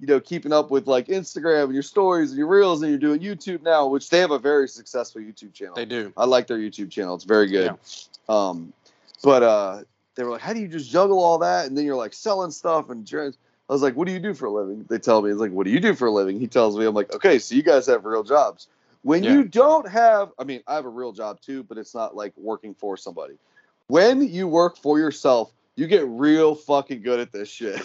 [0.02, 3.00] you know keeping up with like Instagram and your stories and your reels, and you're
[3.00, 5.76] doing YouTube now, which they have a very successful YouTube channel.
[5.76, 6.12] They do.
[6.18, 7.14] I like their YouTube channel.
[7.16, 7.78] It's very good.
[8.28, 8.50] Yeah.
[8.50, 8.74] Um,
[9.24, 9.84] but uh,
[10.16, 12.52] they were like, "How do you just juggle all that?" And then you're like selling
[12.52, 13.38] stuff and trans-
[13.70, 15.52] I was like, "What do you do for a living?" They tell me, "It's like,
[15.52, 17.62] what do you do for a living?" He tells me, "I'm like, okay, so you
[17.62, 18.68] guys have real jobs.
[19.04, 19.34] When Yeah.
[19.34, 22.34] you don't have, I mean, I have a real job too, but it's not like
[22.38, 23.36] working for somebody.
[23.88, 27.80] When you work for yourself, you get real fucking good at this shit.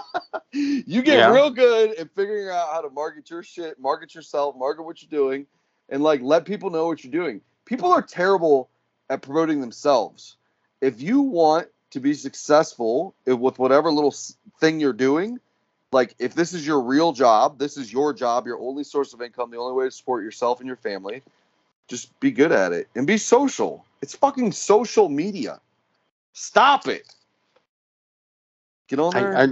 [0.52, 1.32] you get Yeah.
[1.32, 5.10] real good at figuring out how to market your shit, market yourself, market what you're
[5.10, 5.46] doing,
[5.88, 7.40] and like let people know what you're doing.
[7.64, 8.68] People are terrible
[9.08, 10.36] at promoting themselves.
[10.80, 14.14] If you want to be successful with whatever little
[14.60, 15.38] thing you're doing,
[15.92, 19.20] like if this is your real job, this is your job, your only source of
[19.20, 21.22] income, the only way to support yourself and your family,
[21.88, 23.84] just be good at it and be social.
[24.00, 25.60] It's fucking social media.
[26.32, 27.12] Stop it.
[28.88, 29.48] Get on there I, I,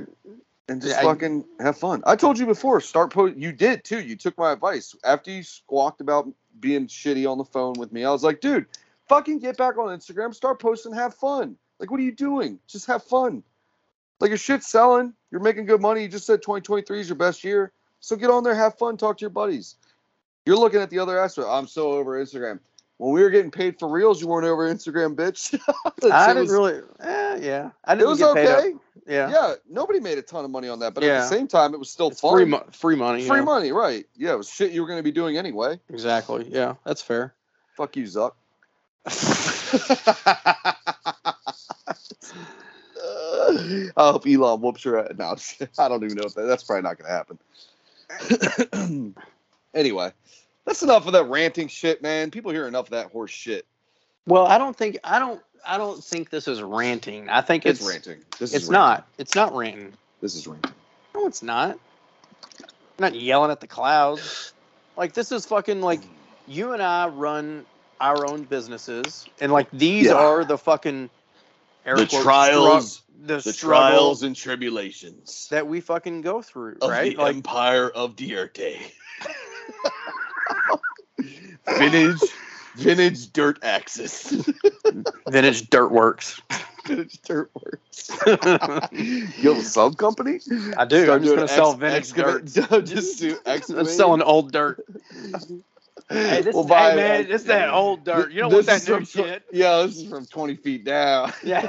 [0.68, 2.02] and just I- fucking have fun.
[2.06, 3.36] I told you before, start post.
[3.36, 4.00] You did too.
[4.00, 6.28] You took my advice after you squawked about
[6.60, 8.04] being shitty on the phone with me.
[8.04, 8.66] I was like, dude,
[9.08, 11.56] fucking get back on Instagram, start posting, have fun.
[11.78, 12.58] Like, what are you doing?
[12.66, 13.42] Just have fun.
[14.20, 15.14] Like your shit's selling.
[15.30, 16.02] You're making good money.
[16.02, 17.72] You just said 2023 is your best year.
[18.00, 19.76] So get on there, have fun, talk to your buddies.
[20.46, 21.48] You're looking at the other aspect.
[21.48, 22.60] I'm so over Instagram.
[22.98, 25.58] When we were getting paid for reels, you weren't over Instagram, bitch.
[26.12, 26.80] I didn't was- really.
[27.00, 28.58] Eh, yeah, I It didn't was get paid up.
[28.58, 28.72] okay.
[29.06, 31.72] Yeah, Yeah, nobody made a ton of money on that, but at the same time,
[31.72, 32.34] it was still it's fun.
[32.34, 33.26] free, mo- free money.
[33.26, 33.44] Free yeah.
[33.44, 34.04] money, right?
[34.16, 35.80] Yeah, it was shit you were going to be doing anyway.
[35.88, 36.46] Exactly.
[36.50, 37.32] Yeah, that's fair.
[37.76, 38.32] Fuck you, Zuck.
[43.96, 45.12] I hope Elon whoops your ass.
[45.16, 45.34] No,
[45.78, 49.14] I don't even know if that, that's probably not going to happen.
[49.74, 50.12] anyway,
[50.68, 52.30] that's enough of that ranting shit, man.
[52.30, 53.64] People hear enough of that horse shit.
[54.26, 57.28] Well, I don't think I don't I don't think this is ranting.
[57.30, 58.18] I think It's, it's ranting.
[58.38, 59.08] This It's is not.
[59.16, 59.94] It's not ranting.
[60.20, 60.72] This is ranting.
[61.14, 61.78] No, it's not.
[62.60, 64.52] I'm not yelling at the clouds.
[64.96, 66.08] Like this is fucking like mm.
[66.46, 67.64] you and I run
[68.00, 70.12] our own businesses, and like these Yeah.
[70.14, 71.08] are the fucking
[71.86, 76.76] air The quotes, trials- strug- the, the trials and tribulations that we fucking go through,
[76.82, 77.16] of right?
[77.16, 78.58] the Like empire of Dirt.
[81.78, 82.20] vintage,
[82.76, 84.30] vintage dirt axis.
[85.28, 86.40] vintage dirt works.
[86.86, 88.10] vintage dirt works.
[88.92, 90.40] you have a sub company?
[90.76, 91.04] I do.
[91.04, 92.44] Start I'm just gonna sell vintage dirt.
[92.46, 94.84] excavate- just do I'm selling old dirt.
[96.10, 97.28] Hey, this We'll is, buy hey, man, it.
[97.28, 98.32] this is that old dirt.
[98.32, 99.42] You don't This want that new from shit.
[99.52, 101.32] Yeah, this is from 20 feet down.
[101.42, 101.68] Yeah.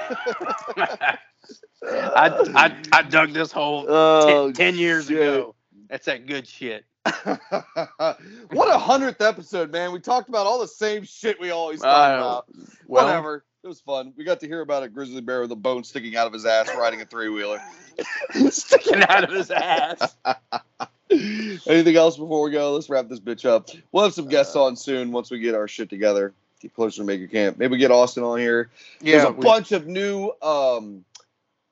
[1.84, 5.18] I, I I dug this hole Oh, ten, 10 years shit.
[5.18, 5.56] ago.
[5.90, 6.86] That's that good shit.
[8.52, 9.92] what a hundredth episode, man.
[9.92, 12.46] We talked about all the same shit we always talk Uh, about.
[12.88, 13.44] well- Whatever.
[13.62, 14.14] It was fun.
[14.16, 16.46] We got to hear about a grizzly bear with a bone sticking out of his
[16.46, 17.60] ass riding a three wheeler.
[18.52, 20.16] Sticking out of his ass.
[21.12, 22.72] Anything else before we go?
[22.74, 23.68] Let's wrap this bitch up.
[23.92, 26.34] We'll have some guests on soon once we get our shit together.
[26.62, 27.58] Get closer to Maker Camp.
[27.58, 28.70] Maybe get Austin on here.
[29.02, 30.32] Yeah, There's a we- bunch of new.
[30.42, 31.04] um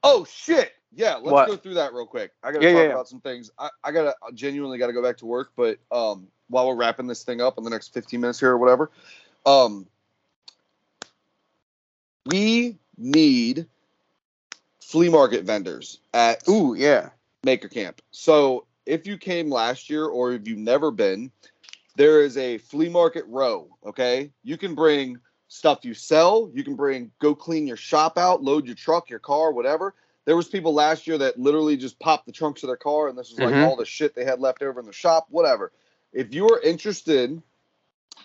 [0.04, 0.74] Oh shit!
[0.98, 1.48] Yeah, let's What?
[1.48, 2.32] go through that real quick.
[2.44, 2.94] I gotta Yeah, talk yeah, yeah.
[2.96, 3.52] about some things.
[3.60, 7.08] I, I gotta I genuinely gotta go back to work, but um while we're wrapping
[7.08, 8.90] this thing up in the next 15 minutes here or whatever,
[9.46, 9.86] um
[12.26, 13.68] we need
[14.82, 17.10] flea market vendors at Ooh, yeah.
[17.44, 18.02] Maker Camp.
[18.12, 21.32] So if you came last year or if you've never been,
[21.96, 23.70] there is a flea market row.
[23.86, 26.50] Okay, you can bring stuff you sell.
[26.54, 29.94] You can bring go clean your shop out, load your truck, your car, whatever.
[30.28, 33.18] There was people last year that literally just popped the trunks of their car, and
[33.18, 33.64] this was like Mhm.
[33.64, 35.72] all the shit they had left over in the shop, whatever.
[36.12, 37.42] If you are interested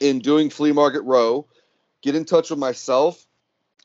[0.00, 1.46] in doing flea market row,
[2.00, 3.24] get in touch with myself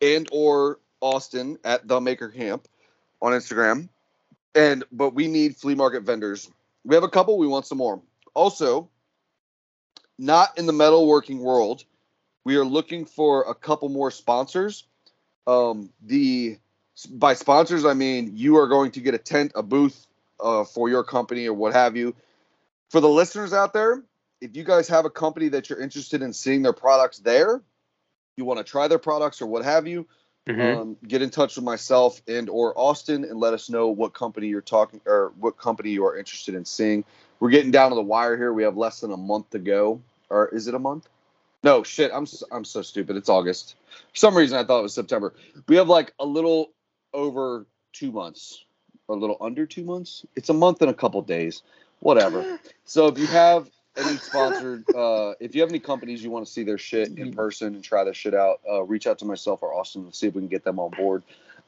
[0.01, 2.67] and or Austin at the Maker Camp
[3.21, 3.87] on Instagram.
[4.55, 6.49] And but we need flea market vendors.
[6.83, 7.37] We have a couple.
[7.37, 8.01] We want some more.
[8.33, 8.89] Also,
[10.17, 11.85] not in the metalworking world.
[12.45, 14.87] We are looking for a couple more sponsors.
[15.45, 16.57] Um, the
[17.05, 20.07] by sponsors, I mean you are going to get a tent, a booth
[20.39, 22.15] uh, for your company or what have you.
[22.89, 24.03] For the listeners out there,
[24.41, 27.61] if you guys have a company that you're interested in seeing their products there,
[28.37, 30.07] you want to try their products or what have you,
[30.47, 30.81] Mhm.
[30.81, 34.47] um, get in touch with myself and or Austin and let us know what company
[34.47, 37.03] you're talking or what company you are interested in seeing.
[37.39, 38.53] We're getting down to the wire here.
[38.53, 41.07] We have less than a month to go, or is it a month?
[41.63, 42.11] No shit.
[42.13, 43.17] I'm I'm so stupid.
[43.17, 43.75] It's August.
[44.13, 45.33] For some reason, I thought it was September.
[45.67, 46.71] We have like a little
[47.13, 48.63] over two months,
[49.07, 50.25] or a little under two months.
[50.35, 51.63] It's a month and a couple days,
[51.99, 52.59] whatever.
[52.89, 56.51] So if you have any sponsored, uh, if you have any companies you want to
[56.51, 59.61] see their shit in person and try their shit out, uh, reach out to myself
[59.61, 61.21] or Austin and see if we can get them on board.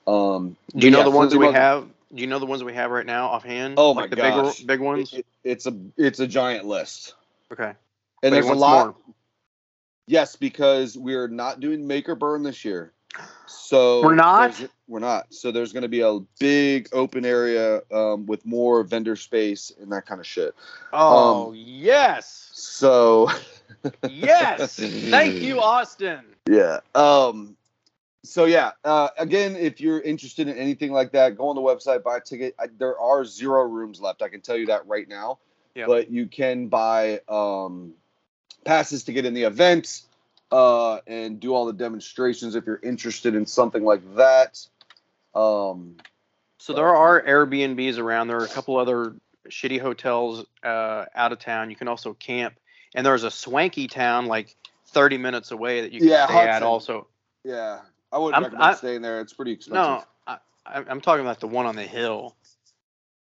[0.08, 1.88] Um, Do you know yeah, the ones Flea we Market- have?
[2.16, 3.76] Do you know the ones we have right now offhand?
[3.78, 4.60] Oh my like the gosh.
[4.60, 5.12] big big ones.
[5.12, 7.16] It- it- it's a it's a giant list,
[7.52, 7.64] okay.
[7.66, 7.76] and
[8.22, 8.86] But there's a lot.
[8.86, 8.96] more.
[10.08, 12.94] Yes, because we're not doing make or burn this year.
[13.46, 14.62] So We're not?
[14.88, 15.34] We're not.
[15.34, 19.92] So there's going to be a big open area um, with more vendor space and
[19.92, 20.56] that kind of shit.
[20.94, 23.30] Oh Um, yes, So
[24.10, 24.78] yes.
[24.78, 26.22] Thank you, Austin.
[26.48, 26.80] Yeah.
[26.96, 27.56] Um.
[28.24, 28.72] So yeah.
[28.84, 32.22] Uh, again, if you're interested in anything like that, go on the website, buy a
[32.22, 32.56] ticket.
[32.60, 34.22] I, there are zero rooms left.
[34.22, 35.40] I can tell you that right now.
[35.76, 35.88] Yep.
[35.88, 37.94] But you can buy um,
[38.66, 40.02] passes to get in the event
[40.52, 44.66] uh, and do all the demonstrations if you're interested in something like that.
[45.36, 45.98] Um.
[46.58, 48.28] So there are Airbnbs around.
[48.28, 49.16] There are a couple other
[49.50, 51.70] shitty hotels uh, out of town.
[51.70, 52.56] You can also camp,
[52.94, 54.56] and there's a swanky town like
[54.88, 56.64] 30 minutes away that you can Yeah, stay at.
[56.64, 57.08] Also,
[57.46, 57.80] Yeah.
[58.12, 59.22] I wouldn't I'm- recommend I- staying there.
[59.22, 59.76] It's pretty expensive.
[59.84, 62.36] no, I, I'm talking about the one on the hill,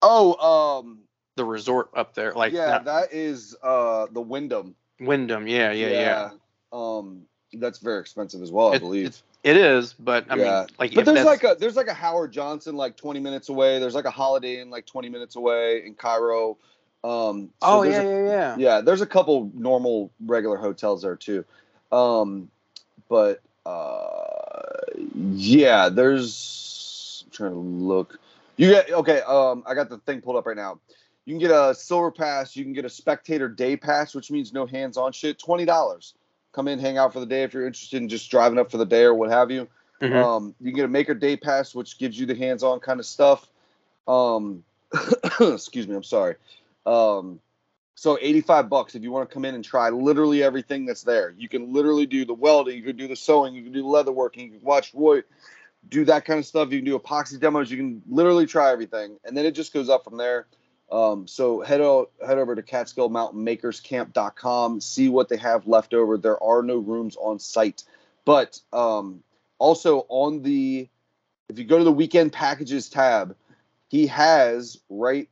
[0.01, 0.79] Oh.
[0.81, 0.99] Um.
[1.35, 2.67] the resort up there, like yeah.
[2.67, 4.75] not- That is uh the Wyndham.
[4.99, 5.47] Wyndham.
[5.47, 6.29] Yeah, yeah, yeah.
[6.71, 7.23] Um,
[7.53, 9.05] that's very expensive as well, I It- believe.
[9.07, 10.43] it's- It is, but I Yeah.
[10.43, 13.49] mean, like, But if there's like a there's like a Howard Johnson like 20 minutes
[13.49, 13.77] away.
[13.77, 16.57] There's like a Holiday Inn like 20 minutes away in Cairo.
[17.03, 18.55] Um, so oh yeah, a- yeah, yeah.
[18.57, 18.81] yeah.
[18.81, 21.45] There's a couple normal regular hotels there too.
[21.91, 22.49] Um,
[23.07, 24.63] but uh,
[25.13, 28.19] yeah, there's I'm trying to look.
[28.57, 29.21] You get okay.
[29.21, 30.79] Um, I got the thing pulled up right now.
[31.25, 32.55] You can get a silver pass.
[32.55, 35.37] You can get a spectator day pass, which means no hands-on shit.
[35.37, 36.15] Twenty dollars.
[36.56, 38.77] Come in, hang out for the day if you're interested in just driving up for
[38.77, 39.68] the day or what have you.
[40.02, 40.15] Mhm.
[40.15, 43.06] Um, you can get a maker day pass, which gives you the hands-on kind of
[43.06, 43.48] stuff.
[44.07, 44.64] Um,
[45.40, 46.36] excuse me, I'm sorry.
[46.86, 47.40] Um,
[47.98, 51.34] So 85 bucks if you want to come in and try literally everything that's there.
[51.38, 53.88] You can literally do the welding, you can do the sewing, you can do the
[53.88, 55.23] leather working, you can watch Roy
[55.90, 56.72] do that kind of stuff.
[56.72, 57.69] You can do epoxy demos.
[57.69, 60.48] You can literally try everything, and then it just goes up from there.
[60.91, 63.43] Um, so head o- head over to Catskill Mountain
[64.81, 66.17] see what they have left over.
[66.17, 67.83] There are no rooms on site,
[68.23, 69.23] but um,
[69.57, 70.87] also on the
[71.49, 73.35] if you go to the weekend packages tab,
[73.89, 75.29] he has right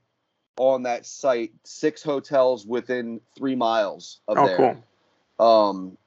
[0.57, 4.57] on that site six hotels within three miles of Oh, there.
[4.57, 5.69] cool.
[5.69, 5.97] Um,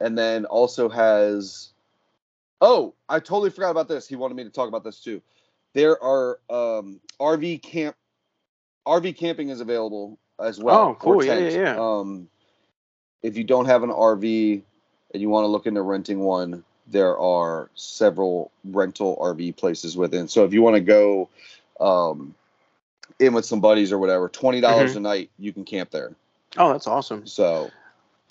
[0.00, 1.70] and then also has.
[2.62, 4.06] Oh, I totally forgot about this.
[4.06, 5.22] He wanted me to talk about this too.
[5.72, 7.96] There are um, RV camp.
[8.86, 10.80] RV camping is available as well.
[10.80, 11.24] Oh, cool.
[11.24, 11.76] Yeah, yeah, yeah.
[11.78, 12.28] Um,
[13.22, 14.62] if you don't have an RV
[15.12, 20.28] and you want to look into renting one, there are several rental RV places within.
[20.28, 21.28] So if you want to go
[21.80, 22.34] um,
[23.18, 24.96] in with some buddies or whatever, twenty dollars Mhm.
[24.96, 26.14] a night, you can camp there.
[26.56, 27.26] Oh, that's awesome.
[27.26, 27.70] So.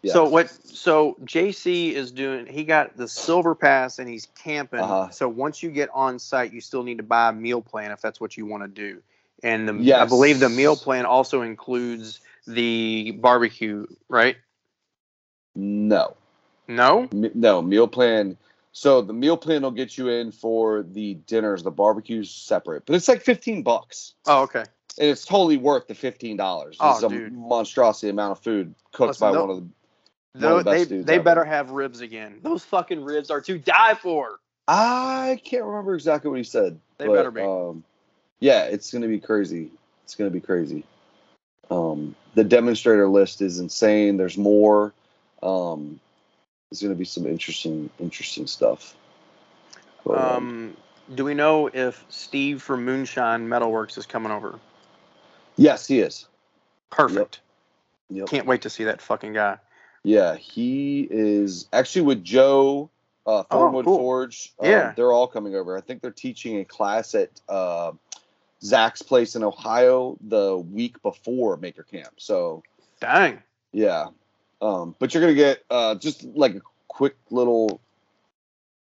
[0.01, 0.13] Yeah.
[0.13, 0.49] So what?
[0.49, 2.45] So JC is doing.
[2.45, 4.79] He got the silver pass and he's camping.
[4.79, 5.09] Uh-huh.
[5.09, 7.99] So once you get on site, you still need to buy a meal plan if
[7.99, 9.01] that's what you want to do.
[9.43, 14.35] And the, I believe the meal plan also includes the barbecue, right?
[15.55, 16.15] No.
[16.67, 17.07] No.
[17.11, 18.37] M- no meal plan.
[18.71, 21.63] So the meal plan will get you in for the dinners.
[21.63, 24.59] The barbecue's separate, but it's like fifteen bucks, Oh, okay.
[24.59, 26.77] and it's totally worth the fifteen dollars.
[26.79, 27.33] Oh, it's a dude.
[27.33, 30.47] monstrosity amount of food cooked Listen, by one of the.
[30.47, 31.23] Of the they they ever.
[31.23, 32.39] better have ribs again.
[32.43, 34.39] Those fucking ribs are to die for.
[34.67, 36.79] I can't remember exactly what he said.
[36.99, 37.41] They but, better be.
[37.41, 37.83] Um,
[38.39, 39.71] yeah, it's gonna be crazy.
[40.03, 40.83] It's gonna be crazy.
[41.69, 44.17] Um, the demonstrator list is insane.
[44.17, 44.93] There's more.
[45.43, 45.99] Um,
[46.69, 48.95] there's gonna be some interesting, interesting stuff.
[50.05, 50.75] But, Um,
[51.13, 54.59] do we know if Steve from Moonshine Metalworks is coming over?
[55.55, 56.27] yes, he is.
[56.89, 57.41] Perfect.
[58.09, 58.27] Yep.
[58.27, 59.57] Can't wait to see that fucking guy.
[60.03, 62.89] Yeah, he is actually with Joe
[63.27, 63.97] uh, Thornwood cool.
[63.97, 64.53] Forge.
[64.59, 64.93] Um, Yeah.
[64.95, 65.77] they're all coming over.
[65.77, 67.91] I think they're teaching a class at uh,
[68.63, 72.13] Zach's place in Ohio the week before Maker Camp.
[72.17, 72.63] So
[72.99, 73.41] Dang.
[73.71, 74.07] yeah,
[74.61, 77.79] um, but you're gonna get uh, just like a quick little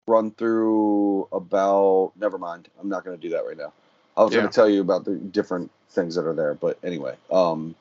[0.08, 2.14] run through about.
[2.16, 3.74] Never mind, I'm not gonna do that right now.
[4.16, 4.42] I was Yeah.
[4.42, 7.76] gonna tell you about the different things that are there, but anyway, um,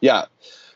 [0.00, 0.26] yeah.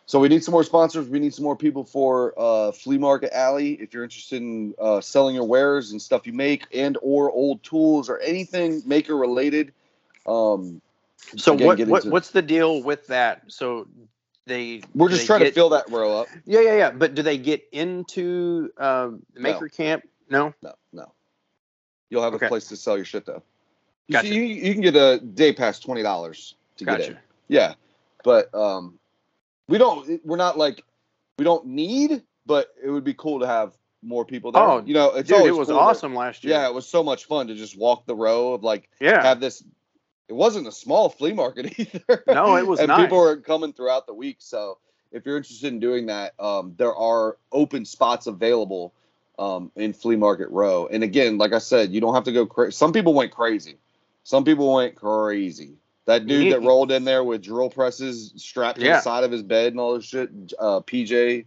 [0.09, 1.09] So we need some more sponsors.
[1.09, 3.73] We need some more people for uh, Flea Market Alley.
[3.73, 7.63] If you're interested in uh, selling your wares and stuff you make, and or old
[7.65, 9.73] tools or anything maker related.
[10.27, 10.81] Um,
[11.37, 13.43] So again, what, what what's the deal with that?
[13.49, 13.89] So
[14.47, 16.29] they we're just they trying to fill that row up.
[16.45, 16.91] Yeah, yeah, yeah.
[16.91, 19.53] But do they get into um, the No.
[19.53, 20.05] maker camp?
[20.31, 20.55] No.
[20.63, 21.13] No, no.
[22.11, 22.47] You'll have Okay.
[22.47, 23.43] a place to sell your shit though.
[24.09, 24.29] You, Gotcha.
[24.29, 27.19] see, you, you can get a day pass twenty dollars to get in.
[27.49, 27.75] Yeah,
[28.23, 28.99] but um,
[29.69, 30.21] we don't.
[30.25, 30.85] We're not like
[31.39, 33.73] we don't need, but it would be cool to have
[34.03, 34.63] more people there.
[34.63, 36.55] Oh, you know, it's Dude, it was cool to- awesome last year.
[36.55, 39.23] yeah, it was so much fun to just walk the row of like Yeah.
[39.23, 39.65] have this.
[40.29, 42.25] It wasn't a small flea market either.
[42.27, 42.85] No, it was not.
[42.85, 43.05] and nice.
[43.05, 44.37] people were coming throughout the week.
[44.41, 44.79] So
[45.13, 48.93] if you're interested in doing that, um, there are open spots available
[49.39, 50.89] um, in Flea Market Row.
[50.91, 52.73] And again, like I said, you don't have to go crazy.
[52.73, 53.77] Some people went crazy.
[54.25, 55.75] Some people went crazy.
[56.07, 58.97] That dude that rolled in there with drill presses strapped to Yeah.
[58.97, 61.45] the side of his bed and all this shit, uh, PJ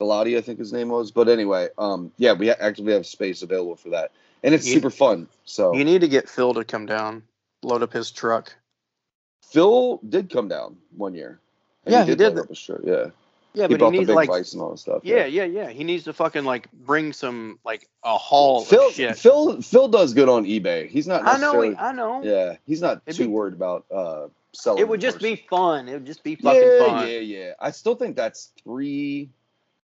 [0.00, 1.10] Galati, I think his name was.
[1.10, 4.10] But anyway, um, yeah, we actually have space available for that,
[4.42, 5.28] and it's You- super fun.
[5.44, 7.22] So You need to get Phil to come down,
[7.62, 8.54] load up his truck.
[9.42, 11.38] Phil did come down one year.
[11.86, 12.40] Yeah, he did load that.
[12.42, 13.06] up his shirt, Yeah,
[13.54, 15.00] Yeah, he but he needs like and all that stuff.
[15.04, 15.68] yeah, yeah, yeah.
[15.70, 18.90] He needs to fucking like bring some like a haul Phil.
[18.90, 20.88] Phil, Phil does good on eBay.
[20.88, 22.22] He's not I know, he- I know.
[22.22, 24.80] yeah, he's not It'd too be- worried about uh selling.
[24.80, 25.34] It would just person.
[25.34, 25.88] be fun.
[25.88, 27.08] It would just be fucking yeah, fun.
[27.08, 27.52] yeah, yeah.
[27.60, 29.28] I still think that's three.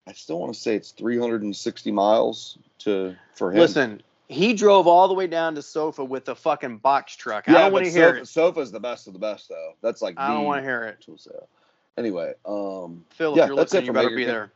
[0.06, 3.58] I still want to say it's 360 miles to for him.
[3.58, 7.48] Listen, he drove all the way down to Sofa with a fucking box truck.
[7.48, 8.26] I don't want to hear Sofa, it.
[8.28, 9.72] Sofa's the best of the best though.
[9.82, 11.00] That's like I don't want to hear it.
[11.00, 11.48] tool sale.
[11.96, 14.28] Anyway, um, Phil, Yeah, if you're listening, you better be Camp.
[14.28, 14.52] there.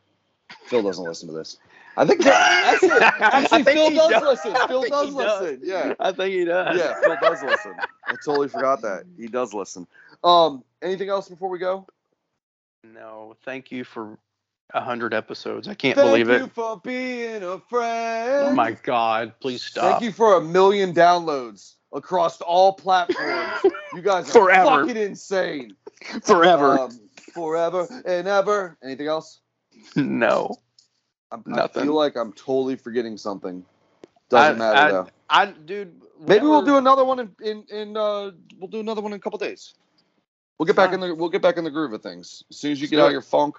[0.67, 1.57] Phil doesn't listen to this.
[1.97, 4.23] I think actually, I actually think Phil does, does.
[4.45, 4.67] listen.
[4.67, 5.59] Phil does listen.
[5.63, 5.93] Yeah.
[5.99, 6.77] I think he does.
[6.77, 7.73] Yeah, Phil does listen.
[8.07, 9.03] I totally forgot that.
[9.17, 9.85] He does listen.
[10.23, 11.85] Um, anything else before we go?
[12.83, 14.17] No, thank you for
[14.81, 15.67] hundred episodes.
[15.67, 16.51] I can't Thank believe you it.
[16.51, 18.47] for being a friend.
[18.47, 19.91] Oh my god, please stop.
[19.91, 23.73] Thank you for a million downloads across all platforms.
[23.93, 24.85] you guys are Forever.
[24.87, 25.75] fucking insane.
[26.23, 26.79] Forever.
[26.79, 26.99] Um,
[27.33, 28.77] forever and ever.
[28.83, 29.39] Anything else?
[29.95, 30.55] no.
[31.31, 31.81] I'm, Nothing.
[31.81, 33.65] I feel like I'm totally forgetting something.
[34.29, 35.07] Doesn't I- matter I- though.
[35.29, 39.11] I dude Maybe we'll do another one in, in, in uh we'll do another one
[39.13, 39.73] in a couple days.
[40.57, 42.71] We'll get back in the we'll get back in the groove of things as soon
[42.71, 43.57] as you get out of your funk.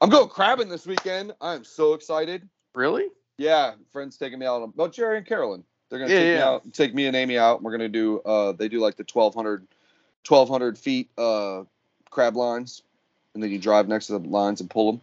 [0.00, 1.34] I'm going crabbing this weekend.
[1.40, 2.48] I am so excited.
[2.74, 3.06] Really?
[3.38, 4.62] Yeah, friends taking me out.
[4.62, 5.64] On, well, Jerry and Carolyn.
[5.88, 7.56] They're gonna Yeah, take me out, take me and Amy out.
[7.56, 8.20] And we're gonna do.
[8.20, 9.66] Uh, they do like the 1200,
[10.26, 11.62] 1200 feet uh
[12.10, 12.82] crab lines,
[13.34, 15.00] and then you drive next to the lines and pull them.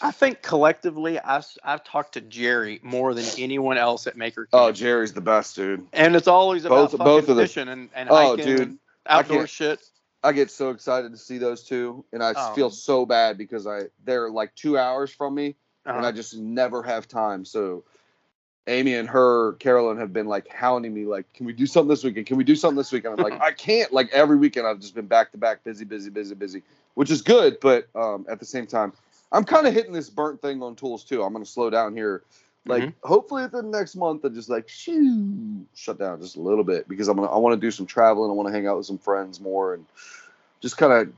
[0.00, 4.46] I think collectively, I, have I've talked to Jerry more than anyone else at Maker
[4.46, 4.50] Camp.
[4.62, 5.86] Oh, Jerry's the best, dude.
[5.92, 7.46] and it's always about Both- fucking both of them.
[7.46, 8.60] fishing and, and Oh, hiking dude.
[8.60, 9.80] and outdoor shit.
[10.22, 12.54] I get so excited to see those two, and I Oh.
[12.54, 16.06] feel so bad because I they're like two hours from me, and Uh-huh.
[16.06, 17.44] I just never have time.
[17.44, 17.84] So
[18.66, 22.04] Amy and her, Carolyn, have been like hounding me, like, "Can we do something this
[22.04, 22.26] weekend?
[22.26, 24.94] Can we do something this weekend?" I'm like, "I can't." Like every weekend, I've just
[24.94, 26.62] been back to back, busy, busy, busy, busy,
[26.94, 27.58] which is good.
[27.60, 28.92] But um, at the same time,
[29.32, 31.22] I'm kind of hitting this burnt thing on tools too.
[31.22, 32.24] I'm gonna slow down here.
[32.68, 32.92] Like Mhm.
[33.02, 36.86] hopefully within the next month, I just like shoo, shut down just a little bit
[36.88, 38.30] because I'm gonna I want to do some traveling.
[38.30, 39.86] I want to hang out with some friends more and
[40.60, 41.12] just kind of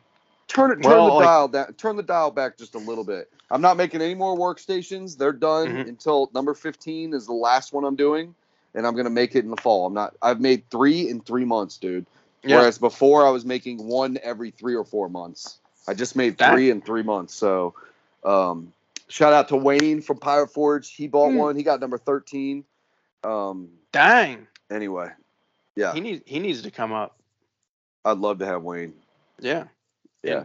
[0.47, 3.05] turn it turn Well, the like- dial down turn the dial back just a little
[3.05, 3.29] bit.
[3.51, 5.19] I'm not making any more workstations.
[5.19, 5.89] They're done Mhm.
[5.89, 8.35] until number 15 is the last one I'm doing,
[8.75, 9.87] and I'm gonna make it in the fall.
[9.87, 10.15] I'm not.
[10.23, 12.07] I've made three in three months, dude.
[12.45, 12.59] Yeah.
[12.61, 15.59] Whereas before I was making one every three or four months.
[15.89, 16.53] I just made Dang.
[16.55, 17.35] three in three months.
[17.35, 17.75] So,
[18.25, 18.73] um,
[19.11, 20.95] shout out to Wayne from Pirate Forge.
[20.95, 21.37] He bought Hmm.
[21.37, 21.57] one.
[21.57, 22.65] He got number 13.
[23.25, 24.47] Um, Dang.
[24.71, 25.11] anyway,
[25.77, 27.19] yeah, He needs he needs to come up.
[28.05, 28.95] I'd love to have Wayne.
[29.41, 29.65] Yeah.
[30.23, 30.45] Yeah,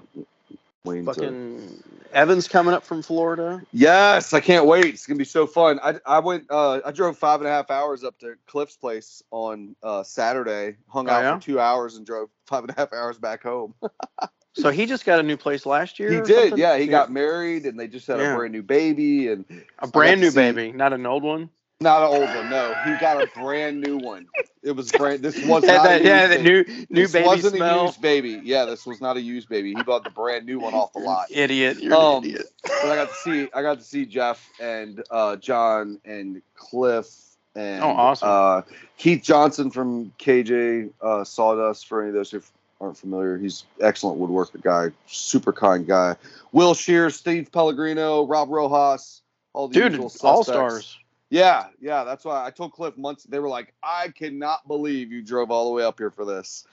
[0.86, 1.06] Wayne.
[1.06, 1.84] Fucking
[2.14, 3.62] Evans coming up from Florida.
[3.74, 4.86] Yes, I can't wait.
[4.88, 5.80] It's gonna be so fun.
[5.84, 6.46] I, I went.
[6.50, 10.78] Uh, I drove five and a half hours up to Cliff's place on uh, Saturday.
[10.88, 11.36] Hung Oh, out yeah?
[11.38, 13.74] for two hours and drove five and a half hours back home.
[14.56, 16.12] So he just got a new place last year.
[16.12, 16.28] He did.
[16.50, 16.58] something?
[16.58, 18.34] Yeah, he got married and they just had Yeah.
[18.34, 19.46] a brand new baby and
[19.80, 21.50] a brand new baby, not an old one.
[21.82, 22.50] not an old one.
[22.50, 24.28] No, he got a brand new one.
[24.64, 25.22] It was brand.
[25.22, 28.42] This was not that, yeah, the new new this baby wasn't a used baby.
[28.44, 29.76] Yeah, this was not a used baby.
[29.76, 31.28] He bought the brand new one off the lot.
[31.30, 31.82] Idiot.
[31.84, 32.48] You're Um, an idiot.
[32.64, 37.08] But I got to see I got to see Jeff and uh, John and Cliff
[37.56, 38.28] and Oh, awesome.
[38.30, 38.62] uh,
[38.98, 41.88] Keith Johnson from KJ uh, Sawdust.
[41.88, 42.42] For any of those who
[42.82, 46.16] aren't familiar, he's excellent woodworker guy, super kind guy.
[46.52, 49.22] Will Shear, Steve Pellegrino, Rob Rojas,
[49.54, 50.98] all the Dude, all stars.
[51.30, 53.24] Yeah, yeah, that's why I told Cliff months.
[53.24, 56.66] They were like, "I cannot believe you drove all the way up here for this."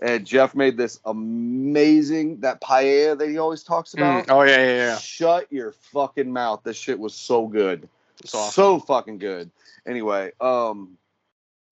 [0.00, 4.26] And Jeff made this amazing that paella that he always talks about.
[4.26, 4.98] Mm, Oh yeah, yeah, yeah.
[4.98, 6.62] Shut your fucking mouth.
[6.64, 7.86] This shit was so good.
[8.24, 8.52] Awesome.
[8.52, 9.50] So fucking good.
[9.86, 10.96] Anyway, um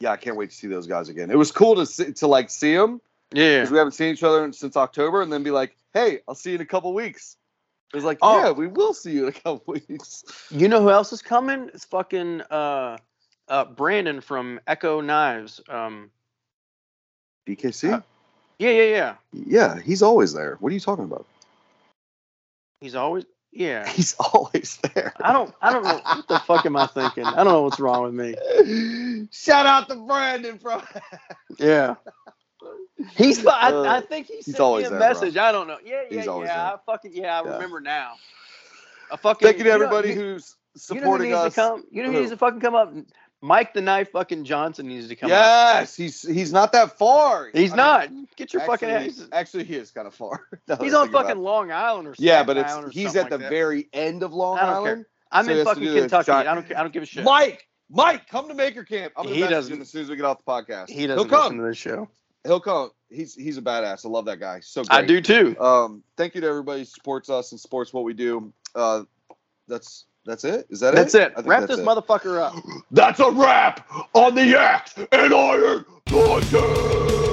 [0.00, 1.30] yeah, I can't wait to see those guys again.
[1.30, 3.00] It was cool to see, to like see them
[3.32, 3.58] Yeah.
[3.60, 6.50] because we haven't seen each other since October, and then be like, "Hey, I'll see
[6.50, 7.36] you in a couple weeks."
[7.92, 8.42] It was like, Oh.
[8.42, 11.70] "Yeah, we will see you in a couple weeks." You know who else is coming?
[11.74, 12.98] It's fucking uh,
[13.48, 15.60] uh, Brandon from Echo Knives.
[15.68, 16.10] Um,
[17.46, 17.92] BKC?
[17.94, 18.00] Uh,
[18.58, 19.14] yeah, yeah, yeah.
[19.32, 20.56] yeah, he's always there.
[20.60, 21.26] What are you talking about?
[22.80, 23.88] He's always yeah.
[23.92, 25.14] He's always there.
[25.20, 27.24] I don't, I don't know what the fuck am I thinking.
[27.24, 29.26] I don't know what's wrong with me.
[29.32, 30.82] Shout out to Brandon from.
[31.58, 31.94] Yeah.
[33.16, 33.40] He's.
[33.40, 35.08] fu- I, Uh, I think he he's sent always me a there, bro.
[35.08, 35.36] message.
[35.36, 35.78] I don't know.
[35.84, 36.38] Yeah, yeah, He's yeah.
[36.44, 36.50] there.
[36.52, 37.40] I fucking yeah.
[37.40, 37.52] I Yeah.
[37.54, 38.14] remember now.
[39.12, 39.46] I fucking.
[39.46, 40.56] Thank you to everybody you- who's
[40.90, 41.54] You know who supporting us.
[41.54, 41.84] come?
[41.90, 42.20] You know who Who?
[42.20, 42.92] needs to fucking come up?
[43.40, 45.36] Mike the Knife fucking Johnson needs to come up.
[45.36, 47.50] yes, he's he's not that far.
[47.54, 48.36] He's I mean, not.
[48.36, 49.28] Get your actually, fucking ass.
[49.30, 50.48] Actually, he is kind of far.
[50.80, 51.38] He's on fucking.
[51.38, 52.26] Long Island or something.
[52.26, 53.48] Yeah, but it's Island he's at the that.
[53.48, 55.08] very end of Long I don't care.
[55.30, 56.32] I'm so in fucking Kentucky.
[56.32, 56.78] I don't care.
[56.78, 57.22] I don't give a shit.
[57.22, 59.12] Mike, Mike, come to Maker Camp.
[59.16, 60.88] I'm He doesn't- as soon as we get off the podcast.
[60.88, 61.56] he He'll doesn't come.
[61.58, 62.08] to this show.
[62.48, 62.90] He'll come.
[63.10, 64.04] He's he's a badass.
[64.04, 64.60] I love that guy.
[64.60, 64.98] So great.
[64.98, 65.58] I do too.
[65.60, 68.52] Um, thank you to everybody who supports us and supports what we do.
[68.74, 69.04] Uh,
[69.68, 70.66] that's that's it.
[70.70, 70.96] Is that it?
[70.96, 71.32] That's it?
[71.36, 71.46] it.
[71.46, 71.86] Wrap that's this it.
[71.86, 72.54] motherfucker up.
[72.90, 77.27] That's a wrap on the Axe and Iron Podcast.